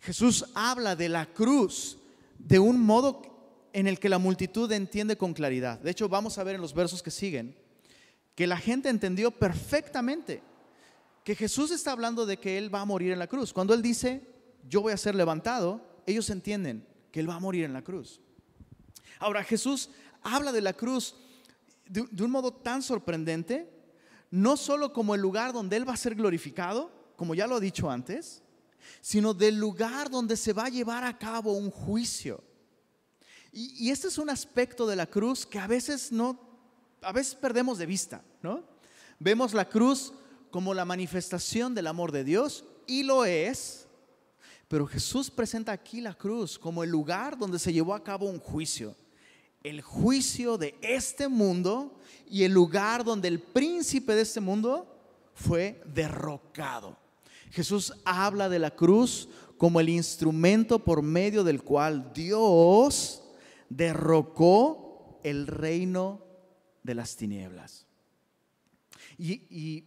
Jesús 0.00 0.46
habla 0.54 0.96
de 0.96 1.08
la 1.08 1.26
cruz 1.26 1.98
de 2.38 2.58
un 2.58 2.80
modo 2.80 3.22
en 3.72 3.86
el 3.86 3.98
que 3.98 4.08
la 4.08 4.18
multitud 4.18 4.70
entiende 4.72 5.16
con 5.16 5.34
claridad. 5.34 5.78
De 5.80 5.90
hecho, 5.90 6.08
vamos 6.08 6.38
a 6.38 6.44
ver 6.44 6.54
en 6.54 6.60
los 6.60 6.74
versos 6.74 7.02
que 7.02 7.10
siguen 7.10 7.56
que 8.34 8.46
la 8.46 8.58
gente 8.58 8.88
entendió 8.88 9.30
perfectamente 9.30 10.42
que 11.24 11.34
Jesús 11.34 11.70
está 11.70 11.92
hablando 11.92 12.26
de 12.26 12.36
que 12.36 12.58
Él 12.58 12.72
va 12.72 12.82
a 12.82 12.84
morir 12.84 13.12
en 13.12 13.18
la 13.18 13.26
cruz. 13.26 13.52
Cuando 13.52 13.74
Él 13.74 13.82
dice, 13.82 14.22
yo 14.68 14.82
voy 14.82 14.92
a 14.92 14.96
ser 14.96 15.14
levantado, 15.14 15.80
ellos 16.06 16.30
entienden 16.30 16.86
que 17.16 17.20
Él 17.20 17.30
va 17.30 17.36
a 17.36 17.40
morir 17.40 17.64
en 17.64 17.72
la 17.72 17.80
cruz. 17.80 18.20
Ahora, 19.20 19.42
Jesús 19.42 19.88
habla 20.22 20.52
de 20.52 20.60
la 20.60 20.74
cruz 20.74 21.16
de, 21.86 22.02
un 22.22 22.30
modo 22.30 22.52
tan 22.52 22.82
sorprendente, 22.82 23.72
no 24.30 24.58
solo 24.58 24.92
como 24.92 25.14
el 25.14 25.22
lugar 25.22 25.54
donde 25.54 25.78
Él 25.78 25.88
va 25.88 25.94
a 25.94 25.96
ser 25.96 26.14
glorificado, 26.14 26.92
como 27.16 27.34
ya 27.34 27.46
lo 27.46 27.56
he 27.56 27.60
dicho 27.62 27.90
antes, 27.90 28.42
sino 29.00 29.32
del 29.32 29.58
lugar 29.58 30.10
donde 30.10 30.36
se 30.36 30.52
va 30.52 30.66
a 30.66 30.68
llevar 30.68 31.04
a 31.04 31.16
cabo 31.16 31.54
un 31.54 31.70
juicio. 31.70 32.44
Y, 33.50 33.86
y, 33.86 33.90
este 33.90 34.08
es 34.08 34.18
un 34.18 34.28
aspecto 34.28 34.86
de 34.86 34.96
la 34.96 35.06
cruz 35.06 35.46
que 35.46 35.58
a 35.58 35.66
veces 35.66 36.12
no, 36.12 36.38
a 37.00 37.12
veces 37.12 37.34
perdemos 37.34 37.78
de 37.78 37.86
vista, 37.86 38.22
¿no? 38.42 38.62
Vemos 39.18 39.54
la 39.54 39.66
cruz 39.66 40.12
como 40.50 40.74
la 40.74 40.84
manifestación 40.84 41.74
del 41.74 41.86
amor 41.86 42.12
de 42.12 42.24
Dios 42.24 42.66
y 42.86 43.04
lo 43.04 43.24
es, 43.24 43.85
pero 44.68 44.86
Jesús 44.86 45.30
presenta 45.30 45.72
aquí 45.72 46.00
la 46.00 46.14
cruz 46.14 46.58
como 46.58 46.82
el 46.82 46.90
lugar 46.90 47.38
donde 47.38 47.58
se 47.58 47.72
llevó 47.72 47.94
a 47.94 48.02
cabo 48.02 48.26
un 48.26 48.40
juicio. 48.40 48.96
El 49.62 49.80
juicio 49.80 50.58
de 50.58 50.76
este 50.80 51.28
mundo 51.28 51.98
y 52.28 52.44
el 52.44 52.52
lugar 52.52 53.04
donde 53.04 53.28
el 53.28 53.40
príncipe 53.40 54.14
de 54.14 54.22
este 54.22 54.40
mundo 54.40 54.96
fue 55.34 55.80
derrocado. 55.86 56.96
Jesús 57.50 57.92
habla 58.04 58.48
de 58.48 58.58
la 58.58 58.70
cruz 58.70 59.28
como 59.56 59.80
el 59.80 59.88
instrumento 59.88 60.78
por 60.78 61.02
medio 61.02 61.44
del 61.44 61.62
cual 61.62 62.12
Dios 62.12 63.22
derrocó 63.68 65.20
el 65.22 65.46
reino 65.46 66.22
de 66.82 66.94
las 66.94 67.16
tinieblas. 67.16 67.86
Y, 69.18 69.84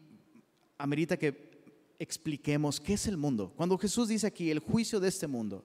amerita 0.77 1.17
que 1.17 1.48
expliquemos 1.99 2.79
qué 2.79 2.93
es 2.93 3.07
el 3.07 3.17
mundo. 3.17 3.53
Cuando 3.55 3.77
Jesús 3.77 4.07
dice 4.07 4.25
aquí 4.25 4.49
el 4.49 4.59
juicio 4.59 4.99
de 4.99 5.09
este 5.09 5.27
mundo, 5.27 5.63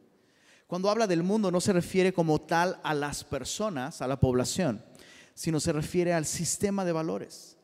cuando 0.67 0.91
habla 0.91 1.07
del 1.07 1.23
mundo 1.23 1.51
no 1.51 1.61
se 1.61 1.73
refiere 1.73 2.13
como 2.13 2.41
tal 2.41 2.81
a 2.83 2.93
las 2.93 3.23
personas, 3.23 4.03
a 4.03 4.09
la 4.09 4.19
población, 4.19 4.85
sino 5.35 5.61
se 5.61 5.73
refiere 5.73 6.13
al 6.13 6.27
sistema 6.27 6.85
de 6.85 6.93
valores. 6.93 7.57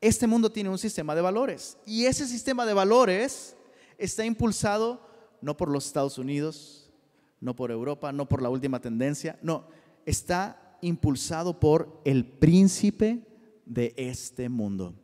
Este 0.00 0.26
mundo 0.26 0.50
tiene 0.50 0.70
un 0.70 0.78
sistema 0.78 1.14
de 1.14 1.20
valores 1.20 1.78
y 1.86 2.04
ese 2.06 2.26
sistema 2.26 2.66
de 2.66 2.74
valores 2.74 3.56
está 3.96 4.24
impulsado 4.24 5.00
no 5.40 5.56
por 5.56 5.70
los 5.70 5.86
Estados 5.86 6.18
Unidos, 6.18 6.90
no 7.40 7.54
por 7.54 7.70
Europa, 7.70 8.12
no 8.12 8.28
por 8.28 8.42
la 8.42 8.48
última 8.48 8.80
tendencia, 8.80 9.38
no, 9.42 9.66
está 10.06 10.76
impulsado 10.80 11.58
por 11.58 12.00
el 12.04 12.24
príncipe 12.24 13.24
de 13.64 13.94
este 13.96 14.48
mundo. 14.48 14.94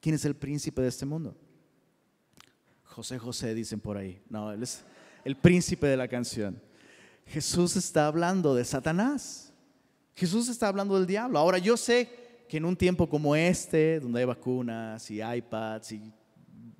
¿Quién 0.00 0.14
es 0.14 0.24
el 0.24 0.36
príncipe 0.36 0.82
de 0.82 0.88
este 0.88 1.04
mundo? 1.04 1.36
José 2.96 3.18
José 3.18 3.54
dicen 3.54 3.78
por 3.78 3.98
ahí. 3.98 4.22
No, 4.30 4.50
él 4.50 4.62
es 4.62 4.82
el 5.22 5.36
príncipe 5.36 5.86
de 5.86 5.98
la 5.98 6.08
canción. 6.08 6.58
Jesús 7.26 7.76
está 7.76 8.06
hablando 8.06 8.54
de 8.54 8.64
Satanás. 8.64 9.52
Jesús 10.14 10.48
está 10.48 10.68
hablando 10.68 10.96
del 10.96 11.06
diablo. 11.06 11.38
Ahora 11.38 11.58
yo 11.58 11.76
sé 11.76 12.08
que 12.48 12.56
en 12.56 12.64
un 12.64 12.74
tiempo 12.74 13.06
como 13.06 13.36
este, 13.36 14.00
donde 14.00 14.20
hay 14.20 14.24
vacunas 14.24 15.10
y 15.10 15.20
iPads 15.22 15.92
y 15.92 16.10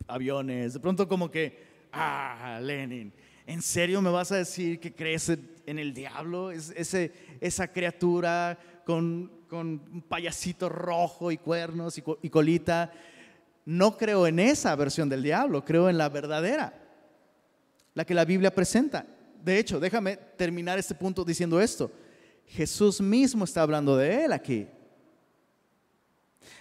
aviones, 0.06 0.72
de 0.72 0.80
pronto 0.80 1.06
como 1.06 1.30
que, 1.30 1.86
ah, 1.92 2.60
Lenin, 2.62 3.12
¿en 3.46 3.60
serio 3.60 4.00
me 4.00 4.08
vas 4.08 4.32
a 4.32 4.36
decir 4.36 4.80
que 4.80 4.94
crees 4.94 5.28
en 5.28 5.78
el 5.78 5.92
diablo? 5.92 6.50
Es, 6.50 6.72
ese, 6.78 7.12
esa 7.42 7.70
criatura 7.70 8.58
con, 8.86 9.30
con, 9.50 9.82
un 9.92 10.00
payasito 10.00 10.70
rojo 10.70 11.30
y 11.30 11.36
cuernos 11.36 11.98
y, 11.98 12.04
y 12.22 12.30
colita 12.30 12.90
no 13.66 13.96
creo 13.98 14.28
en 14.28 14.38
esa 14.38 14.74
versión 14.76 15.08
del 15.08 15.24
diablo, 15.24 15.64
creo 15.64 15.90
en 15.90 15.98
la 15.98 16.08
verdadera, 16.08 16.72
la 17.94 18.04
que 18.04 18.14
la 18.14 18.24
Biblia 18.24 18.54
presenta. 18.54 19.04
De 19.42 19.58
hecho, 19.58 19.80
déjame 19.80 20.16
terminar 20.16 20.78
este 20.78 20.94
punto 20.94 21.24
diciendo 21.24 21.60
esto. 21.60 21.90
Jesús 22.46 23.00
mismo 23.00 23.44
está 23.44 23.62
hablando 23.62 23.96
de 23.96 24.24
él 24.24 24.32
aquí. 24.32 24.68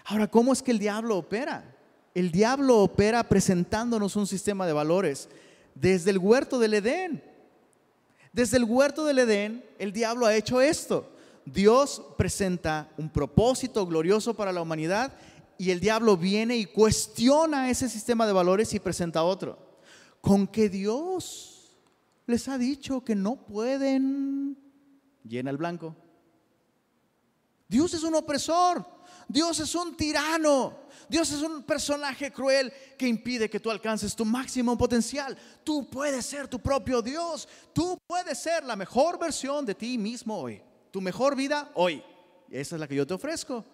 Ahora, 0.06 0.28
¿cómo 0.28 0.52
es 0.52 0.64
que 0.64 0.72
el 0.72 0.80
diablo 0.80 1.18
opera? 1.18 1.76
El 2.16 2.32
diablo 2.32 2.80
opera 2.80 3.24
presentándonos 3.24 4.16
un 4.16 4.26
sistema 4.26 4.66
de 4.66 4.74
valores 4.74 5.30
desde 5.76 6.10
el 6.10 6.18
huerto 6.18 6.58
del 6.58 6.74
Edén. 6.74 7.24
Desde 8.34 8.58
el 8.58 8.64
huerto 8.64 9.06
del 9.06 9.20
Edén, 9.20 9.64
el 9.78 9.94
diablo 9.94 10.26
ha 10.26 10.36
hecho 10.36 10.60
esto. 10.60 11.12
Dios 11.46 12.02
presenta 12.18 12.90
un 12.98 13.10
propósito 13.10 13.86
glorioso 13.86 14.34
para 14.34 14.52
la 14.52 14.62
humanidad 14.62 15.14
y 15.58 15.72
el 15.72 15.80
diablo 15.80 16.18
viene 16.18 16.58
y 16.58 16.66
cuestiona 16.66 17.70
ese 17.70 17.90
sistema 17.90 18.28
de 18.28 18.34
valores 18.34 18.74
y 18.74 18.80
presenta 18.80 19.24
otro. 19.24 19.80
Con 20.22 20.48
que 20.48 20.70
Dios 20.70 21.56
les 22.26 22.48
ha 22.48 22.58
dicho 22.58 23.04
que 23.04 23.16
no 23.16 23.36
pueden, 23.36 24.58
llena 25.24 25.52
el 25.52 25.58
blanco. 25.58 25.96
Dios 27.68 27.94
es 27.94 28.04
un 28.04 28.16
opresor, 28.16 28.86
Dios 29.28 29.60
es 29.60 29.74
un 29.74 29.96
tirano, 29.96 30.78
Dios 31.10 31.32
es 31.32 31.42
un 31.42 31.64
personaje 31.64 32.32
cruel 32.32 32.72
que 32.98 33.08
impide 33.08 33.50
que 33.50 33.60
tú 33.60 33.72
alcances 33.72 34.16
tu 34.16 34.24
máximo 34.26 34.78
potencial. 34.78 35.38
Tú 35.64 35.90
puedes 35.90 36.26
ser 36.26 36.48
tu 36.48 36.60
propio 36.60 37.02
Dios, 37.02 37.48
tú 37.74 37.98
puedes 38.06 38.38
ser 38.38 38.64
la 38.64 38.76
mejor 38.76 39.18
versión 39.18 39.66
de 39.66 39.76
ti 39.76 39.98
mismo 39.98 40.38
hoy, 40.38 40.62
tu 40.92 41.02
mejor 41.02 41.36
vida 41.36 41.72
hoy. 41.74 42.04
Esa 42.50 42.76
es 42.76 42.80
la 42.80 42.88
que 42.88 42.96
yo 42.96 43.08
te 43.08 43.14
ofrezco. 43.14 43.66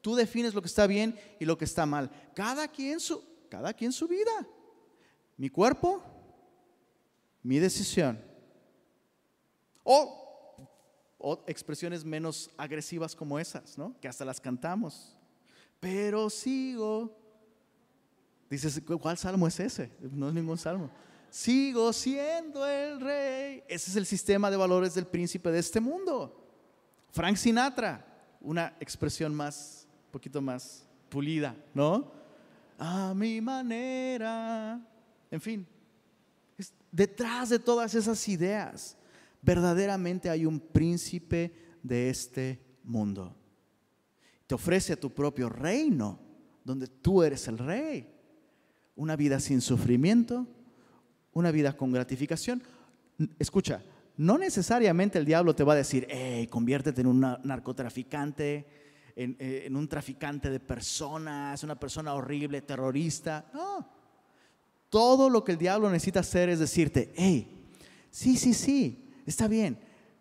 Tú 0.00 0.14
defines 0.14 0.54
lo 0.54 0.62
que 0.62 0.68
está 0.68 0.86
bien 0.86 1.18
y 1.38 1.44
lo 1.44 1.58
que 1.58 1.64
está 1.64 1.84
mal. 1.86 2.10
Cada 2.34 2.68
quien 2.68 3.00
su, 3.00 3.22
cada 3.48 3.74
su 3.92 4.08
vida. 4.08 4.46
Mi 5.36 5.50
cuerpo, 5.50 6.02
mi 7.42 7.58
decisión. 7.58 8.22
O, 9.82 11.44
expresiones 11.46 12.04
menos 12.04 12.50
agresivas 12.56 13.14
como 13.14 13.38
esas, 13.38 13.76
¿no? 13.76 13.94
Que 14.00 14.08
hasta 14.08 14.24
las 14.24 14.40
cantamos. 14.40 15.16
Pero 15.78 16.30
sigo. 16.30 17.16
Dices, 18.48 18.80
¿cuál 19.00 19.18
salmo 19.18 19.46
es 19.46 19.60
ese? 19.60 19.92
No 20.00 20.28
es 20.28 20.34
ningún 20.34 20.58
salmo. 20.58 20.90
Sigo 21.30 21.92
siendo 21.92 22.66
el 22.66 23.00
rey. 23.00 23.62
Ese 23.68 23.90
es 23.90 23.96
el 23.96 24.06
sistema 24.06 24.50
de 24.50 24.56
valores 24.56 24.94
del 24.94 25.06
príncipe 25.06 25.50
de 25.50 25.58
este 25.58 25.78
mundo. 25.78 26.36
Frank 27.12 27.36
Sinatra, 27.36 28.04
una 28.40 28.76
expresión 28.80 29.34
más 29.34 29.86
poquito 30.10 30.40
más 30.40 30.86
pulida, 31.08 31.56
¿no? 31.74 32.10
A 32.78 33.14
mi 33.14 33.40
manera. 33.40 34.80
En 35.30 35.40
fin, 35.40 35.66
detrás 36.90 37.50
de 37.50 37.58
todas 37.58 37.94
esas 37.94 38.28
ideas, 38.28 38.96
verdaderamente 39.42 40.30
hay 40.30 40.46
un 40.46 40.60
príncipe 40.60 41.52
de 41.82 42.10
este 42.10 42.60
mundo. 42.84 43.34
Te 44.46 44.54
ofrece 44.54 44.96
tu 44.96 45.10
propio 45.10 45.48
reino, 45.48 46.18
donde 46.64 46.86
tú 46.86 47.22
eres 47.22 47.46
el 47.48 47.58
rey. 47.58 48.08
Una 48.96 49.16
vida 49.16 49.40
sin 49.40 49.60
sufrimiento, 49.60 50.46
una 51.32 51.50
vida 51.50 51.76
con 51.76 51.92
gratificación. 51.92 52.62
Escucha, 53.38 53.82
no 54.16 54.36
necesariamente 54.36 55.18
el 55.18 55.24
diablo 55.24 55.54
te 55.54 55.64
va 55.64 55.74
a 55.74 55.76
decir, 55.76 56.06
hey, 56.10 56.46
conviértete 56.48 57.00
en 57.00 57.06
un 57.06 57.20
narcotraficante, 57.20 58.66
en, 59.16 59.36
eh, 59.38 59.64
en, 59.66 59.76
un 59.76 59.88
traficante 59.88 60.50
de 60.50 60.60
personas, 60.60 61.62
una 61.62 61.78
persona 61.78 62.14
horrible, 62.14 62.62
terrorista. 62.62 63.50
No. 63.52 63.86
Todo 64.88 65.30
lo 65.30 65.44
que 65.44 65.52
el 65.52 65.58
diablo 65.58 65.90
necesita 65.90 66.20
hacer 66.20 66.48
es 66.48 66.58
decirte, 66.58 67.12
hey, 67.16 67.66
sí, 68.10 68.36
sí, 68.36 68.54
sí, 68.54 69.12
está 69.24 69.46
bien, 69.46 69.78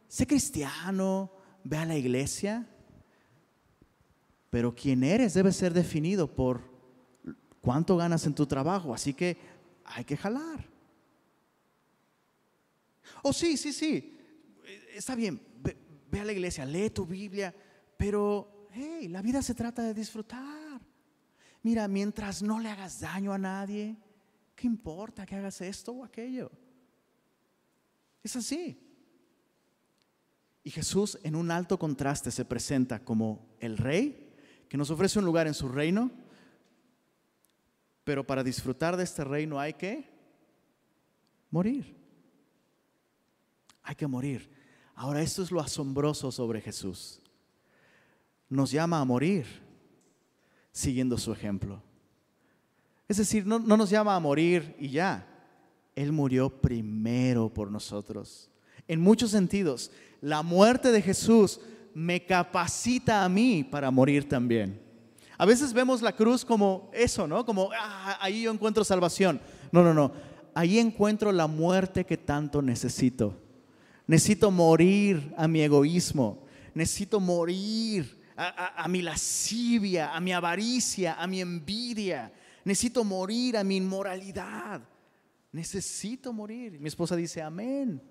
sé 0.07 0.27
cristiano, 0.27 1.31
ve 1.63 1.77
a 1.77 1.85
la 1.85 1.97
iglesia, 1.97 2.67
pero 4.49 4.73
quién 4.75 5.03
eres 5.03 5.33
debe 5.33 5.51
ser 5.51 5.73
definido 5.73 6.33
por 6.33 6.61
cuánto 7.61 7.97
ganas 7.97 8.25
en 8.25 8.33
tu 8.33 8.45
trabajo, 8.45 8.93
así 8.93 9.13
que 9.13 9.37
hay 9.85 10.03
que 10.03 10.17
jalar. 10.17 10.67
Oh, 13.23 13.33
sí, 13.33 13.57
sí, 13.57 13.73
sí, 13.73 14.17
está 14.93 15.15
bien, 15.15 15.41
ve, 15.59 16.19
a 16.19 16.25
la 16.25 16.31
iglesia, 16.31 16.65
lee 16.65 16.89
tu 16.89 17.05
Biblia, 17.05 17.53
pero, 17.97 18.58
hey, 18.73 19.07
la 19.07 19.21
vida 19.21 19.41
se 19.41 19.55
trata 19.55 19.83
de 19.83 19.93
disfrutar. 19.93 20.81
Mira, 21.63 21.87
mientras 21.87 22.41
no 22.41 22.59
le 22.59 22.69
hagas 22.69 23.01
daño 23.01 23.33
a 23.33 23.37
nadie, 23.37 23.97
¿qué 24.55 24.67
importa 24.67 25.25
que 25.25 25.35
hagas 25.35 25.61
esto 25.61 25.91
o 25.91 26.03
aquello? 26.03 26.51
Es 28.23 28.35
así. 28.35 28.77
Y 30.63 30.71
Jesús 30.71 31.17
en 31.23 31.35
un 31.35 31.51
alto 31.51 31.79
contraste 31.79 32.31
se 32.31 32.45
presenta 32.45 33.03
como 33.03 33.55
el 33.59 33.77
rey 33.77 34.35
que 34.67 34.77
nos 34.77 34.91
ofrece 34.91 35.19
un 35.19 35.25
lugar 35.25 35.47
en 35.47 35.53
su 35.53 35.67
reino, 35.67 36.11
pero 38.03 38.25
para 38.25 38.43
disfrutar 38.43 38.95
de 38.97 39.03
este 39.03 39.23
reino 39.23 39.59
hay 39.59 39.73
que 39.73 40.09
morir. 41.49 41.97
Hay 43.83 43.95
que 43.95 44.07
morir. 44.07 44.49
Ahora, 44.93 45.21
esto 45.21 45.41
es 45.41 45.51
lo 45.51 45.59
asombroso 45.59 46.31
sobre 46.31 46.61
Jesús. 46.61 47.21
Nos 48.49 48.71
llama 48.71 48.99
a 48.99 49.05
morir 49.05 49.45
siguiendo 50.71 51.17
su 51.17 51.31
ejemplo. 51.31 51.81
Es 53.07 53.17
decir, 53.17 53.45
no, 53.45 53.59
no 53.59 53.77
nos 53.77 53.89
llama 53.89 54.15
a 54.15 54.19
morir 54.19 54.75
y 54.79 54.89
ya. 54.89 55.25
Él 55.95 56.11
murió 56.11 56.49
primero 56.49 57.53
por 57.53 57.71
nosotros. 57.71 58.49
En 58.87 59.01
muchos 59.01 59.31
sentidos, 59.31 59.91
la 60.21 60.41
muerte 60.43 60.91
de 60.91 61.01
Jesús 61.01 61.59
me 61.93 62.25
capacita 62.25 63.23
a 63.23 63.29
mí 63.29 63.63
para 63.63 63.91
morir 63.91 64.27
también. 64.27 64.79
A 65.37 65.45
veces 65.45 65.73
vemos 65.73 66.01
la 66.01 66.15
cruz 66.15 66.43
como 66.43 66.91
eso, 66.93 67.27
¿no? 67.27 67.45
Como, 67.45 67.69
ah, 67.77 68.17
ahí 68.19 68.43
yo 68.43 68.51
encuentro 68.51 68.83
salvación. 68.83 69.39
No, 69.71 69.83
no, 69.83 69.93
no. 69.93 70.11
Ahí 70.53 70.79
encuentro 70.79 71.31
la 71.31 71.47
muerte 71.47 72.05
que 72.05 72.17
tanto 72.17 72.61
necesito. 72.61 73.35
Necesito 74.05 74.51
morir 74.51 75.33
a 75.37 75.47
mi 75.47 75.61
egoísmo. 75.61 76.43
Necesito 76.73 77.19
morir 77.19 78.18
a, 78.41 78.87
mi 78.87 79.01
lascivia, 79.01 80.15
a 80.15 80.19
mi 80.21 80.31
avaricia, 80.31 81.15
a 81.15 81.27
mi 81.27 81.41
envidia. 81.41 82.31
Necesito 82.63 83.03
morir 83.03 83.57
a 83.57 83.63
mi 83.65 83.75
inmoralidad. 83.75 84.81
Necesito 85.51 86.31
morir. 86.31 86.79
Mi 86.79 86.87
esposa 86.87 87.17
dice, 87.17 87.41
amén. 87.41 88.01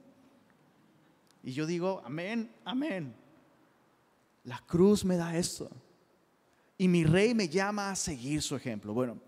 Y 1.43 1.53
yo 1.53 1.65
digo, 1.65 2.03
amén, 2.05 2.53
amén. 2.65 3.15
La 4.45 4.59
cruz 4.67 5.03
me 5.03 5.17
da 5.17 5.35
esto. 5.35 5.71
Y 6.77 6.89
mi 6.89 7.05
rey 7.05 7.35
me 7.35 7.49
llama 7.49 7.91
a 7.91 7.97
seguir 7.97 8.43
su 8.43 8.55
ejemplo. 8.55 8.93
Bueno, 8.93 9.19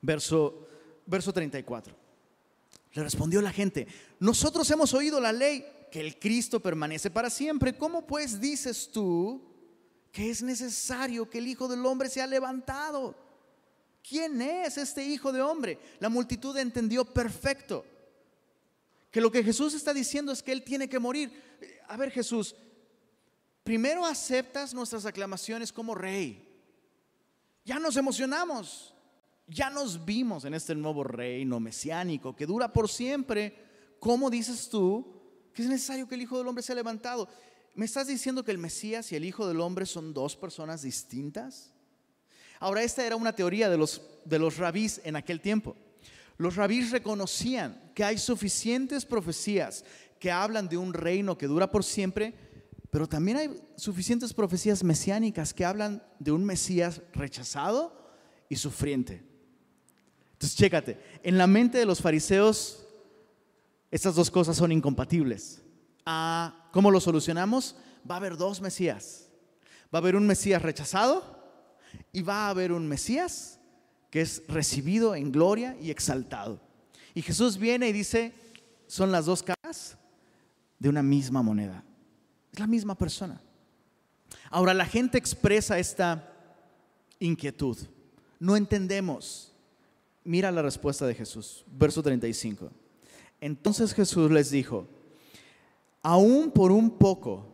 verso, 0.00 0.66
verso 1.04 1.30
34. 1.30 1.94
Le 2.94 3.02
respondió 3.02 3.42
la 3.42 3.52
gente, 3.52 3.86
nosotros 4.18 4.68
hemos 4.70 4.94
oído 4.94 5.20
la 5.20 5.32
ley 5.32 5.64
que 5.92 6.00
el 6.00 6.18
Cristo 6.18 6.58
permanece 6.58 7.10
para 7.10 7.28
siempre. 7.28 7.76
¿Cómo 7.76 8.06
pues 8.06 8.40
dices 8.40 8.90
tú 8.90 9.49
que 10.12 10.30
es 10.30 10.42
necesario 10.42 11.28
que 11.28 11.38
el 11.38 11.46
Hijo 11.46 11.68
del 11.68 11.84
Hombre 11.86 12.08
sea 12.08 12.26
levantado? 12.26 13.14
¿Quién 14.06 14.40
es 14.42 14.78
este 14.78 15.04
Hijo 15.04 15.32
de 15.32 15.42
Hombre? 15.42 15.78
La 15.98 16.08
multitud 16.08 16.56
entendió 16.56 17.04
perfecto 17.04 17.84
que 19.10 19.20
lo 19.20 19.30
que 19.30 19.42
Jesús 19.42 19.74
está 19.74 19.92
diciendo 19.92 20.32
es 20.32 20.42
que 20.42 20.52
Él 20.52 20.62
tiene 20.62 20.88
que 20.88 20.98
morir. 20.98 21.30
A 21.88 21.96
ver 21.96 22.10
Jesús, 22.10 22.54
primero 23.64 24.06
aceptas 24.06 24.72
nuestras 24.72 25.04
aclamaciones 25.04 25.72
como 25.72 25.94
rey. 25.94 26.46
Ya 27.64 27.78
nos 27.78 27.96
emocionamos, 27.96 28.94
ya 29.46 29.68
nos 29.68 30.04
vimos 30.04 30.44
en 30.44 30.54
este 30.54 30.74
nuevo 30.74 31.04
reino 31.04 31.60
mesiánico 31.60 32.34
que 32.34 32.46
dura 32.46 32.72
por 32.72 32.88
siempre. 32.88 33.68
¿Cómo 33.98 34.30
dices 34.30 34.68
tú 34.68 35.20
que 35.52 35.62
es 35.62 35.68
necesario 35.68 36.08
que 36.08 36.14
el 36.14 36.22
Hijo 36.22 36.38
del 36.38 36.46
Hombre 36.46 36.62
sea 36.62 36.74
levantado? 36.74 37.28
¿Me 37.74 37.84
estás 37.84 38.08
diciendo 38.08 38.44
que 38.44 38.50
el 38.50 38.58
Mesías 38.58 39.10
y 39.12 39.16
el 39.16 39.24
Hijo 39.24 39.46
del 39.46 39.60
Hombre 39.60 39.86
son 39.86 40.12
dos 40.12 40.36
personas 40.36 40.82
distintas? 40.82 41.72
Ahora, 42.58 42.82
esta 42.82 43.06
era 43.06 43.16
una 43.16 43.34
teoría 43.34 43.70
de 43.70 43.78
los, 43.78 44.02
de 44.24 44.38
los 44.38 44.58
rabís 44.58 45.00
en 45.04 45.16
aquel 45.16 45.40
tiempo. 45.40 45.76
Los 46.36 46.56
rabís 46.56 46.90
reconocían 46.90 47.92
que 47.94 48.04
hay 48.04 48.18
suficientes 48.18 49.04
profecías 49.04 49.84
que 50.18 50.30
hablan 50.30 50.68
de 50.68 50.76
un 50.76 50.92
reino 50.92 51.38
que 51.38 51.46
dura 51.46 51.70
por 51.70 51.84
siempre, 51.84 52.34
pero 52.90 53.08
también 53.08 53.36
hay 53.36 53.62
suficientes 53.76 54.34
profecías 54.34 54.84
mesiánicas 54.84 55.54
que 55.54 55.64
hablan 55.64 56.02
de 56.18 56.32
un 56.32 56.44
Mesías 56.44 57.00
rechazado 57.12 58.10
y 58.48 58.56
sufriente. 58.56 59.22
Entonces, 60.32 60.58
chécate, 60.58 60.98
en 61.22 61.38
la 61.38 61.46
mente 61.46 61.78
de 61.78 61.86
los 61.86 62.00
fariseos 62.00 62.86
estas 63.90 64.14
dos 64.14 64.30
cosas 64.30 64.56
son 64.56 64.70
incompatibles. 64.70 65.62
Ah, 66.06 66.59
¿Cómo 66.70 66.90
lo 66.90 67.00
solucionamos? 67.00 67.76
Va 68.08 68.14
a 68.14 68.18
haber 68.18 68.36
dos 68.36 68.60
Mesías. 68.60 69.28
Va 69.92 69.98
a 69.98 70.02
haber 70.02 70.16
un 70.16 70.26
Mesías 70.26 70.62
rechazado 70.62 71.38
y 72.12 72.22
va 72.22 72.46
a 72.46 72.50
haber 72.50 72.72
un 72.72 72.86
Mesías 72.86 73.58
que 74.10 74.20
es 74.20 74.42
recibido 74.48 75.14
en 75.14 75.32
gloria 75.32 75.76
y 75.80 75.90
exaltado. 75.90 76.60
Y 77.14 77.22
Jesús 77.22 77.58
viene 77.58 77.88
y 77.88 77.92
dice, 77.92 78.32
son 78.86 79.12
las 79.12 79.26
dos 79.26 79.42
caras 79.42 79.96
de 80.78 80.88
una 80.88 81.02
misma 81.02 81.42
moneda. 81.42 81.84
Es 82.52 82.58
la 82.58 82.66
misma 82.66 82.96
persona. 82.96 83.40
Ahora 84.50 84.74
la 84.74 84.86
gente 84.86 85.18
expresa 85.18 85.78
esta 85.78 86.32
inquietud. 87.18 87.76
No 88.38 88.56
entendemos. 88.56 89.52
Mira 90.24 90.50
la 90.50 90.62
respuesta 90.62 91.06
de 91.06 91.14
Jesús, 91.14 91.64
verso 91.66 92.02
35. 92.02 92.70
Entonces 93.40 93.94
Jesús 93.94 94.30
les 94.30 94.50
dijo, 94.50 94.88
aún 96.02 96.50
por 96.50 96.72
un 96.72 96.90
poco 96.90 97.46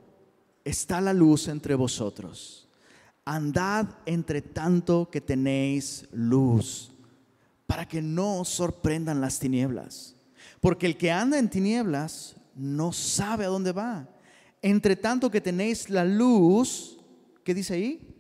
está 0.65 1.01
la 1.01 1.13
luz 1.13 1.49
entre 1.49 1.75
vosotros 1.75 2.67
andad 3.27 3.89
entre 4.07 4.41
tanto 4.41 5.11
que 5.11 5.21
tenéis 5.21 6.07
luz, 6.13 6.93
para 7.67 7.87
que 7.87 8.01
no 8.01 8.41
os 8.41 8.49
sorprendan 8.49 9.21
las 9.21 9.39
tinieblas. 9.39 10.17
Porque 10.61 10.87
el 10.87 10.97
que 10.97 11.11
anda 11.11 11.39
en 11.39 11.51
tinieblas 11.51 12.37
no 12.55 12.93
sabe 12.93 13.45
a 13.45 13.49
dónde 13.49 13.73
va. 13.73 14.09
Entre 14.63 14.97
tanto 14.97 15.31
que 15.31 15.41
tenéis 15.41 15.91
la 15.91 16.05
luz, 16.05 16.99
¿qué 17.45 17.53
dice 17.53 17.75
ahí? 17.75 18.15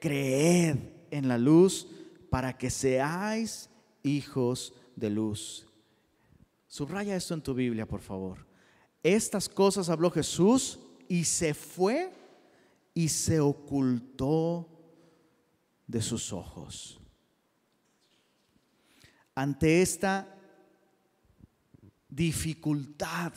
Creed 0.00 0.76
en 1.10 1.28
la 1.28 1.36
luz 1.36 1.88
para 2.30 2.56
que 2.56 2.70
seáis 2.70 3.68
hijos 4.04 4.72
de 4.94 5.10
luz. 5.10 5.66
Subraya 6.68 7.16
esto 7.16 7.34
en 7.34 7.42
tu 7.42 7.52
Biblia, 7.52 7.86
por 7.86 8.00
favor. 8.00 8.47
Estas 9.02 9.48
cosas 9.48 9.88
habló 9.88 10.10
Jesús 10.10 10.78
y 11.08 11.24
se 11.24 11.54
fue 11.54 12.12
y 12.94 13.08
se 13.08 13.40
ocultó 13.40 14.68
de 15.86 16.02
sus 16.02 16.32
ojos. 16.32 17.00
Ante 19.34 19.82
esta 19.82 20.36
dificultad 22.08 23.32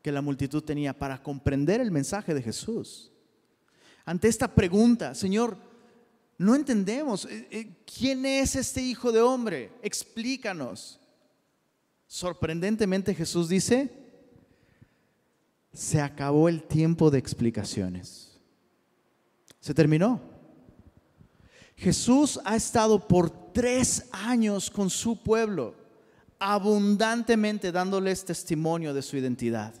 que 0.00 0.12
la 0.12 0.22
multitud 0.22 0.62
tenía 0.62 0.98
para 0.98 1.22
comprender 1.22 1.80
el 1.80 1.90
mensaje 1.90 2.32
de 2.32 2.42
Jesús, 2.42 3.12
ante 4.04 4.28
esta 4.28 4.52
pregunta, 4.52 5.14
Señor, 5.14 5.56
no 6.38 6.56
entendemos, 6.56 7.26
eh, 7.26 7.46
eh, 7.50 7.76
¿quién 7.84 8.26
es 8.26 8.56
este 8.56 8.80
Hijo 8.82 9.12
de 9.12 9.20
Hombre? 9.20 9.72
Explícanos. 9.82 10.98
Sorprendentemente 12.08 13.14
Jesús 13.14 13.48
dice, 13.48 14.01
se 15.72 16.00
acabó 16.00 16.48
el 16.48 16.62
tiempo 16.62 17.10
de 17.10 17.18
explicaciones. 17.18 18.40
Se 19.60 19.74
terminó. 19.74 20.20
Jesús 21.76 22.38
ha 22.44 22.56
estado 22.56 23.08
por 23.08 23.52
tres 23.52 24.08
años 24.12 24.70
con 24.70 24.90
su 24.90 25.22
pueblo, 25.22 25.74
abundantemente 26.38 27.72
dándoles 27.72 28.24
testimonio 28.24 28.92
de 28.92 29.02
su 29.02 29.16
identidad. 29.16 29.74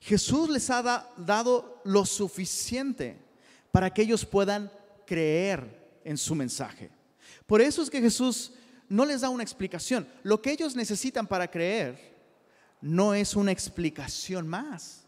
Jesús 0.00 0.48
les 0.48 0.70
ha 0.70 1.10
dado 1.16 1.80
lo 1.84 2.04
suficiente 2.04 3.18
para 3.72 3.92
que 3.92 4.02
ellos 4.02 4.24
puedan 4.24 4.70
creer 5.06 6.00
en 6.04 6.16
su 6.16 6.34
mensaje. 6.34 6.90
Por 7.46 7.60
eso 7.60 7.82
es 7.82 7.90
que 7.90 8.00
Jesús 8.00 8.52
no 8.88 9.04
les 9.04 9.22
da 9.22 9.28
una 9.28 9.42
explicación. 9.42 10.06
Lo 10.22 10.40
que 10.40 10.52
ellos 10.52 10.76
necesitan 10.76 11.26
para 11.26 11.50
creer 11.50 12.17
no 12.80 13.14
es 13.14 13.36
una 13.36 13.52
explicación 13.52 14.48
más. 14.48 15.04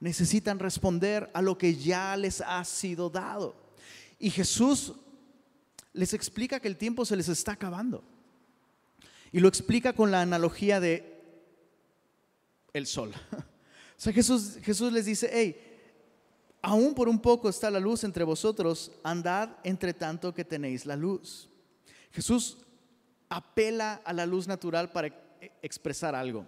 Necesitan 0.00 0.58
responder 0.58 1.30
a 1.34 1.42
lo 1.42 1.56
que 1.56 1.76
ya 1.76 2.16
les 2.16 2.40
ha 2.40 2.64
sido 2.64 3.10
dado. 3.10 3.56
Y 4.18 4.30
Jesús 4.30 4.92
les 5.92 6.12
explica 6.12 6.60
que 6.60 6.68
el 6.68 6.76
tiempo 6.76 7.04
se 7.04 7.16
les 7.16 7.28
está 7.28 7.52
acabando. 7.52 8.04
Y 9.32 9.40
lo 9.40 9.48
explica 9.48 9.92
con 9.94 10.10
la 10.10 10.20
analogía 10.20 10.80
de 10.80 11.22
el 12.72 12.86
sol. 12.86 13.12
O 13.96 14.00
sea, 14.04 14.12
Jesús, 14.12 14.58
Jesús 14.60 14.92
les 14.92 15.04
dice, 15.06 15.30
hey, 15.32 15.56
aún 16.60 16.94
por 16.94 17.08
un 17.08 17.20
poco 17.20 17.48
está 17.48 17.70
la 17.70 17.78
luz 17.78 18.02
entre 18.02 18.24
vosotros, 18.24 18.90
andad 19.04 19.50
entre 19.62 19.94
tanto 19.94 20.34
que 20.34 20.44
tenéis 20.44 20.84
la 20.84 20.96
luz. 20.96 21.48
Jesús 22.10 22.58
apela 23.28 24.02
a 24.04 24.12
la 24.12 24.26
luz 24.26 24.48
natural 24.48 24.90
para 24.90 25.08
e, 25.08 25.52
expresar 25.62 26.14
algo. 26.14 26.44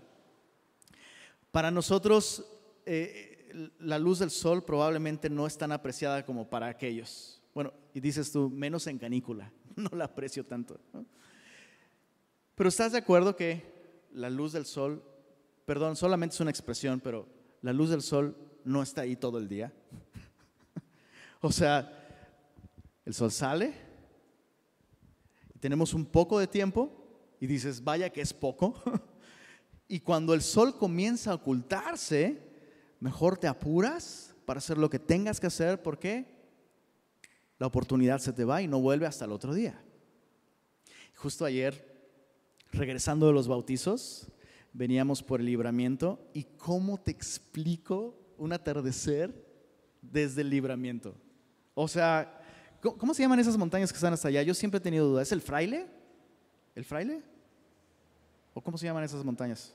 Para 1.57 1.71
nosotros, 1.71 2.45
eh, 2.85 3.73
la 3.79 3.99
luz 3.99 4.19
del 4.19 4.31
sol 4.31 4.63
probablemente 4.63 5.31
no 5.31 5.47
es 5.47 5.57
tan 5.57 5.73
apreciada 5.73 6.23
como 6.23 6.51
para 6.51 6.67
aquellos. 6.67 7.41
Bueno, 7.55 7.73
y 7.95 8.01
dices 8.01 8.31
tú, 8.31 8.51
menos 8.51 8.87
en 8.89 8.99
canícula, 8.99 9.51
no 9.75 9.89
la 9.97 10.05
aprecio 10.05 10.45
tanto. 10.45 10.79
Pero 12.55 12.69
¿estás 12.69 12.93
de 12.93 12.99
acuerdo 12.99 13.35
que 13.37 13.63
la 14.13 14.29
luz 14.29 14.53
del 14.53 14.67
sol, 14.67 15.03
perdón, 15.65 15.97
solamente 15.97 16.35
es 16.35 16.41
una 16.43 16.51
expresión, 16.51 17.01
pero 17.01 17.27
la 17.63 17.73
luz 17.73 17.89
del 17.89 18.03
sol 18.03 18.37
no 18.63 18.83
está 18.83 19.01
ahí 19.01 19.17
todo 19.17 19.39
el 19.39 19.49
día? 19.49 19.73
o 21.41 21.51
sea, 21.51 21.91
el 23.07 23.15
sol 23.15 23.33
sale, 23.33 23.73
tenemos 25.59 25.95
un 25.95 26.05
poco 26.05 26.39
de 26.39 26.49
tiempo 26.49 26.93
y 27.41 27.47
dices, 27.47 27.83
vaya 27.83 28.11
que 28.11 28.21
es 28.21 28.35
poco. 28.35 28.75
y 29.89 30.01
cuando 30.01 30.34
el 30.34 30.43
sol 30.43 30.76
comienza 30.76 31.30
a 31.30 31.34
ocultarse, 31.34 32.43
mejor 33.01 33.39
te 33.39 33.47
apuras 33.47 34.34
para 34.45 34.59
hacer 34.59 34.78
lo 34.78 34.91
que 34.91 34.99
tengas 34.99 35.39
que 35.39 35.47
hacer 35.47 35.82
porque 35.82 36.26
la 37.59 37.66
oportunidad 37.66 38.18
se 38.18 38.32
te 38.32 38.45
va 38.45 38.62
y 38.62 38.68
no 38.68 38.80
vuelve 38.80 39.07
hasta 39.07 39.24
el 39.24 39.32
otro 39.32 39.55
día. 39.55 39.80
Justo 41.14 41.45
ayer, 41.45 41.97
regresando 42.72 43.26
de 43.26 43.32
los 43.32 43.49
bautizos, 43.49 44.28
veníamos 44.72 45.22
por 45.22 45.41
el 45.41 45.47
libramiento 45.47 46.20
y 46.34 46.45
cómo 46.45 46.99
te 46.99 47.11
explico 47.11 48.14
un 48.37 48.53
atardecer 48.53 49.47
desde 50.03 50.43
el 50.43 50.51
libramiento. 50.51 51.14
O 51.74 51.89
sea, 51.89 52.41
¿cómo 52.80 53.14
se 53.14 53.22
llaman 53.22 53.39
esas 53.39 53.57
montañas 53.57 53.91
que 53.93 53.97
están 53.97 54.12
hasta 54.12 54.28
allá? 54.28 54.43
Yo 54.43 54.55
siempre 54.55 54.78
he 54.78 54.82
tenido 54.82 55.09
dudas. 55.09 55.28
¿Es 55.28 55.32
el 55.32 55.41
fraile? 55.41 55.87
¿El 56.74 56.84
fraile? 56.84 57.22
¿O 58.57 58.63
cómo 58.63 58.79
se 58.79 58.87
llaman 58.87 59.05
esas 59.05 59.23
montañas? 59.23 59.75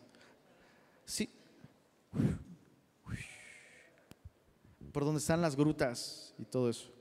Sí. 1.06 1.30
Por 4.92 5.06
donde 5.06 5.20
están 5.20 5.40
las 5.40 5.56
grutas 5.56 6.34
y 6.40 6.46
todo 6.46 6.68
eso. 6.68 6.92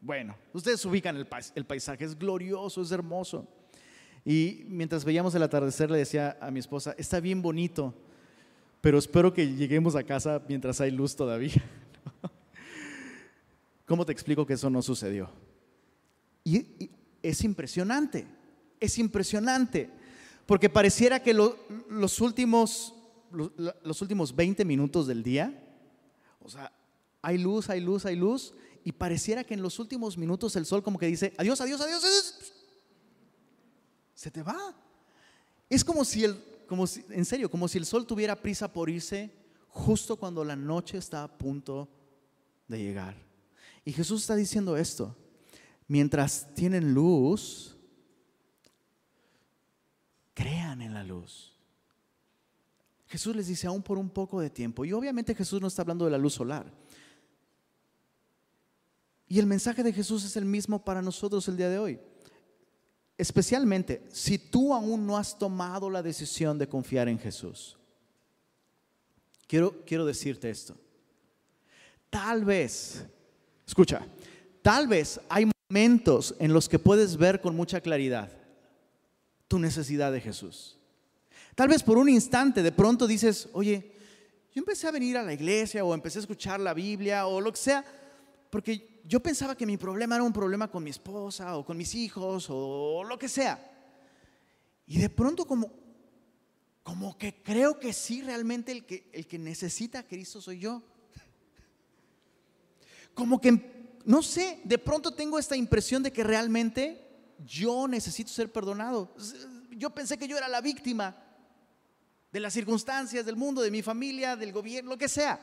Bueno, 0.00 0.36
ustedes 0.52 0.84
ubican 0.84 1.16
el, 1.16 1.26
paisaje, 1.66 2.04
es 2.04 2.16
glorioso, 2.16 2.82
es 2.82 2.92
hermoso. 2.92 3.48
Y 4.24 4.64
mientras 4.68 5.04
veíamos 5.04 5.34
el 5.34 5.42
atardecer 5.42 5.90
le 5.90 5.98
decía 5.98 6.38
a 6.40 6.52
mi 6.52 6.60
esposa, 6.60 6.94
está 6.98 7.18
bien 7.18 7.42
bonito, 7.42 7.92
pero 8.80 8.98
espero 8.98 9.34
que 9.34 9.56
lleguemos 9.56 9.96
a 9.96 10.04
casa 10.04 10.40
mientras 10.46 10.80
hay 10.80 10.92
luz 10.92 11.16
todavía. 11.16 11.64
¿Cómo 13.86 14.06
te 14.06 14.12
explico 14.12 14.46
que 14.46 14.52
eso 14.52 14.70
no 14.70 14.82
sucedió? 14.82 15.30
Y, 16.44 16.90
es 17.24 17.42
impresionante, 17.42 18.24
es 18.78 18.98
impresionante, 18.98 20.03
porque 20.46 20.68
pareciera 20.68 21.22
que 21.22 21.34
los, 21.34 22.20
últimos, 22.20 22.94
los 23.30 24.02
últimos 24.02 24.34
20 24.34 24.64
minutos 24.64 25.06
del 25.06 25.22
día, 25.22 25.62
o 26.40 26.48
sea, 26.48 26.72
hay 27.22 27.38
luz, 27.38 27.70
hay 27.70 27.80
luz, 27.80 28.04
hay 28.04 28.16
luz, 28.16 28.54
y 28.84 28.92
pareciera 28.92 29.44
que 29.44 29.54
en 29.54 29.62
los 29.62 29.78
últimos 29.78 30.18
minutos 30.18 30.54
el 30.56 30.66
sol 30.66 30.82
como 30.82 30.98
que 30.98 31.06
dice, 31.06 31.32
adiós, 31.38 31.60
adiós, 31.60 31.80
adiós, 31.80 32.04
adiós. 32.04 32.52
se 34.14 34.30
te 34.30 34.42
va. 34.42 34.74
Es 35.70 35.82
como 35.82 36.04
si 36.04 36.24
el, 36.24 36.36
como 36.68 36.86
si, 36.86 37.04
en 37.08 37.24
serio, 37.24 37.50
como 37.50 37.66
si 37.66 37.78
el 37.78 37.86
sol 37.86 38.06
tuviera 38.06 38.36
prisa 38.36 38.72
por 38.72 38.90
irse 38.90 39.30
justo 39.68 40.16
cuando 40.16 40.44
la 40.44 40.54
noche 40.54 40.98
está 40.98 41.24
a 41.24 41.38
punto 41.38 41.88
de 42.68 42.78
llegar. 42.78 43.16
Y 43.84 43.92
Jesús 43.92 44.20
está 44.20 44.36
diciendo 44.36 44.76
esto, 44.76 45.16
mientras 45.88 46.54
tienen 46.54 46.92
luz, 46.92 47.73
en 50.82 50.94
la 50.94 51.04
luz. 51.04 51.52
Jesús 53.06 53.36
les 53.36 53.46
dice 53.46 53.66
aún 53.66 53.82
por 53.82 53.98
un 53.98 54.10
poco 54.10 54.40
de 54.40 54.50
tiempo. 54.50 54.84
Y 54.84 54.92
obviamente 54.92 55.34
Jesús 55.34 55.60
no 55.60 55.68
está 55.68 55.82
hablando 55.82 56.04
de 56.04 56.10
la 56.10 56.18
luz 56.18 56.34
solar. 56.34 56.66
Y 59.28 59.38
el 59.38 59.46
mensaje 59.46 59.82
de 59.82 59.92
Jesús 59.92 60.24
es 60.24 60.36
el 60.36 60.44
mismo 60.44 60.84
para 60.84 61.02
nosotros 61.02 61.46
el 61.48 61.56
día 61.56 61.68
de 61.68 61.78
hoy. 61.78 62.00
Especialmente 63.16 64.04
si 64.10 64.38
tú 64.38 64.74
aún 64.74 65.06
no 65.06 65.16
has 65.16 65.38
tomado 65.38 65.88
la 65.88 66.02
decisión 66.02 66.58
de 66.58 66.68
confiar 66.68 67.08
en 67.08 67.18
Jesús. 67.18 67.76
Quiero, 69.46 69.84
quiero 69.84 70.04
decirte 70.04 70.50
esto. 70.50 70.76
Tal 72.10 72.44
vez, 72.44 73.04
escucha, 73.66 74.06
tal 74.62 74.88
vez 74.88 75.20
hay 75.28 75.50
momentos 75.70 76.34
en 76.38 76.52
los 76.52 76.68
que 76.68 76.78
puedes 76.78 77.16
ver 77.16 77.40
con 77.40 77.54
mucha 77.54 77.80
claridad 77.80 78.43
tu 79.48 79.58
necesidad 79.58 80.12
de 80.12 80.20
Jesús. 80.20 80.78
Tal 81.54 81.68
vez 81.68 81.82
por 81.82 81.98
un 81.98 82.08
instante 82.08 82.62
de 82.62 82.72
pronto 82.72 83.06
dices, 83.06 83.48
oye, 83.52 83.92
yo 84.52 84.60
empecé 84.60 84.86
a 84.86 84.92
venir 84.92 85.16
a 85.16 85.22
la 85.22 85.32
iglesia 85.32 85.84
o 85.84 85.94
empecé 85.94 86.18
a 86.18 86.22
escuchar 86.22 86.60
la 86.60 86.74
Biblia 86.74 87.26
o 87.26 87.40
lo 87.40 87.52
que 87.52 87.58
sea, 87.58 87.84
porque 88.50 89.00
yo 89.04 89.20
pensaba 89.20 89.56
que 89.56 89.66
mi 89.66 89.76
problema 89.76 90.14
era 90.14 90.24
un 90.24 90.32
problema 90.32 90.70
con 90.70 90.82
mi 90.82 90.90
esposa 90.90 91.56
o 91.56 91.64
con 91.64 91.76
mis 91.76 91.94
hijos 91.94 92.46
o 92.48 93.04
lo 93.04 93.18
que 93.18 93.28
sea. 93.28 93.70
Y 94.86 94.98
de 94.98 95.10
pronto 95.10 95.44
como, 95.44 95.72
como 96.82 97.16
que 97.16 97.42
creo 97.42 97.78
que 97.78 97.92
sí, 97.92 98.22
realmente 98.22 98.72
el 98.72 98.84
que, 98.84 99.08
el 99.12 99.26
que 99.26 99.38
necesita 99.38 100.00
a 100.00 100.06
Cristo 100.06 100.40
soy 100.40 100.58
yo. 100.58 100.82
Como 103.14 103.40
que, 103.40 103.98
no 104.04 104.22
sé, 104.22 104.60
de 104.64 104.78
pronto 104.78 105.14
tengo 105.14 105.38
esta 105.38 105.56
impresión 105.56 106.02
de 106.02 106.12
que 106.12 106.24
realmente 106.24 107.03
yo 107.38 107.88
necesito 107.88 108.30
ser 108.30 108.52
perdonado. 108.52 109.14
Yo 109.70 109.90
pensé 109.90 110.18
que 110.18 110.28
yo 110.28 110.36
era 110.36 110.48
la 110.48 110.60
víctima 110.60 111.16
de 112.32 112.40
las 112.40 112.52
circunstancias 112.52 113.24
del 113.24 113.36
mundo, 113.36 113.62
de 113.62 113.70
mi 113.70 113.82
familia, 113.82 114.36
del 114.36 114.52
gobierno, 114.52 114.90
lo 114.90 114.98
que 114.98 115.08
sea. 115.08 115.40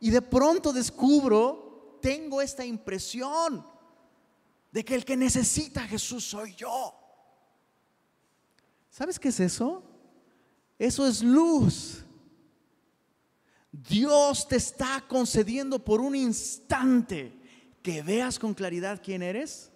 Y 0.00 0.10
de 0.10 0.22
pronto 0.22 0.72
descubro 0.72 1.98
tengo 2.02 2.42
esta 2.42 2.64
impresión 2.64 3.66
de 4.72 4.84
que 4.84 4.94
el 4.94 5.04
que 5.04 5.16
necesita 5.16 5.84
a 5.84 5.88
Jesús 5.88 6.24
soy 6.24 6.54
yo. 6.54 6.94
¿Sabes 8.90 9.18
qué 9.18 9.28
es 9.28 9.40
eso? 9.40 9.82
Eso 10.78 11.06
es 11.06 11.22
luz. 11.22 12.04
Dios 13.70 14.46
te 14.46 14.56
está 14.56 15.04
concediendo 15.08 15.84
por 15.84 16.00
un 16.00 16.14
instante 16.14 17.32
que 17.82 18.02
veas 18.02 18.38
con 18.38 18.54
claridad 18.54 19.00
quién 19.02 19.22
eres 19.22 19.70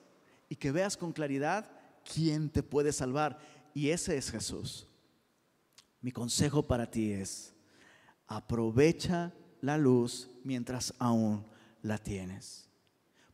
y 0.49 0.57
que 0.57 0.72
veas 0.72 0.96
con 0.96 1.12
claridad 1.12 1.70
quién 2.12 2.49
te 2.49 2.62
puede 2.62 2.92
salvar. 2.92 3.38
Y 3.74 3.90
ese 3.90 4.16
es 4.16 4.30
Jesús. 4.30 4.86
Mi 6.01 6.12
consejo 6.12 6.66
para 6.66 6.90
ti 6.90 7.12
es, 7.12 7.53
aprovecha 8.26 9.32
la 9.61 9.76
luz 9.76 10.30
mientras 10.44 10.94
aún 10.99 11.44
la 11.82 11.99
tienes. 11.99 12.68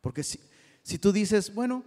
Porque 0.01 0.23
si, 0.23 0.39
si 0.81 0.97
tú 0.97 1.11
dices, 1.11 1.53
bueno, 1.53 1.83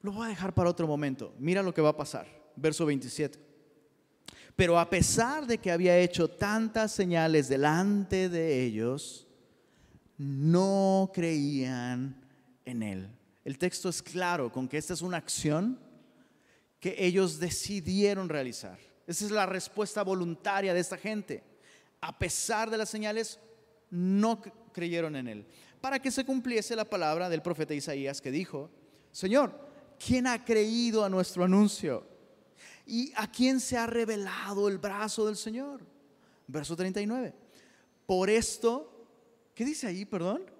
lo 0.00 0.12
voy 0.12 0.26
a 0.26 0.30
dejar 0.30 0.54
para 0.54 0.70
otro 0.70 0.86
momento, 0.86 1.34
mira 1.38 1.62
lo 1.62 1.74
que 1.74 1.82
va 1.82 1.90
a 1.90 1.96
pasar. 1.96 2.26
Verso 2.56 2.86
27. 2.86 3.38
Pero 4.56 4.78
a 4.78 4.90
pesar 4.90 5.46
de 5.46 5.58
que 5.58 5.70
había 5.70 5.96
hecho 5.98 6.28
tantas 6.28 6.90
señales 6.90 7.48
delante 7.48 8.28
de 8.28 8.64
ellos, 8.64 9.28
no 10.16 11.12
creían 11.14 12.27
en 12.68 12.82
él. 12.82 13.10
El 13.44 13.58
texto 13.58 13.88
es 13.88 14.02
claro 14.02 14.52
con 14.52 14.68
que 14.68 14.76
esta 14.76 14.92
es 14.92 15.02
una 15.02 15.16
acción 15.16 15.78
que 16.80 16.94
ellos 16.98 17.38
decidieron 17.38 18.28
realizar. 18.28 18.78
Esa 19.06 19.24
es 19.24 19.30
la 19.30 19.46
respuesta 19.46 20.02
voluntaria 20.02 20.74
de 20.74 20.80
esta 20.80 20.98
gente. 20.98 21.42
A 22.00 22.18
pesar 22.18 22.70
de 22.70 22.76
las 22.76 22.90
señales, 22.90 23.40
no 23.90 24.40
creyeron 24.72 25.16
en 25.16 25.28
él. 25.28 25.46
Para 25.80 25.98
que 25.98 26.10
se 26.10 26.24
cumpliese 26.24 26.76
la 26.76 26.84
palabra 26.84 27.28
del 27.28 27.40
profeta 27.40 27.74
Isaías 27.74 28.20
que 28.20 28.30
dijo, 28.30 28.70
Señor, 29.10 29.58
¿quién 29.98 30.26
ha 30.26 30.44
creído 30.44 31.04
a 31.04 31.08
nuestro 31.08 31.44
anuncio? 31.44 32.06
¿Y 32.86 33.12
a 33.16 33.30
quién 33.30 33.60
se 33.60 33.76
ha 33.76 33.86
revelado 33.86 34.68
el 34.68 34.78
brazo 34.78 35.26
del 35.26 35.36
Señor? 35.36 35.80
Verso 36.46 36.76
39. 36.76 37.34
Por 38.04 38.28
esto, 38.28 39.06
¿qué 39.54 39.64
dice 39.64 39.86
ahí, 39.86 40.04
perdón? 40.04 40.57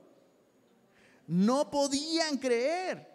No 1.29 1.71
podían 1.71 2.39
creer, 2.39 3.07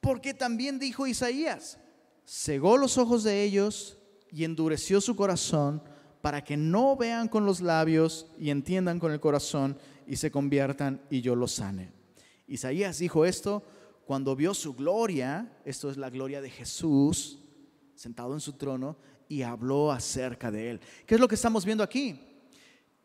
porque 0.00 0.32
también 0.32 0.78
dijo 0.78 1.06
Isaías, 1.06 1.78
cegó 2.24 2.76
los 2.76 2.96
ojos 2.96 3.24
de 3.24 3.42
ellos 3.42 3.98
y 4.30 4.44
endureció 4.44 5.00
su 5.00 5.16
corazón 5.16 5.82
para 6.22 6.44
que 6.44 6.56
no 6.56 6.96
vean 6.96 7.26
con 7.26 7.44
los 7.44 7.60
labios 7.60 8.26
y 8.38 8.50
entiendan 8.50 9.00
con 9.00 9.10
el 9.10 9.18
corazón 9.18 9.76
y 10.06 10.16
se 10.16 10.30
conviertan 10.30 11.02
y 11.10 11.22
yo 11.22 11.34
los 11.34 11.52
sane. 11.52 11.92
Isaías 12.46 12.98
dijo 12.98 13.24
esto 13.24 13.64
cuando 14.04 14.36
vio 14.36 14.54
su 14.54 14.74
gloria, 14.74 15.56
esto 15.64 15.90
es 15.90 15.96
la 15.96 16.10
gloria 16.10 16.40
de 16.40 16.50
Jesús, 16.50 17.40
sentado 17.96 18.34
en 18.34 18.40
su 18.40 18.52
trono, 18.52 18.96
y 19.28 19.42
habló 19.42 19.90
acerca 19.92 20.50
de 20.50 20.70
él. 20.70 20.80
¿Qué 21.06 21.14
es 21.14 21.20
lo 21.20 21.28
que 21.28 21.36
estamos 21.36 21.64
viendo 21.64 21.84
aquí? 21.84 22.20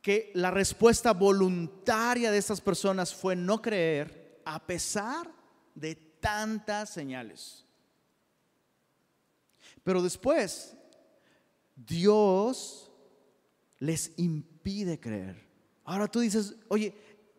Que 0.01 0.31
la 0.35 0.51
respuesta 0.51 1.13
voluntaria 1.13 2.31
de 2.31 2.37
estas 2.37 2.61
personas 2.61 3.13
fue 3.13 3.35
no 3.35 3.61
creer 3.61 4.24
a 4.45 4.65
pesar 4.65 5.31
de 5.73 5.95
tantas 5.95 6.91
señales. 6.91 7.65
Pero 9.83 10.01
después, 10.01 10.75
Dios 11.75 12.91
les 13.79 14.11
impide 14.17 14.99
creer. 14.99 15.45
Ahora 15.83 16.07
tú 16.07 16.19
dices, 16.19 16.55
oye, 16.69 16.95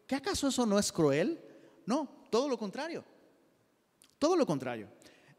¿qué 0.06 0.16
acaso 0.16 0.48
eso 0.48 0.66
no 0.66 0.78
es 0.78 0.92
cruel? 0.92 1.40
No, 1.86 2.26
todo 2.30 2.48
lo 2.48 2.58
contrario. 2.58 3.04
Todo 4.18 4.36
lo 4.36 4.46
contrario. 4.46 4.88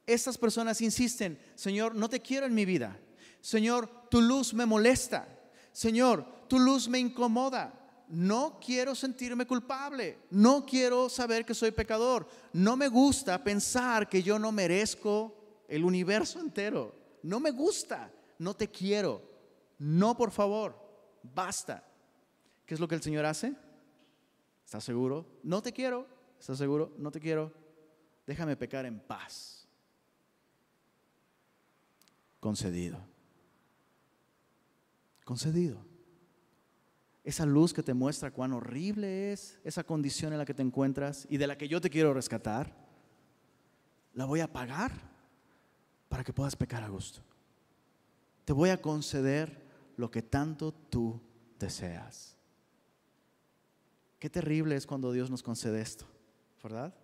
Estas 0.05 0.37
personas 0.37 0.81
insisten, 0.81 1.39
Señor, 1.55 1.95
no 1.95 2.09
te 2.09 2.21
quiero 2.21 2.45
en 2.45 2.53
mi 2.53 2.65
vida. 2.65 2.99
Señor, 3.41 3.89
tu 4.09 4.21
luz 4.21 4.53
me 4.53 4.65
molesta. 4.65 5.27
Señor, 5.71 6.25
tu 6.47 6.59
luz 6.59 6.87
me 6.87 6.99
incomoda. 6.99 7.86
No 8.09 8.59
quiero 8.63 8.95
sentirme 8.95 9.45
culpable. 9.45 10.19
No 10.29 10.65
quiero 10.65 11.09
saber 11.09 11.45
que 11.45 11.53
soy 11.53 11.71
pecador. 11.71 12.27
No 12.53 12.77
me 12.77 12.87
gusta 12.87 13.43
pensar 13.43 14.07
que 14.07 14.23
yo 14.23 14.39
no 14.39 14.51
merezco 14.51 15.35
el 15.67 15.83
universo 15.83 16.39
entero. 16.39 16.95
No 17.23 17.39
me 17.39 17.51
gusta. 17.51 18.11
No 18.39 18.55
te 18.55 18.69
quiero. 18.69 19.21
No, 19.79 20.15
por 20.15 20.31
favor. 20.31 20.75
Basta. 21.21 21.83
¿Qué 22.65 22.73
es 22.73 22.79
lo 22.79 22.87
que 22.87 22.95
el 22.95 23.01
Señor 23.01 23.25
hace? 23.25 23.55
¿Estás 24.63 24.83
seguro? 24.83 25.25
No 25.43 25.61
te 25.61 25.73
quiero. 25.73 26.07
¿Estás 26.39 26.57
seguro? 26.57 26.93
No 26.97 27.11
te 27.11 27.19
quiero. 27.19 27.53
Déjame 28.25 28.55
pecar 28.55 28.85
en 28.85 28.99
paz. 28.99 29.67
Concedido. 32.39 32.99
Concedido. 35.25 35.96
Esa 37.27 37.45
luz 37.45 37.73
que 37.73 37.83
te 37.83 37.93
muestra 37.93 38.31
cuán 38.31 38.53
horrible 38.53 39.33
es 39.33 39.59
esa 39.65 39.83
condición 39.83 40.31
en 40.31 40.39
la 40.39 40.45
que 40.45 40.53
te 40.53 40.61
encuentras 40.61 41.27
y 41.29 41.35
de 41.35 41.45
la 41.45 41.57
que 41.57 41.67
yo 41.67 41.81
te 41.81 41.89
quiero 41.89 42.13
rescatar, 42.13 42.73
la 44.13 44.23
voy 44.23 44.39
a 44.39 44.53
pagar 44.53 44.93
para 46.07 46.23
que 46.23 46.31
puedas 46.31 46.55
pecar 46.55 46.83
a 46.83 46.87
gusto. 46.87 47.19
Te 48.45 48.53
voy 48.53 48.69
a 48.69 48.81
conceder 48.81 49.61
lo 49.97 50.09
que 50.09 50.21
tanto 50.21 50.71
tú 50.71 51.19
deseas. 51.59 52.37
Qué 54.19 54.29
terrible 54.29 54.77
es 54.77 54.87
cuando 54.87 55.11
Dios 55.11 55.29
nos 55.29 55.43
concede 55.43 55.81
esto, 55.81 56.05
¿verdad? 56.63 56.95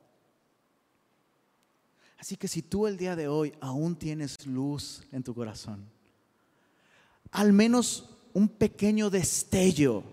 Así 2.17 2.38
que 2.38 2.47
si 2.47 2.61
tú 2.61 2.88
el 2.88 2.95
día 2.95 3.17
de 3.17 3.28
hoy 3.28 3.53
aún 3.59 3.97
tienes 3.97 4.47
luz 4.47 5.03
en 5.11 5.21
tu 5.21 5.36
corazón, 5.36 5.86
al 7.30 7.51
menos 7.51 8.12
un 8.34 8.47
pequeño 8.47 9.09
destello 9.09 10.03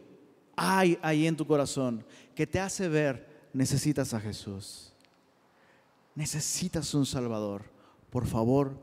hay 0.56 0.98
ahí 1.00 1.26
en 1.26 1.36
tu 1.36 1.46
corazón 1.46 2.04
que 2.34 2.46
te 2.46 2.60
hace 2.60 2.88
ver, 2.88 3.48
necesitas 3.52 4.12
a 4.12 4.20
Jesús. 4.20 4.92
Necesitas 6.14 6.92
un 6.94 7.06
Salvador. 7.06 7.64
Por 8.10 8.26
favor, 8.26 8.78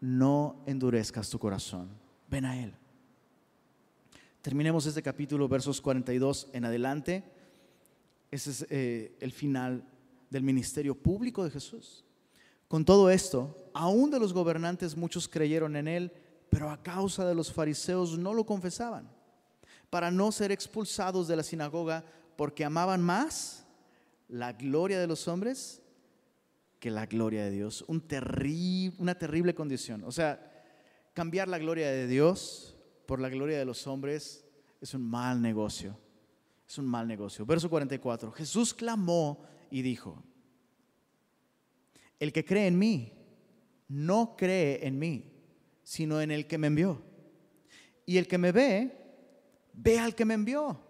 no 0.00 0.62
endurezcas 0.66 1.30
tu 1.30 1.38
corazón. 1.38 1.88
Ven 2.28 2.44
a 2.44 2.60
Él. 2.60 2.74
Terminemos 4.42 4.86
este 4.86 5.02
capítulo, 5.02 5.48
versos 5.48 5.80
42 5.80 6.48
en 6.52 6.64
adelante. 6.64 7.24
Ese 8.30 8.50
es 8.50 8.66
eh, 8.68 9.16
el 9.20 9.30
final 9.32 9.84
del 10.30 10.42
ministerio 10.42 10.96
público 10.96 11.44
de 11.44 11.50
Jesús. 11.50 12.04
Con 12.66 12.84
todo 12.84 13.08
esto, 13.08 13.70
aún 13.72 14.10
de 14.10 14.18
los 14.18 14.32
gobernantes 14.32 14.96
muchos 14.96 15.28
creyeron 15.28 15.76
en 15.76 15.86
Él 15.86 16.12
pero 16.54 16.70
a 16.70 16.80
causa 16.80 17.26
de 17.26 17.34
los 17.34 17.52
fariseos 17.52 18.16
no 18.16 18.32
lo 18.32 18.46
confesaban, 18.46 19.10
para 19.90 20.12
no 20.12 20.30
ser 20.30 20.52
expulsados 20.52 21.26
de 21.26 21.34
la 21.34 21.42
sinagoga, 21.42 22.04
porque 22.36 22.64
amaban 22.64 23.02
más 23.02 23.66
la 24.28 24.52
gloria 24.52 25.00
de 25.00 25.08
los 25.08 25.26
hombres 25.26 25.82
que 26.78 26.92
la 26.92 27.06
gloria 27.06 27.42
de 27.44 27.50
Dios. 27.50 27.84
Un 27.88 28.04
una 28.98 29.18
terrible 29.18 29.52
condición. 29.56 30.04
O 30.04 30.12
sea, 30.12 30.64
cambiar 31.12 31.48
la 31.48 31.58
gloria 31.58 31.90
de 31.90 32.06
Dios 32.06 32.76
por 33.06 33.18
la 33.18 33.30
gloria 33.30 33.58
de 33.58 33.64
los 33.64 33.88
hombres 33.88 34.44
es 34.80 34.94
un 34.94 35.02
mal 35.02 35.42
negocio. 35.42 35.98
Es 36.68 36.78
un 36.78 36.86
mal 36.86 37.08
negocio. 37.08 37.44
Verso 37.44 37.68
44. 37.68 38.30
Jesús 38.30 38.72
clamó 38.72 39.44
y 39.72 39.82
dijo, 39.82 40.22
el 42.20 42.32
que 42.32 42.44
cree 42.44 42.68
en 42.68 42.78
mí, 42.78 43.12
no 43.88 44.36
cree 44.36 44.86
en 44.86 45.00
mí 45.00 45.33
sino 45.84 46.20
en 46.20 46.30
el 46.30 46.46
que 46.46 46.58
me 46.58 46.66
envió. 46.66 47.00
Y 48.06 48.16
el 48.16 48.26
que 48.26 48.38
me 48.38 48.50
ve, 48.50 48.98
ve 49.72 49.98
al 50.00 50.14
que 50.14 50.24
me 50.24 50.34
envió. 50.34 50.80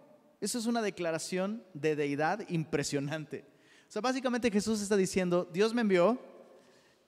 Eso 0.41 0.57
es 0.57 0.65
una 0.65 0.81
declaración 0.81 1.63
de 1.73 1.95
deidad 1.95 2.47
impresionante. 2.49 3.45
O 3.87 3.91
sea, 3.91 4.01
básicamente 4.01 4.49
Jesús 4.49 4.81
está 4.81 4.97
diciendo, 4.97 5.47
Dios 5.53 5.73
me 5.73 5.81
envió 5.81 6.19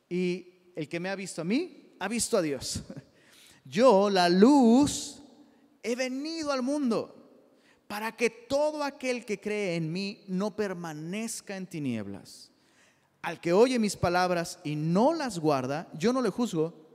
y 0.09 0.71
el 0.75 0.87
que 0.87 0.99
me 0.99 1.09
ha 1.09 1.15
visto 1.15 1.41
a 1.41 1.45
mí, 1.45 1.95
ha 1.99 2.07
visto 2.07 2.37
a 2.37 2.41
Dios. 2.41 2.83
Yo, 3.65 4.09
la 4.09 4.29
luz, 4.29 5.21
he 5.83 5.95
venido 5.95 6.51
al 6.51 6.61
mundo 6.61 7.13
para 7.87 8.15
que 8.15 8.29
todo 8.29 8.83
aquel 8.83 9.25
que 9.25 9.39
cree 9.39 9.75
en 9.75 9.91
mí 9.91 10.23
no 10.27 10.55
permanezca 10.55 11.55
en 11.55 11.67
tinieblas. 11.67 12.51
Al 13.21 13.41
que 13.41 13.53
oye 13.53 13.79
mis 13.79 13.95
palabras 13.95 14.59
y 14.63 14.75
no 14.75 15.13
las 15.13 15.39
guarda, 15.39 15.89
yo 15.93 16.13
no 16.13 16.21
le 16.21 16.29
juzgo 16.29 16.86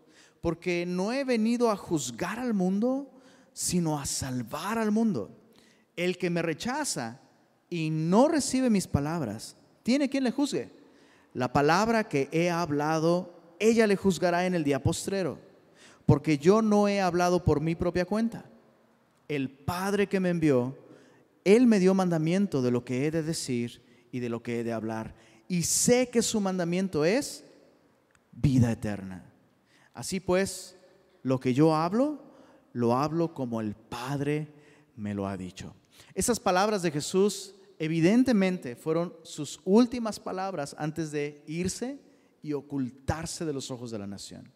porque 0.42 0.84
no 0.86 1.12
he 1.12 1.24
venido 1.24 1.70
a 1.70 1.76
juzgar 1.76 2.38
al 2.38 2.52
mundo, 2.52 3.08
sino 3.52 3.98
a 3.98 4.04
salvar 4.04 4.76
al 4.76 4.90
mundo. 4.90 5.30
El 5.96 6.18
que 6.18 6.30
me 6.30 6.42
rechaza 6.42 7.20
y 7.70 7.90
no 7.90 8.28
recibe 8.28 8.68
mis 8.68 8.88
palabras, 8.88 9.56
tiene 9.84 10.10
quien 10.10 10.24
le 10.24 10.32
juzgue. 10.32 10.70
La 11.32 11.52
palabra 11.52 12.08
que 12.08 12.28
he 12.32 12.50
hablado, 12.50 13.54
ella 13.60 13.86
le 13.86 13.96
juzgará 13.96 14.44
en 14.44 14.54
el 14.54 14.64
día 14.64 14.82
postrero, 14.82 15.38
porque 16.06 16.38
yo 16.38 16.60
no 16.60 16.88
he 16.88 17.00
hablado 17.00 17.44
por 17.44 17.60
mi 17.60 17.76
propia 17.76 18.04
cuenta. 18.04 18.44
El 19.28 19.48
Padre 19.48 20.08
que 20.08 20.18
me 20.18 20.30
envió, 20.30 20.76
Él 21.44 21.68
me 21.68 21.78
dio 21.78 21.94
mandamiento 21.94 22.62
de 22.62 22.72
lo 22.72 22.84
que 22.84 23.06
he 23.06 23.10
de 23.12 23.22
decir 23.22 23.80
y 24.10 24.18
de 24.18 24.28
lo 24.28 24.42
que 24.42 24.58
he 24.58 24.64
de 24.64 24.72
hablar. 24.72 25.14
Y 25.46 25.62
sé 25.62 26.10
que 26.10 26.20
su 26.20 26.40
mandamiento 26.40 27.04
es 27.04 27.44
vida 28.32 28.72
eterna. 28.72 29.31
Así 29.94 30.20
pues, 30.20 30.76
lo 31.22 31.38
que 31.40 31.54
yo 31.54 31.74
hablo, 31.74 32.22
lo 32.72 32.96
hablo 32.96 33.34
como 33.34 33.60
el 33.60 33.74
Padre 33.74 34.52
me 34.96 35.14
lo 35.14 35.26
ha 35.26 35.36
dicho. 35.36 35.74
Esas 36.14 36.40
palabras 36.40 36.82
de 36.82 36.90
Jesús 36.90 37.54
evidentemente 37.78 38.76
fueron 38.76 39.14
sus 39.22 39.60
últimas 39.64 40.20
palabras 40.20 40.74
antes 40.78 41.10
de 41.10 41.42
irse 41.46 41.98
y 42.42 42.52
ocultarse 42.52 43.44
de 43.44 43.52
los 43.52 43.70
ojos 43.70 43.90
de 43.90 43.98
la 43.98 44.06
nación. 44.06 44.50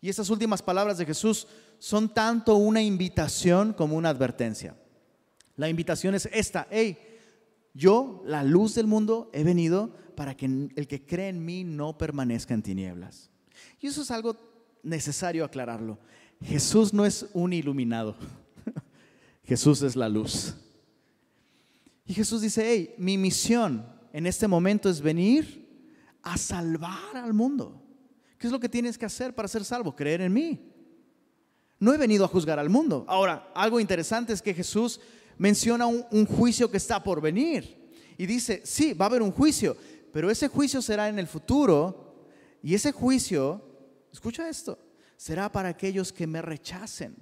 Y 0.00 0.08
esas 0.08 0.28
últimas 0.28 0.62
palabras 0.62 0.98
de 0.98 1.06
Jesús 1.06 1.46
son 1.78 2.12
tanto 2.12 2.56
una 2.56 2.82
invitación 2.82 3.72
como 3.72 3.96
una 3.96 4.10
advertencia. 4.10 4.76
La 5.56 5.68
invitación 5.68 6.14
es 6.14 6.28
esta, 6.32 6.66
hey, 6.70 6.98
yo, 7.72 8.22
la 8.24 8.44
luz 8.44 8.74
del 8.74 8.86
mundo, 8.86 9.30
he 9.32 9.44
venido 9.44 9.94
para 10.14 10.36
que 10.36 10.46
el 10.46 10.86
que 10.86 11.04
cree 11.06 11.28
en 11.28 11.44
mí 11.44 11.64
no 11.64 11.96
permanezca 11.96 12.54
en 12.54 12.62
tinieblas. 12.62 13.30
Y 13.80 13.86
eso 13.86 14.02
es 14.02 14.10
algo 14.10 14.36
necesario 14.84 15.44
aclararlo. 15.44 15.98
Jesús 16.40 16.92
no 16.92 17.04
es 17.04 17.26
un 17.32 17.52
iluminado. 17.52 18.16
Jesús 19.44 19.82
es 19.82 19.96
la 19.96 20.08
luz. 20.08 20.54
Y 22.06 22.12
Jesús 22.12 22.42
dice, 22.42 22.64
hey, 22.66 22.94
mi 22.98 23.16
misión 23.16 23.86
en 24.12 24.26
este 24.26 24.46
momento 24.46 24.90
es 24.90 25.00
venir 25.00 25.64
a 26.22 26.36
salvar 26.36 27.16
al 27.16 27.32
mundo. 27.32 27.82
¿Qué 28.38 28.46
es 28.46 28.52
lo 28.52 28.60
que 28.60 28.68
tienes 28.68 28.98
que 28.98 29.06
hacer 29.06 29.34
para 29.34 29.48
ser 29.48 29.64
salvo? 29.64 29.96
Creer 29.96 30.20
en 30.20 30.32
mí. 30.32 30.70
No 31.78 31.92
he 31.92 31.98
venido 31.98 32.24
a 32.24 32.28
juzgar 32.28 32.58
al 32.58 32.68
mundo. 32.68 33.04
Ahora, 33.08 33.50
algo 33.54 33.80
interesante 33.80 34.32
es 34.32 34.42
que 34.42 34.54
Jesús 34.54 35.00
menciona 35.38 35.86
un, 35.86 36.04
un 36.10 36.26
juicio 36.26 36.70
que 36.70 36.76
está 36.76 37.02
por 37.02 37.20
venir. 37.20 37.90
Y 38.16 38.26
dice, 38.26 38.62
sí, 38.64 38.92
va 38.92 39.06
a 39.06 39.08
haber 39.08 39.22
un 39.22 39.32
juicio, 39.32 39.76
pero 40.12 40.30
ese 40.30 40.48
juicio 40.48 40.80
será 40.80 41.08
en 41.08 41.18
el 41.18 41.26
futuro. 41.26 42.28
Y 42.62 42.74
ese 42.74 42.92
juicio 42.92 43.73
escucha 44.14 44.48
esto, 44.48 44.78
será 45.16 45.50
para 45.50 45.68
aquellos 45.68 46.12
que 46.12 46.26
me 46.26 46.40
rechacen. 46.40 47.16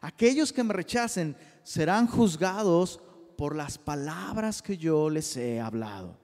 Aquellos 0.00 0.52
que 0.52 0.62
me 0.62 0.72
rechacen 0.72 1.36
serán 1.62 2.06
juzgados 2.06 3.00
por 3.36 3.56
las 3.56 3.76
palabras 3.76 4.62
que 4.62 4.76
yo 4.76 5.10
les 5.10 5.36
he 5.36 5.60
hablado. 5.60 6.18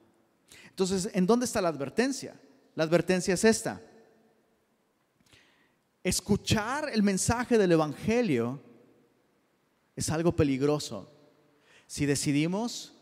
Entonces, 0.69 1.09
¿en 1.13 1.25
dónde 1.25 1.45
está 1.45 1.61
la 1.61 1.67
advertencia? 1.69 2.39
La 2.75 2.83
advertencia 2.85 3.33
es 3.33 3.43
esta. 3.43 3.81
escuchar 6.01 6.89
el 6.93 7.03
mensaje 7.03 7.57
del 7.57 7.73
Evangelio 7.73 8.63
es 9.97 10.09
algo 10.09 10.33
peligroso 10.33 11.11
si 11.87 12.05
decidimos 12.05 12.93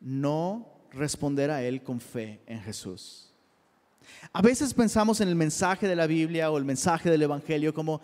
no 0.00 0.86
responder 0.92 1.50
a 1.50 1.64
Él 1.64 1.82
con 1.82 2.00
fe 2.00 2.40
en 2.46 2.60
Jesús. 2.60 3.33
A 4.32 4.42
veces 4.42 4.74
pensamos 4.74 5.20
en 5.20 5.28
el 5.28 5.34
mensaje 5.34 5.88
de 5.88 5.96
la 5.96 6.06
Biblia 6.06 6.50
o 6.50 6.58
el 6.58 6.64
mensaje 6.64 7.10
del 7.10 7.22
Evangelio 7.22 7.72
como, 7.72 8.00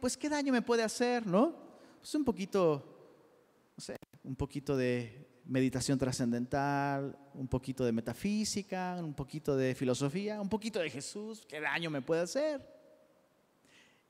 pues 0.00 0.16
qué 0.16 0.28
daño 0.28 0.52
me 0.52 0.62
puede 0.62 0.82
hacer, 0.82 1.26
¿no? 1.26 1.54
Pues 1.98 2.14
un 2.14 2.24
poquito, 2.24 3.72
no 3.76 3.82
sé, 3.82 3.96
un 4.24 4.36
poquito 4.36 4.76
de 4.76 5.26
meditación 5.44 5.98
trascendental, 5.98 7.18
un 7.34 7.48
poquito 7.48 7.84
de 7.84 7.92
metafísica, 7.92 8.96
un 9.00 9.14
poquito 9.14 9.56
de 9.56 9.74
filosofía, 9.74 10.40
un 10.40 10.48
poquito 10.48 10.78
de 10.78 10.90
Jesús, 10.90 11.46
¿qué 11.48 11.60
daño 11.60 11.90
me 11.90 12.02
puede 12.02 12.20
hacer? 12.20 12.78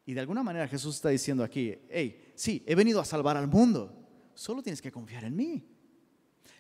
Y 0.05 0.15
de 0.15 0.21
alguna 0.21 0.43
manera 0.43 0.67
Jesús 0.67 0.97
está 0.97 1.11
diciendo 1.11 1.45
aquí, 1.45 1.79
hey, 1.91 2.33
sí, 2.35 2.65
he 2.67 2.75
venido 2.75 3.01
a 3.01 3.05
salvar 3.05 3.37
al 3.37 3.47
mundo, 3.47 3.95
solo 4.35 4.63
tienes 4.63 4.83
que 4.83 4.91
confiar 4.91 5.25
en 5.25 5.37
mí. 5.37 5.65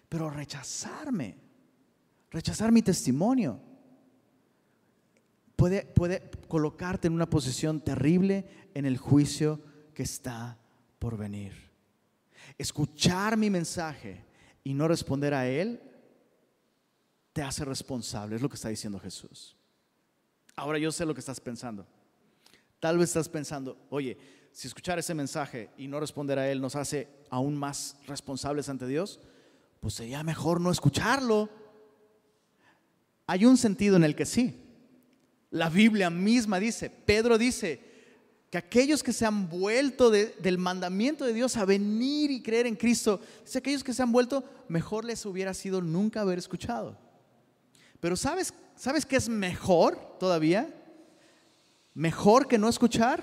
Pero 0.08 0.30
rechazarme, 0.30 1.36
rechazar 2.30 2.70
mi 2.70 2.82
testimonio, 2.82 3.60
puede, 5.58 5.82
puede 5.84 6.30
colocarte 6.46 7.08
en 7.08 7.14
una 7.14 7.28
posición 7.28 7.80
terrible 7.80 8.70
en 8.74 8.86
el 8.86 8.96
juicio 8.96 9.60
que 9.92 10.04
está 10.04 10.56
por 11.00 11.16
venir. 11.16 11.52
Escuchar 12.56 13.36
mi 13.36 13.50
mensaje 13.50 14.24
y 14.62 14.72
no 14.72 14.86
responder 14.86 15.34
a 15.34 15.48
él 15.48 15.82
te 17.32 17.42
hace 17.42 17.64
responsable, 17.64 18.36
es 18.36 18.42
lo 18.42 18.48
que 18.48 18.54
está 18.54 18.68
diciendo 18.68 19.00
Jesús. 19.00 19.56
Ahora 20.54 20.78
yo 20.78 20.92
sé 20.92 21.04
lo 21.04 21.12
que 21.12 21.20
estás 21.20 21.40
pensando. 21.40 21.84
Tal 22.78 22.96
vez 22.96 23.10
estás 23.10 23.28
pensando, 23.28 23.76
oye, 23.90 24.16
si 24.52 24.68
escuchar 24.68 25.00
ese 25.00 25.12
mensaje 25.12 25.70
y 25.76 25.88
no 25.88 25.98
responder 25.98 26.38
a 26.38 26.48
él 26.48 26.60
nos 26.60 26.76
hace 26.76 27.08
aún 27.30 27.56
más 27.56 27.96
responsables 28.06 28.68
ante 28.68 28.86
Dios, 28.86 29.18
pues 29.80 29.94
sería 29.94 30.22
mejor 30.22 30.60
no 30.60 30.70
escucharlo. 30.70 31.48
Hay 33.26 33.44
un 33.44 33.56
sentido 33.56 33.96
en 33.96 34.04
el 34.04 34.14
que 34.14 34.24
sí. 34.24 34.67
La 35.50 35.68
Biblia 35.68 36.10
misma 36.10 36.60
dice, 36.60 36.90
Pedro 36.90 37.38
dice, 37.38 37.88
que 38.50 38.58
aquellos 38.58 39.02
que 39.02 39.12
se 39.12 39.26
han 39.26 39.48
vuelto 39.48 40.10
del 40.10 40.58
mandamiento 40.58 41.24
de 41.24 41.34
Dios 41.34 41.56
a 41.56 41.66
venir 41.66 42.30
y 42.30 42.42
creer 42.42 42.66
en 42.66 42.76
Cristo, 42.76 43.20
dice 43.44 43.58
aquellos 43.58 43.84
que 43.84 43.92
se 43.92 44.02
han 44.02 44.12
vuelto, 44.12 44.42
mejor 44.68 45.04
les 45.04 45.24
hubiera 45.26 45.52
sido 45.52 45.82
nunca 45.82 46.22
haber 46.22 46.38
escuchado. 46.38 46.96
Pero 48.00 48.16
¿sabes, 48.16 48.54
¿sabes 48.74 49.04
qué 49.04 49.16
es 49.16 49.28
mejor 49.28 50.16
todavía? 50.18 50.74
Mejor 51.92 52.48
que 52.48 52.58
no 52.58 52.68
escuchar, 52.68 53.22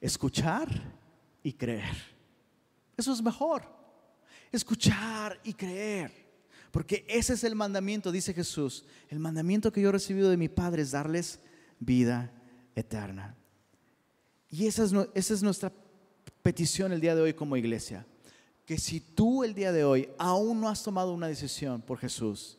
escuchar 0.00 0.68
y 1.42 1.52
creer. 1.52 1.96
Eso 2.96 3.12
es 3.12 3.22
mejor. 3.22 3.62
Escuchar 4.52 5.40
y 5.42 5.54
creer. 5.54 6.12
Porque 6.70 7.04
ese 7.08 7.34
es 7.34 7.44
el 7.44 7.54
mandamiento, 7.54 8.12
dice 8.12 8.32
Jesús. 8.32 8.84
El 9.08 9.18
mandamiento 9.18 9.72
que 9.72 9.80
yo 9.80 9.88
he 9.88 9.92
recibido 9.92 10.30
de 10.30 10.36
mi 10.36 10.48
Padre 10.48 10.82
es 10.82 10.92
darles 10.92 11.40
vida 11.78 12.32
eterna. 12.74 13.36
Y 14.50 14.66
esa 14.66 14.84
es, 14.84 14.92
esa 15.14 15.34
es 15.34 15.42
nuestra 15.42 15.72
petición 16.42 16.92
el 16.92 17.00
día 17.00 17.14
de 17.14 17.22
hoy 17.22 17.34
como 17.34 17.56
iglesia. 17.56 18.06
Que 18.66 18.78
si 18.78 19.00
tú 19.00 19.42
el 19.42 19.54
día 19.54 19.72
de 19.72 19.84
hoy 19.84 20.08
aún 20.18 20.60
no 20.60 20.68
has 20.68 20.82
tomado 20.82 21.12
una 21.12 21.26
decisión 21.26 21.82
por 21.82 21.98
Jesús, 21.98 22.58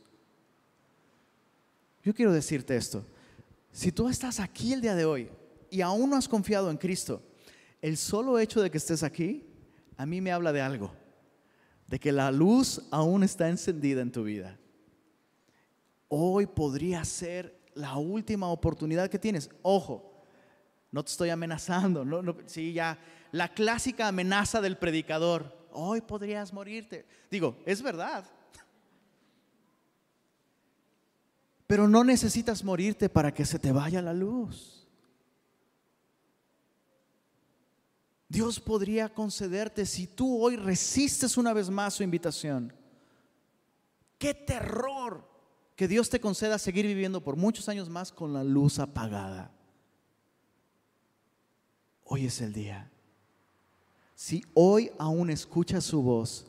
yo 2.04 2.14
quiero 2.14 2.34
decirte 2.34 2.76
esto. 2.76 3.06
Si 3.72 3.92
tú 3.92 4.10
estás 4.10 4.40
aquí 4.40 4.74
el 4.74 4.82
día 4.82 4.96
de 4.96 5.06
hoy 5.06 5.30
y 5.70 5.82
aún 5.82 6.10
no 6.10 6.18
has 6.18 6.28
confiado 6.28 6.70
en 6.70 6.78
Cristo, 6.78 7.22
el 7.82 7.98
solo 7.98 8.40
hecho 8.40 8.62
de 8.62 8.70
que 8.70 8.78
estés 8.78 9.04
aquí, 9.04 9.46
a 9.98 10.06
mí 10.06 10.20
me 10.20 10.32
habla 10.32 10.52
de 10.52 10.62
algo, 10.62 10.94
de 11.92 12.00
que 12.00 12.12
la 12.12 12.32
luz 12.32 12.82
aún 12.90 13.22
está 13.22 13.50
encendida 13.50 14.02
en 14.02 14.12
tu 14.12 14.24
vida. 14.24 14.58
Hoy 16.08 16.48
podría 16.48 17.04
ser 17.04 17.60
la 17.76 17.98
última 17.98 18.48
oportunidad 18.48 19.10
que 19.10 19.20
tienes. 19.20 19.50
Ojo, 19.62 20.24
no 20.90 21.04
te 21.04 21.12
estoy 21.12 21.30
amenazando, 21.30 22.04
no, 22.04 22.22
no, 22.22 22.38
sí, 22.46 22.74
ya 22.74 22.98
la 23.32 23.50
clásica 23.54 24.08
amenaza 24.08 24.62
del 24.62 24.78
predicador, 24.78 25.68
hoy 25.72 26.02
podrías 26.02 26.54
morirte. 26.54 27.06
Digo, 27.30 27.58
es 27.66 27.82
verdad, 27.82 28.26
Pero 31.68 31.88
no 31.88 32.04
necesitas 32.04 32.66
morirte 32.66 33.08
para 33.08 33.34
que 33.34 33.46
se 33.46 33.58
te 33.58 33.72
vaya 33.72 34.02
la 34.02 34.14
luz. 34.14 34.81
Dios 38.32 38.62
podría 38.62 39.14
concederte 39.14 39.86
si 39.86 40.08
tú 40.08 40.42
hoy 40.42 40.56
resistes 40.56 41.36
una 41.36 41.52
vez 41.52 41.70
más 41.70 41.96
su 41.96 42.04
invitación. 42.04 42.74
Qué 44.18 44.34
terror 44.34 45.28
que 45.76 45.86
Dios 45.86 46.10
te 46.10 46.22
conceda 46.22 46.58
seguir 46.58 46.86
viviendo 46.86 47.22
por 47.22 47.36
muchos 47.36 47.68
años 47.68 47.90
más 47.90 48.10
con 48.10 48.32
la 48.32 48.46
luz 48.46 48.80
apagada. 48.80 49.52
Hoy 52.06 52.26
es 52.26 52.40
el 52.40 52.54
día. 52.54 52.90
Si 54.16 54.46
hoy 54.54 54.92
aún 54.98 55.30
escuchas 55.30 55.84
su 55.84 56.02
voz, 56.02 56.46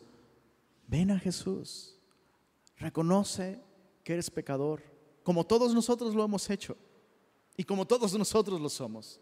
ven 0.86 1.10
a 1.10 1.18
Jesús. 1.18 1.98
Reconoce 2.76 3.60
que 4.04 4.12
eres 4.12 4.30
pecador 4.30 4.84
como 5.24 5.44
todos 5.44 5.74
nosotros 5.74 6.14
lo 6.14 6.24
hemos 6.24 6.48
hecho 6.48 6.76
y 7.56 7.64
como 7.64 7.84
todos 7.84 8.16
nosotros 8.16 8.60
lo 8.60 8.68
somos. 8.68 9.20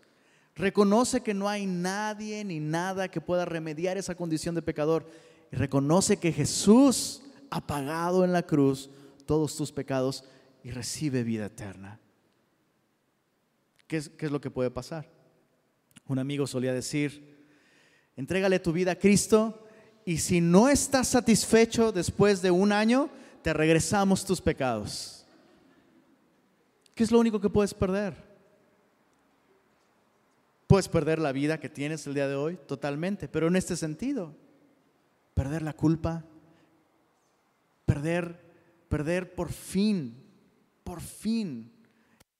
Reconoce 0.54 1.22
que 1.22 1.34
no 1.34 1.48
hay 1.48 1.66
nadie 1.66 2.44
ni 2.44 2.60
nada 2.60 3.08
que 3.08 3.20
pueda 3.20 3.44
remediar 3.44 3.96
esa 3.96 4.14
condición 4.14 4.54
de 4.54 4.62
pecador 4.62 5.06
y 5.52 5.56
reconoce 5.56 6.18
que 6.18 6.32
Jesús 6.32 7.22
ha 7.50 7.66
pagado 7.66 8.24
en 8.24 8.32
la 8.32 8.42
cruz 8.42 8.90
todos 9.26 9.56
tus 9.56 9.72
pecados 9.72 10.24
y 10.62 10.70
recibe 10.70 11.22
vida 11.22 11.46
eterna. 11.46 12.00
¿Qué 13.86 13.96
es, 13.96 14.08
qué 14.08 14.26
es 14.26 14.32
lo 14.32 14.40
que 14.40 14.50
puede 14.50 14.70
pasar? 14.70 15.08
Un 16.06 16.18
amigo 16.18 16.46
solía 16.46 16.72
decir, 16.72 17.46
entrégale 18.16 18.58
tu 18.58 18.72
vida 18.72 18.92
a 18.92 18.98
Cristo 18.98 19.66
y 20.04 20.18
si 20.18 20.40
no 20.40 20.68
estás 20.68 21.08
satisfecho 21.08 21.92
después 21.92 22.42
de 22.42 22.50
un 22.50 22.72
año, 22.72 23.10
te 23.42 23.52
regresamos 23.52 24.24
tus 24.24 24.40
pecados. 24.40 25.26
¿Qué 26.94 27.04
es 27.04 27.10
lo 27.10 27.18
único 27.18 27.40
que 27.40 27.48
puedes 27.48 27.72
perder? 27.72 28.29
Puedes 30.70 30.86
perder 30.86 31.18
la 31.18 31.32
vida 31.32 31.58
que 31.58 31.68
tienes 31.68 32.06
el 32.06 32.14
día 32.14 32.28
de 32.28 32.36
hoy 32.36 32.56
totalmente, 32.56 33.26
pero 33.26 33.48
en 33.48 33.56
este 33.56 33.74
sentido, 33.74 34.36
perder 35.34 35.62
la 35.62 35.72
culpa, 35.72 36.24
perder, 37.84 38.40
perder 38.88 39.34
por 39.34 39.50
fin, 39.50 40.14
por 40.84 41.00
fin, 41.00 41.72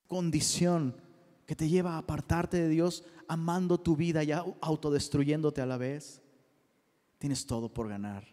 condición 0.07 0.95
que 1.45 1.57
te 1.57 1.69
lleva 1.69 1.95
a 1.95 1.99
apartarte 1.99 2.59
de 2.59 2.69
Dios, 2.69 3.03
amando 3.27 3.81
tu 3.81 3.97
vida 3.97 4.23
y 4.23 4.31
autodestruyéndote 4.31 5.61
a 5.61 5.67
la 5.67 5.77
vez. 5.77 6.23
Tienes 7.19 7.45
todo 7.45 7.75
por 7.75 7.89
ganar. 7.89 8.29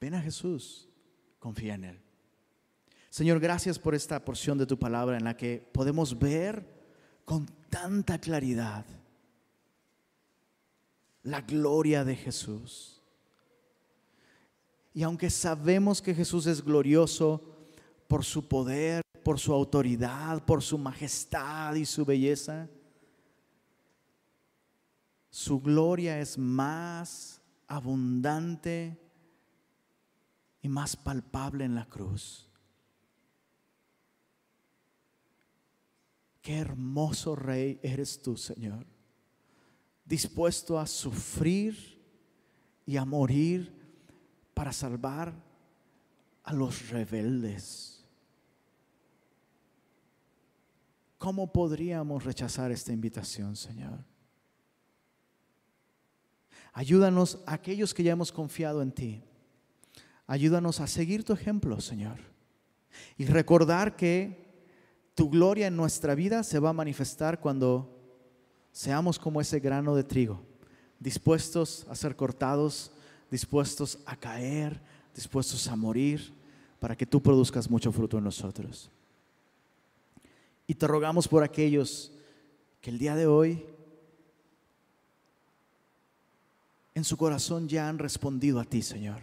Ven 0.00 0.14
a 0.14 0.20
Jesús, 0.20 0.88
confía 1.38 1.76
en 1.76 1.84
Él. 1.84 2.00
Señor, 3.10 3.38
gracias 3.38 3.78
por 3.78 3.94
esta 3.94 4.24
porción 4.24 4.58
de 4.58 4.66
tu 4.66 4.76
palabra 4.76 5.16
en 5.16 5.22
la 5.22 5.36
que 5.36 5.64
podemos 5.72 6.18
ver 6.18 6.74
con 7.24 7.46
tanta 7.82 8.18
claridad 8.18 8.86
la 11.22 11.42
gloria 11.42 12.04
de 12.04 12.16
Jesús. 12.16 13.02
Y 14.94 15.02
aunque 15.02 15.28
sabemos 15.28 16.00
que 16.00 16.14
Jesús 16.14 16.46
es 16.46 16.64
glorioso 16.64 17.42
por 18.08 18.24
su 18.24 18.48
poder, 18.48 19.02
por 19.22 19.38
su 19.38 19.52
autoridad, 19.52 20.42
por 20.46 20.62
su 20.62 20.78
majestad 20.78 21.74
y 21.74 21.84
su 21.84 22.06
belleza, 22.06 22.66
su 25.28 25.60
gloria 25.60 26.18
es 26.18 26.38
más 26.38 27.42
abundante 27.66 28.98
y 30.62 30.68
más 30.70 30.96
palpable 30.96 31.66
en 31.66 31.74
la 31.74 31.84
cruz. 31.84 32.45
Qué 36.46 36.58
hermoso 36.58 37.34
rey 37.34 37.80
eres 37.82 38.22
tú, 38.22 38.36
Señor, 38.36 38.86
dispuesto 40.04 40.78
a 40.78 40.86
sufrir 40.86 42.00
y 42.86 42.96
a 42.96 43.04
morir 43.04 43.74
para 44.54 44.72
salvar 44.72 45.34
a 46.44 46.52
los 46.52 46.88
rebeldes. 46.90 48.04
¿Cómo 51.18 51.52
podríamos 51.52 52.22
rechazar 52.22 52.70
esta 52.70 52.92
invitación, 52.92 53.56
Señor? 53.56 54.04
Ayúdanos 56.72 57.42
aquellos 57.44 57.92
que 57.92 58.04
ya 58.04 58.12
hemos 58.12 58.30
confiado 58.30 58.82
en 58.82 58.92
ti. 58.92 59.24
Ayúdanos 60.28 60.78
a 60.78 60.86
seguir 60.86 61.24
tu 61.24 61.32
ejemplo, 61.32 61.80
Señor. 61.80 62.20
Y 63.18 63.24
recordar 63.24 63.96
que 63.96 64.45
tu 65.16 65.30
gloria 65.30 65.66
en 65.66 65.76
nuestra 65.76 66.14
vida 66.14 66.44
se 66.44 66.60
va 66.60 66.68
a 66.68 66.74
manifestar 66.74 67.40
cuando 67.40 67.90
seamos 68.70 69.18
como 69.18 69.40
ese 69.40 69.58
grano 69.58 69.96
de 69.96 70.04
trigo, 70.04 70.42
dispuestos 71.00 71.86
a 71.88 71.96
ser 71.96 72.14
cortados, 72.14 72.92
dispuestos 73.30 73.98
a 74.04 74.14
caer, 74.14 74.78
dispuestos 75.14 75.66
a 75.68 75.74
morir, 75.74 76.34
para 76.78 76.94
que 76.94 77.06
tú 77.06 77.22
produzcas 77.22 77.70
mucho 77.70 77.90
fruto 77.90 78.18
en 78.18 78.24
nosotros. 78.24 78.90
Y 80.66 80.74
te 80.74 80.86
rogamos 80.86 81.26
por 81.26 81.42
aquellos 81.42 82.12
que 82.82 82.90
el 82.90 82.98
día 82.98 83.16
de 83.16 83.26
hoy 83.26 83.64
en 86.94 87.04
su 87.04 87.16
corazón 87.16 87.68
ya 87.68 87.88
han 87.88 87.98
respondido 87.98 88.60
a 88.60 88.64
ti, 88.64 88.82
Señor. 88.82 89.22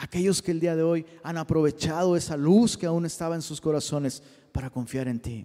Aquellos 0.00 0.40
que 0.40 0.52
el 0.52 0.60
día 0.60 0.76
de 0.76 0.84
hoy 0.84 1.04
han 1.24 1.38
aprovechado 1.38 2.16
esa 2.16 2.36
luz 2.36 2.78
que 2.78 2.86
aún 2.86 3.04
estaba 3.04 3.34
en 3.34 3.42
sus 3.42 3.60
corazones 3.60 4.22
para 4.52 4.70
confiar 4.70 5.08
en 5.08 5.18
ti. 5.18 5.44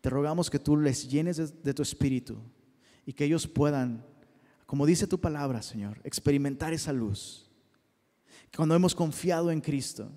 Te 0.00 0.08
rogamos 0.08 0.48
que 0.48 0.60
tú 0.60 0.76
les 0.76 1.10
llenes 1.10 1.36
de, 1.38 1.48
de 1.48 1.74
tu 1.74 1.82
espíritu 1.82 2.38
y 3.04 3.12
que 3.12 3.24
ellos 3.24 3.48
puedan, 3.48 4.06
como 4.64 4.86
dice 4.86 5.08
tu 5.08 5.20
palabra, 5.20 5.60
Señor, 5.60 6.00
experimentar 6.04 6.72
esa 6.72 6.92
luz. 6.92 7.50
Cuando 8.54 8.76
hemos 8.76 8.94
confiado 8.94 9.50
en 9.50 9.60
Cristo, 9.60 10.08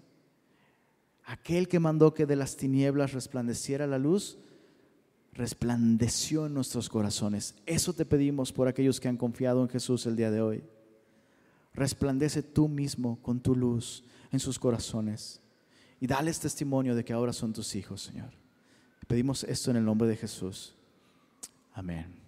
aquel 1.26 1.68
que 1.68 1.80
mandó 1.80 2.14
que 2.14 2.28
de 2.28 2.36
las 2.36 2.56
tinieblas 2.56 3.14
resplandeciera 3.14 3.88
la 3.88 3.98
luz, 3.98 4.38
resplandeció 5.32 6.46
en 6.46 6.54
nuestros 6.54 6.90
corazones. 6.90 7.56
Eso 7.66 7.92
te 7.94 8.06
pedimos 8.06 8.52
por 8.52 8.68
aquellos 8.68 9.00
que 9.00 9.08
han 9.08 9.18
confiado 9.18 9.64
en 9.64 9.70
Jesús 9.70 10.06
el 10.06 10.16
día 10.16 10.30
de 10.30 10.42
hoy. 10.42 10.64
Resplandece 11.74 12.44
tú 12.44 12.68
mismo 12.68 13.20
con 13.22 13.40
tu 13.40 13.56
luz 13.56 14.04
en 14.32 14.40
sus 14.40 14.60
corazones 14.60 15.42
y 16.00 16.08
dales 16.08 16.40
testimonio 16.40 16.96
de 16.96 17.04
que 17.04 17.14
ahora 17.14 17.34
son 17.34 17.54
tus 17.54 17.76
hijos, 17.76 18.02
Señor. 18.02 18.32
Pedimos 19.08 19.44
esto 19.44 19.72
en 19.72 19.78
el 19.78 19.86
nombre 19.86 20.08
de 20.08 20.16
Jesús. 20.16 20.76
Amén. 21.74 22.23